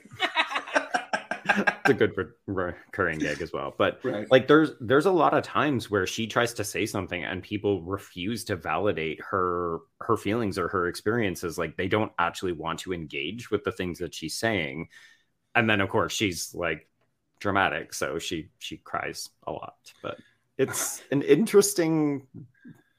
[1.45, 3.73] it's a good re- recurring gag as well.
[3.77, 4.29] But right.
[4.31, 7.81] like, there's there's a lot of times where she tries to say something and people
[7.83, 11.57] refuse to validate her her feelings or her experiences.
[11.57, 14.89] Like, they don't actually want to engage with the things that she's saying.
[15.55, 16.87] And then, of course, she's like
[17.39, 19.75] dramatic, so she she cries a lot.
[20.01, 20.17] But
[20.57, 22.27] it's an interesting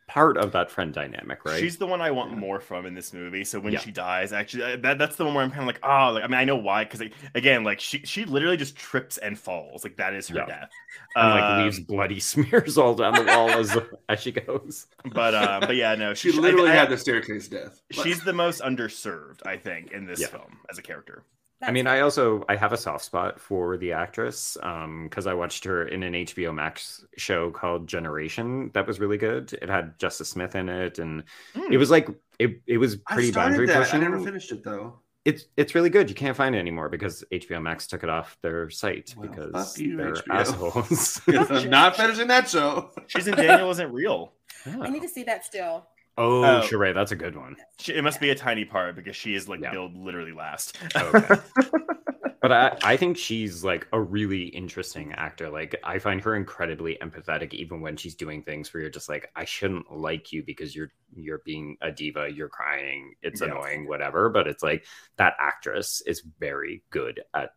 [0.09, 1.61] part of that friend dynamic, right?
[1.61, 3.45] She's the one I want more from in this movie.
[3.45, 3.81] So when yeah.
[3.81, 6.27] she dies, actually, that, that's the one where I'm kind of like, oh, like, I
[6.27, 9.85] mean, I know why, because like, again, like she she literally just trips and falls,
[9.85, 10.47] like that is her yeah.
[10.47, 10.71] death,
[11.17, 13.77] and like um, leaves bloody smears all down the wall as
[14.09, 14.87] as she goes.
[15.13, 17.81] But uh, but yeah, no, she, she literally I, had the staircase death.
[17.95, 18.05] But...
[18.05, 20.29] She's the most underserved, I think, in this yeah.
[20.29, 21.25] film as a character.
[21.63, 25.35] I mean, I also I have a soft spot for the actress because um, I
[25.35, 29.53] watched her in an HBO Max show called Generation that was really good.
[29.55, 31.71] It had Justice Smith in it, and mm.
[31.71, 32.09] it was like
[32.39, 34.01] it, it was pretty boundary pushing.
[34.01, 34.99] I never finished it though.
[35.25, 36.09] It's it's really good.
[36.09, 39.79] You can't find it anymore because HBO Max took it off their site well, because
[39.79, 40.31] you, they're HBO.
[40.35, 41.21] assholes.
[41.29, 42.91] I'm not finishing that show.
[43.07, 44.33] She's in Daniel isn't real.
[44.67, 45.87] I need to see that still.
[46.19, 47.57] Oh, oh, Sharai, that's a good one.
[47.89, 49.71] It must be a tiny part because she is like yeah.
[49.71, 50.77] billed literally last.
[50.95, 51.37] Okay.
[52.43, 55.49] but I, I think she's like a really interesting actor.
[55.49, 59.31] Like I find her incredibly empathetic, even when she's doing things where you're just like,
[59.37, 63.47] I shouldn't like you because you're you're being a diva, you're crying, it's yeah.
[63.47, 64.29] annoying, whatever.
[64.29, 64.85] But it's like
[65.17, 67.53] that actress is very good at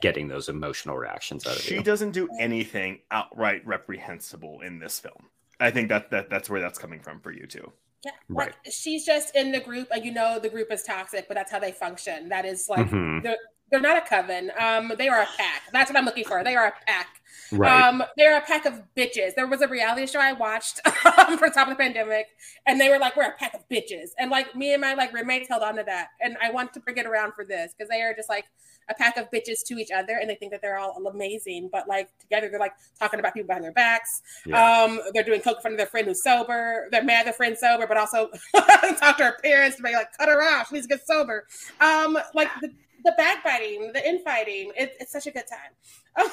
[0.00, 1.80] getting those emotional reactions out of she you.
[1.80, 5.30] She doesn't do anything outright reprehensible in this film.
[5.60, 7.72] I think that, that that's where that's coming from for you too.
[8.04, 8.54] Yeah, right.
[8.64, 11.52] Like she's just in the group, and you know the group is toxic, but that's
[11.52, 12.30] how they function.
[12.30, 13.20] That is like mm-hmm.
[13.22, 13.36] they're
[13.70, 14.50] they're not a coven.
[14.58, 15.62] Um, they are a pack.
[15.72, 16.42] That's what I'm looking for.
[16.44, 17.20] They are a pack.
[17.52, 17.82] Right.
[17.82, 19.34] Um, they're a pack of bitches.
[19.34, 22.26] There was a reality show I watched um, for the top of the pandemic,
[22.66, 25.12] and they were like, "We're a pack of bitches," and like me and my like
[25.12, 27.88] roommates held on to that, and I want to bring it around for this because
[27.88, 28.44] they are just like
[28.90, 31.88] a pack of bitches to each other and they think that they're all amazing, but
[31.88, 34.20] like together they're like talking about people behind their backs.
[34.44, 34.82] Yeah.
[34.82, 36.88] Um, they're doing coke in front of their friend who's sober.
[36.90, 38.30] They're mad their friend's sober, but also
[38.98, 40.68] talk to her parents to be like, cut her off.
[40.68, 41.46] She needs to get sober.
[41.80, 42.72] Um, like the,
[43.04, 46.28] the backbiting, the infighting, it, it's such a good time.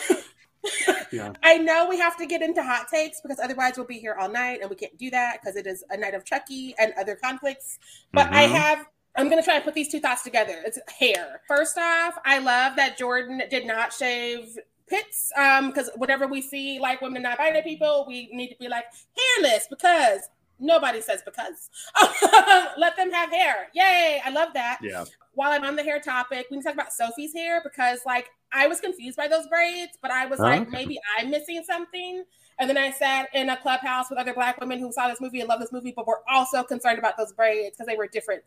[1.11, 1.34] yeah.
[1.43, 4.30] I know we have to get into hot takes because otherwise we'll be here all
[4.30, 7.15] night and we can't do that because it is a night of Chucky and other
[7.15, 7.80] conflicts.
[8.13, 8.36] But mm-hmm.
[8.36, 10.61] I have I'm gonna try and put these two thoughts together.
[10.65, 11.41] It's hair.
[11.47, 14.57] First off, I love that Jordan did not shave
[14.88, 15.32] pits.
[15.36, 18.86] Um, because whenever we see like women not binary people, we need to be like
[19.18, 20.22] hairless because
[20.59, 21.70] nobody says because.
[22.78, 23.70] Let them have hair.
[23.74, 24.22] Yay!
[24.24, 24.80] I love that.
[24.82, 25.05] Yeah.
[25.38, 28.66] While I'm on the hair topic, we can talk about Sophie's hair because like I
[28.66, 32.24] was confused by those braids, but I was like, maybe I'm missing something.
[32.58, 35.40] And then I sat in a clubhouse with other black women who saw this movie
[35.40, 38.42] and love this movie, but were also concerned about those braids because they were different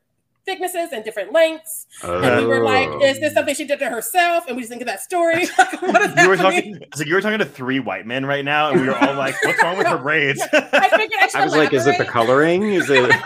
[0.45, 1.87] thicknesses and different lengths.
[2.03, 2.21] Oh.
[2.21, 4.47] And we were like, is this something she did to herself?
[4.49, 5.47] And we just think of that story.
[5.81, 8.71] what is you were talking so you were talking to three white men right now,
[8.71, 10.43] and we were all like, what's wrong with her braids?
[10.53, 12.65] I figured I, I was like, is it the coloring?
[12.65, 13.09] Is it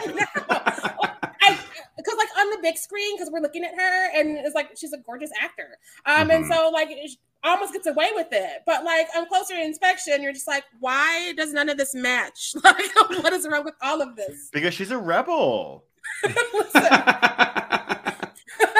[1.96, 4.92] because like on the big screen, because we're looking at her and it's like she's
[4.92, 5.78] a gorgeous actor.
[6.06, 6.30] Um, mm-hmm.
[6.30, 7.10] and so like it
[7.44, 8.62] almost gets away with it.
[8.66, 12.54] But like on closer inspection, you're just like, why does none of this match?
[12.64, 14.48] Like, what is wrong with all of this?
[14.50, 15.84] Because she's a rebel.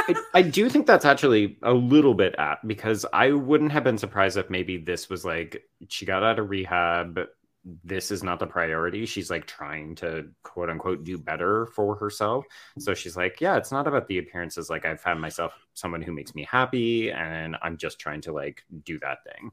[0.07, 3.99] I, I, do think that's actually a little bit apt because I wouldn't have been
[3.99, 7.21] surprised if maybe this was like she got out of rehab.
[7.83, 9.07] This is not the priority.
[9.07, 12.45] She's like trying to quote unquote do better for herself.
[12.79, 14.69] So she's like, yeah, it's not about the appearances.
[14.69, 18.65] Like I've found myself someone who makes me happy and I'm just trying to like
[18.85, 19.51] do that thing.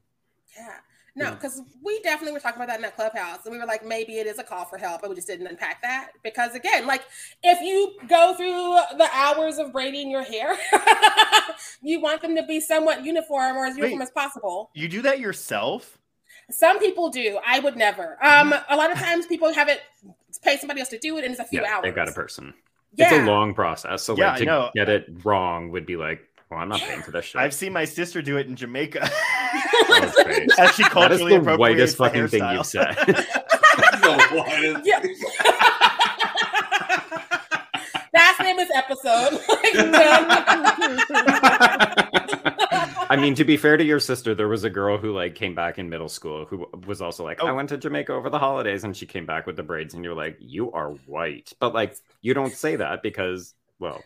[0.56, 0.76] Yeah.
[1.14, 1.34] No, mm.
[1.34, 4.18] because we definitely were talking about that in that clubhouse, and we were like, maybe
[4.18, 7.02] it is a call for help, but we just didn't unpack that because, again, like
[7.42, 10.56] if you go through the hours of braiding your hair,
[11.82, 14.70] you want them to be somewhat uniform or as uniform Wait, as possible.
[14.74, 15.98] You do that yourself?
[16.52, 17.38] Some people do.
[17.44, 18.16] I would never.
[18.22, 19.80] Um, a lot of times people have it
[20.42, 21.82] pay somebody else to do it, and it's a few yeah, hours.
[21.84, 22.54] they've got a person.
[22.94, 23.14] Yeah.
[23.14, 24.02] It's a long process.
[24.02, 24.70] So Yeah, like I to know.
[24.74, 26.20] get it wrong would be like,
[26.50, 27.40] well, I'm not paying for this shit.
[27.40, 29.00] I've seen my sister do it in Jamaica.
[29.88, 30.50] That's great.
[30.58, 32.94] As she that is the whitest the fucking thing you've said.
[33.06, 35.00] The whitest- Yeah.
[38.12, 39.40] That's the name of this episode.
[39.48, 39.72] Like,
[43.12, 45.54] I mean, to be fair to your sister, there was a girl who like came
[45.54, 47.54] back in middle school who was also like, I Oh.
[47.54, 50.14] went to Jamaica over the holidays, and she came back with the braids, and you're
[50.14, 54.02] like, you are white, but like you don't say that because, well,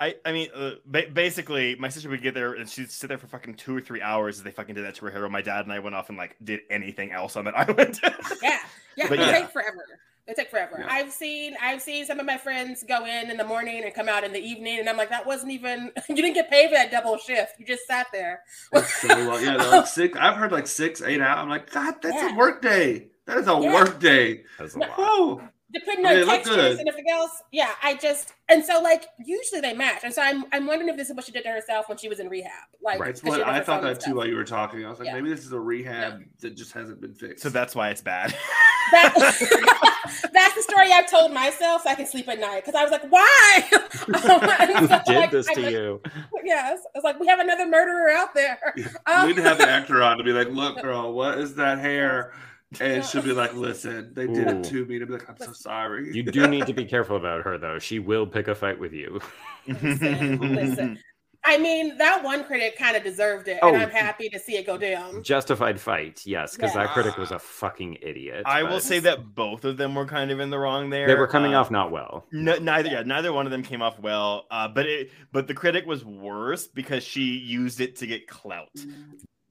[0.00, 3.18] I, I mean, uh, ba- basically, my sister would get there and she'd sit there
[3.18, 5.20] for fucking two or three hours as they fucking did that to her hair.
[5.22, 8.00] while My dad and I went off and like did anything else on that island.
[8.42, 8.58] yeah,
[8.96, 9.40] yeah, But they yeah.
[9.40, 9.84] take forever.
[10.26, 10.76] They take forever.
[10.78, 10.86] Yeah.
[10.88, 14.08] I've seen I've seen some of my friends go in in the morning and come
[14.08, 16.74] out in the evening, and I'm like, that wasn't even you didn't get paid for
[16.74, 17.56] that double shift.
[17.58, 18.40] You just sat there.
[18.72, 19.42] That's so long.
[19.42, 20.16] Yeah, they're like six.
[20.18, 21.38] I've heard like six, eight hours.
[21.40, 22.32] I'm like, God, that's Yeah.
[22.32, 23.08] a work day.
[23.26, 23.72] That is a Yeah.
[23.74, 24.44] work day.
[24.58, 24.86] that's a No.
[24.86, 24.98] lot.
[24.98, 25.42] Whoa.
[25.74, 29.60] Depending I mean, on textures and everything else, yeah, I just and so like usually
[29.60, 31.88] they match, and so I'm I'm wondering if this is what she did to herself
[31.88, 32.50] when she was in rehab.
[32.82, 33.06] Like, Right.
[33.08, 34.84] That's 'cause what I thought that too while you were talking.
[34.86, 35.14] I was like, Yeah.
[35.14, 37.42] maybe this is a rehab that just hasn't been fixed.
[37.42, 38.34] so that's why it's bad.
[38.92, 39.14] That,
[40.34, 42.92] that's the story I've told myself so I can sleep at night because I was
[42.92, 43.62] like, why?
[44.08, 46.02] And so, did like, this I'm to like, you?
[46.44, 48.58] Yes, I was like, we have another murderer out there.
[48.76, 51.54] we Um, need to have the actor on to be like, look, girl, what is
[51.54, 52.34] that hair?
[52.80, 54.58] And she'll be like, listen, they did Ooh.
[54.58, 54.98] it to me.
[54.98, 56.14] To be like, I'm so sorry.
[56.14, 57.78] You do need to be careful about her, though.
[57.78, 59.20] She will pick a fight with you.
[59.66, 60.98] Listen, listen.
[61.46, 63.68] I mean, that one critic kind of deserved it, Oh.
[63.68, 65.22] and I'm happy to see it go down.
[65.22, 66.84] Justified fight, yes, because Yeah.
[66.84, 68.44] that critic was a fucking idiot.
[68.46, 71.06] I will say that both of them were kind of in the wrong there.
[71.06, 72.24] they were coming Uh, off not well.
[72.32, 74.46] No, neither, yeah, neither one of them came off well.
[74.50, 78.70] Uh, but it, but the critic was worse because she used it to get clout.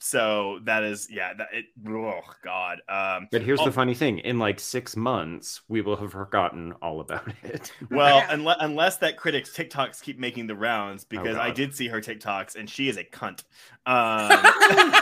[0.06, 1.66] So that is, yeah, that it.
[1.88, 2.82] Oh God.
[2.90, 3.66] Um, But here's Oh.
[3.66, 7.72] the funny thing: in like six months, we will have forgotten all about it.
[7.90, 8.28] well, Yeah.
[8.32, 12.56] unless unless that critic's TikToks keep making the rounds, because I did see her TikToks
[12.58, 13.44] and she is a cunt.
[13.86, 14.94] Um,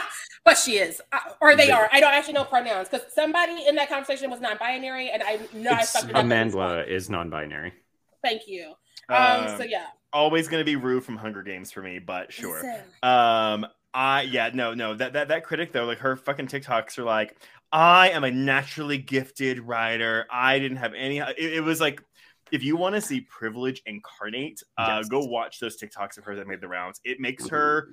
[0.45, 1.89] but she is, uh, or they They- are.
[1.91, 5.71] I don't actually know pronouns because somebody in that conversation was non-binary, and I know
[5.71, 6.25] I fucked it up.
[6.25, 7.73] Amandla is non-binary.
[8.23, 8.73] Thank you.
[9.09, 12.63] Um, um, so yeah, always gonna be Rue from Hunger Games for me, but sure.
[13.03, 17.03] Um, I yeah, no, no, that that that critic though, like her fucking TikToks are
[17.03, 17.35] like,
[17.71, 20.25] I am a naturally gifted writer.
[20.31, 21.19] I didn't have any.
[21.19, 22.01] It, it was like,
[22.51, 25.09] if you want to see privilege incarnate, uh, Yes.
[25.09, 26.99] go watch those TikToks of hers that made the rounds.
[27.03, 27.89] It makes her.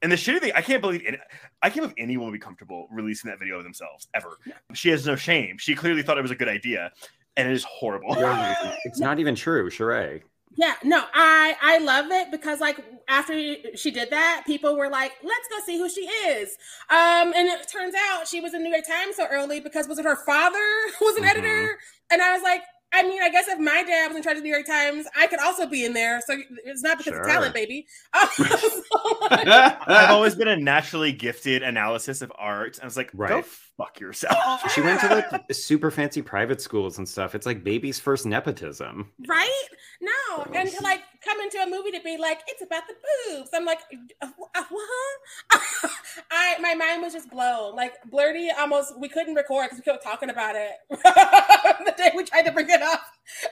[0.00, 1.18] And the shitty thing, I can't believe any,
[1.60, 4.38] I can't believe anyone would be comfortable releasing that video of themselves ever.
[4.72, 5.58] She has no shame.
[5.58, 6.92] She clearly thought it was a good idea,
[7.36, 8.14] and it is horrible.
[8.84, 10.22] it's not even true, Sharai.
[10.56, 13.34] Yeah, no, I I love it because like after
[13.76, 16.48] she did that, people were like, "Let's go see who she is."
[16.90, 19.98] Um, and it turns out she was in New York Times so early because was
[19.98, 20.58] it her father
[20.98, 21.24] who was an Mhm.
[21.24, 21.78] editor?
[22.10, 22.62] And I was like,
[22.92, 25.26] I mean, I guess if my dad was in charge of New York Times, I
[25.28, 26.20] could also be in there.
[26.26, 27.18] So it's not because Sure.
[27.18, 27.86] of talent, baby.
[28.48, 29.54] So, like,
[29.94, 32.78] I've always been a naturally gifted analysis of art.
[32.82, 33.46] I was like, go Right.
[33.78, 34.70] Fuck yourself.
[34.72, 37.34] She went to like super fancy private schools and stuff.
[37.34, 39.10] It's like baby's first nepotism.
[39.26, 39.62] right?
[40.00, 40.74] No, and Gross.
[40.76, 42.94] to like come into a movie to be like, it's about the
[43.34, 43.50] boobs.
[43.54, 43.78] I'm like,
[44.20, 45.20] uh, uh, what?
[46.30, 47.74] I my mind was just blown.
[47.74, 52.24] Like blurty, almost we couldn't record because we kept talking about it the day we
[52.24, 53.00] tried to bring it up.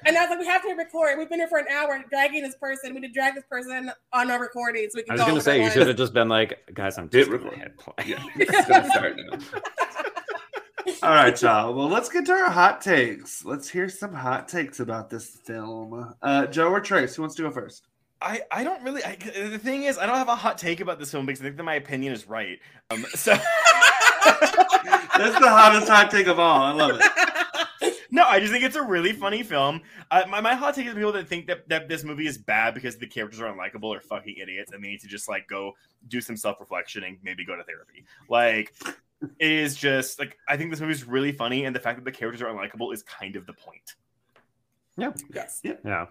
[0.04, 1.18] And I was like, we have to record.
[1.18, 2.94] We've been here for an hour dragging this person.
[2.94, 5.12] We need to drag this person on our recording so we can.
[5.12, 7.70] I was gonna say you should have just been like, guys, I'm Did just gonna
[7.78, 8.04] play.
[8.06, 9.38] Yeah, it's gonna start now.
[11.02, 11.74] All right, y'all.
[11.74, 13.44] Well, let's get to our hot takes.
[13.44, 16.14] Let's hear some hot takes about this film.
[16.22, 17.86] Uh, Joe or Trace, who wants to go first?
[18.22, 19.04] I, I don't really.
[19.04, 21.44] I, the thing is, I don't have a hot take about this film because I
[21.44, 22.58] think that my opinion is right.
[22.90, 23.36] Um, so
[25.18, 26.62] That's the hottest hot take of all.
[26.62, 27.25] I love it.
[28.16, 29.82] No, I just think it's a really funny film.
[30.10, 32.72] Uh, my, my hot take is people that think that, that this movie is bad
[32.72, 35.74] because the characters are unlikable or fucking idiots and they need to just like go
[36.08, 38.06] do some self reflection and maybe go to therapy.
[38.30, 38.74] Like
[39.38, 42.06] it is just like I think this movie is really funny and the fact that
[42.06, 43.96] the characters are unlikable is kind of the point.
[44.96, 45.12] Yeah.
[45.34, 45.60] Yes.
[45.62, 45.74] Yeah.
[45.84, 46.06] Yeah.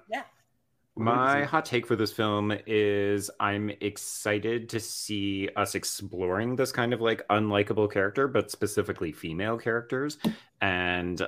[0.97, 6.93] My hot take for this film is I'm excited to see us exploring this kind
[6.93, 10.17] of like unlikable character, but specifically female characters.
[10.61, 11.27] And uh,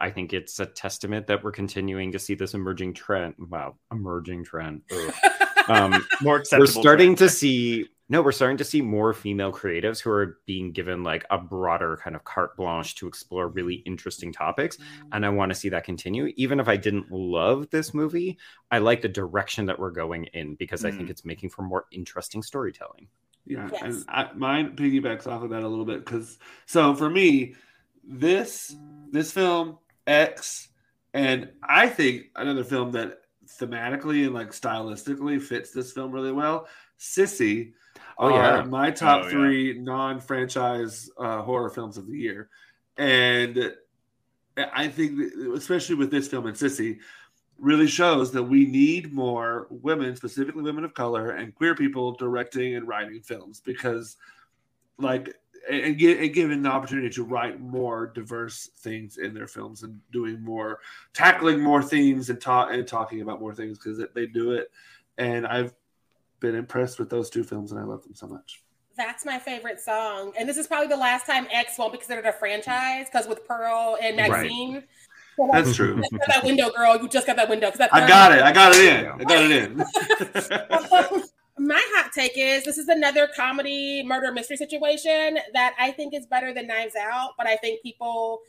[0.00, 3.34] I think it's a testament that we're continuing to see this emerging trend.
[3.38, 4.82] Wow, emerging trend.
[5.68, 7.18] Um, More we're starting trend.
[7.18, 11.24] to see no we're starting to see more female creatives who are being given like
[11.30, 14.76] a broader kind of carte blanche to explore really interesting topics
[15.12, 18.38] and i want to see that continue even if i didn't love this movie
[18.70, 21.10] i like the direction that we're going in because i think Mm.
[21.10, 23.08] it's making for more interesting storytelling
[23.46, 23.82] Yeah, Yes.
[23.82, 27.54] and I, mine piggybacks off of that a little bit because so for me,
[28.04, 28.74] this
[29.10, 30.68] this film X,
[31.14, 33.18] and I think another film that
[33.58, 36.68] thematically and like stylistically fits this film really well,
[36.98, 37.72] Sissy.
[38.22, 38.60] Oh, yeah.
[38.60, 39.30] are my top Oh, yeah.
[39.30, 42.48] three non-franchise uh, horror films of the year,
[42.96, 43.74] and
[44.56, 45.18] I think
[45.56, 46.98] especially with this film and Sissy,
[47.58, 52.74] really shows that we need more women, specifically women of color and queer people, directing
[52.74, 54.16] and writing films because,
[54.98, 55.34] like,
[55.70, 60.00] and, and, and given the opportunity to write more diverse things in their films and
[60.12, 60.80] doing more,
[61.14, 64.70] tackling more themes and talk and talking about more things because they do it.
[65.18, 65.72] And I've
[66.42, 68.62] been impressed with those two films and I love them so much.
[68.96, 70.32] That's my favorite song.
[70.38, 73.46] And this is probably the last time X won't be considered a franchise because with
[73.48, 74.30] Pearl and Right.
[74.30, 74.84] Maxine.
[75.36, 76.02] So like, That's true.
[76.28, 76.98] that window, girl.
[77.00, 77.70] You just got that window.
[77.70, 78.42] that I got it.
[78.42, 79.06] I got it in.
[79.06, 81.22] I got it in.
[81.58, 86.26] My hot take is this is another comedy murder mystery situation that I think is
[86.26, 88.40] better than Knives Out, but I think people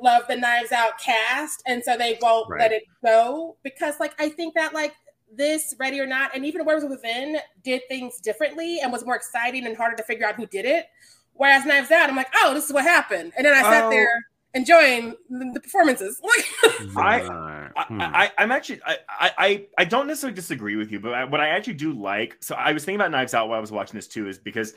[0.00, 2.60] love the Knives Out cast, and so they won't Right.
[2.62, 4.94] let it go because, like, I think that like
[5.32, 9.66] this Ready or Not, and even Werewolves Within did things differently and was more exciting
[9.66, 10.86] and harder to figure out who did it.
[11.32, 13.90] Whereas Knives Out, I'm like, oh, this is what happened, and then I sat Oh.
[13.90, 14.24] there
[14.54, 16.20] enjoying the the performances.
[16.96, 18.00] I- I, Hmm.
[18.00, 21.40] I, I'm actually I, I I- I don't necessarily disagree with you, but I, what
[21.40, 22.36] I actually do like.
[22.40, 24.74] So I was thinking about Knives Out while I was watching this too, is because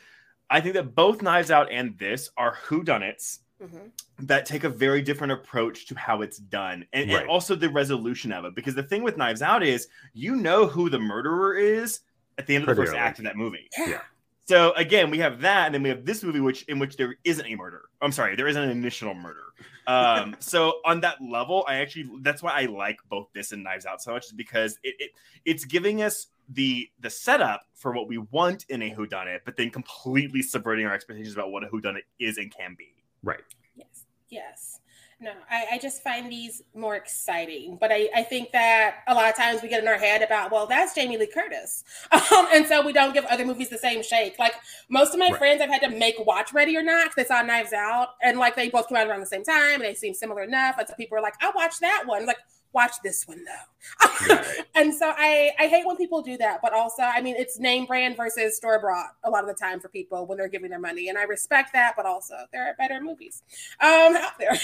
[0.50, 3.92] I think that both Knives Out and this are whodunits Mhm.
[4.20, 7.22] that take a very different approach to how it's done, and, Right.
[7.22, 8.54] and also the resolution of it.
[8.56, 12.02] Because the thing with Knives Out is you know who the murderer is
[12.38, 13.00] at the end of the first early.
[13.00, 13.68] act of that movie.
[13.78, 14.02] Yeah.
[14.46, 17.16] So again, we have that, and then we have this movie, which in which there
[17.26, 17.90] isn't a murder.
[18.02, 19.44] I'm sorry, there isn't an initial murder.
[19.88, 23.86] Um, so on that level, I actually that's why I like both this and Knives
[23.86, 25.12] Out so much, is because it, it
[25.46, 29.70] it's giving us the the setup for what we want in a whodunit, but then
[29.70, 32.96] completely subverting our expectations about what a whodunit is and can be.
[33.24, 33.42] Right.
[33.76, 34.80] Yes, yes.
[35.20, 37.76] No, I, I just find these more exciting.
[37.82, 40.52] But I, I think that a lot of times we get in our head about,
[40.52, 41.84] well, that's Jamie Lee Curtis.
[42.12, 44.38] Um, and so we don't give other movies the same shake.
[44.38, 44.54] Like
[44.90, 45.38] most of my Right.
[45.40, 48.10] friends I've had to make watch Ready or Not 'cause they saw Knives Out.
[48.22, 50.76] And like they both came out around the same time and they seem similar enough.
[50.78, 52.28] And so people are like, I watched that one.
[52.28, 52.38] Like,
[52.74, 54.28] watch this one though.
[54.36, 54.46] Right.
[54.76, 56.60] and so I, I hate when people do that.
[56.62, 59.80] But also, I mean, it's name brand versus store bought a lot of the time
[59.80, 61.10] for people when they're giving their money.
[61.10, 61.94] And I respect that.
[61.96, 63.44] But also, there are better movies
[63.80, 64.58] um, out there.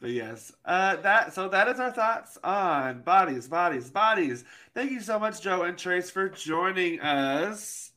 [0.00, 4.44] but yes, uh, that so that is our thoughts on bodies, bodies, bodies.
[4.74, 7.87] Thank you so much, Joe and Trace, for joining us.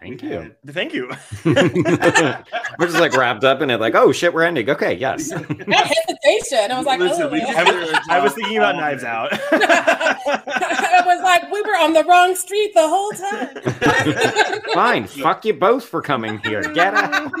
[0.00, 0.34] Thank We you.
[0.40, 1.08] had- Thank you.
[1.44, 4.70] We're just like wrapped up in it, like, oh shit, we're ending.
[4.70, 5.30] Okay, yes.
[5.30, 6.70] that hesitation.
[6.70, 7.28] I was like, Listen, oh.
[7.30, 9.30] we I was, thinking about Knives Out.
[9.32, 14.62] I was like, we were on the wrong street the whole time.
[14.74, 15.06] Fine.
[15.08, 16.62] Fuck you both for coming here.
[16.72, 17.32] Get out.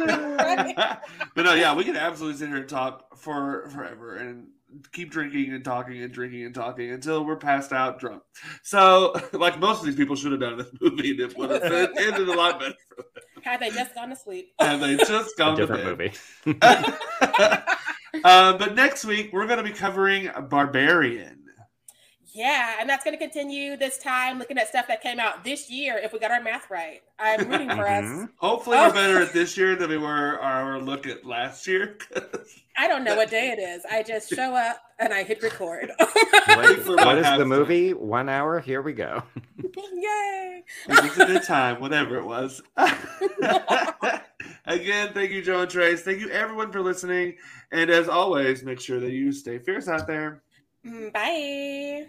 [1.34, 4.48] but no, yeah, we can absolutely sit here and talk for forever and
[4.92, 8.22] keep drinking and talking and drinking and talking until we're passed out drunk.
[8.62, 11.50] So, like most of these people should have done in this movie, and it would
[11.50, 11.62] have
[11.96, 12.74] ended a lot better.
[12.88, 13.22] for them.
[13.42, 14.52] Had they just gone to sleep?
[14.60, 16.16] Had they just A gone to different bed.
[16.44, 16.58] movie.
[18.24, 21.37] um, but next week we're going to be covering Barbarian.
[22.34, 25.70] Yeah, and that's going to continue this time looking at stuff that came out this
[25.70, 27.00] year if we got our math right.
[27.18, 28.04] I'm rooting for us.
[28.04, 28.28] Mhm.
[28.36, 28.88] Hopefully, Oh.
[28.88, 31.96] we're better at this year than we were our look at last year.
[32.76, 33.82] I don't know what day it is.
[33.90, 35.90] I just show up and I hit record.
[35.98, 37.92] What, For what about is half the movie?
[37.92, 38.60] One hour.
[38.60, 39.22] Here we go.
[39.92, 40.62] Yay!
[40.88, 42.62] it was a good time, whatever it was.
[44.66, 46.02] Again, thank you, Joe and Trace.
[46.02, 47.36] Thank you, everyone, for listening.
[47.72, 50.42] And as always, make sure that you stay fierce out there.
[50.88, 52.08] Mm, Bye.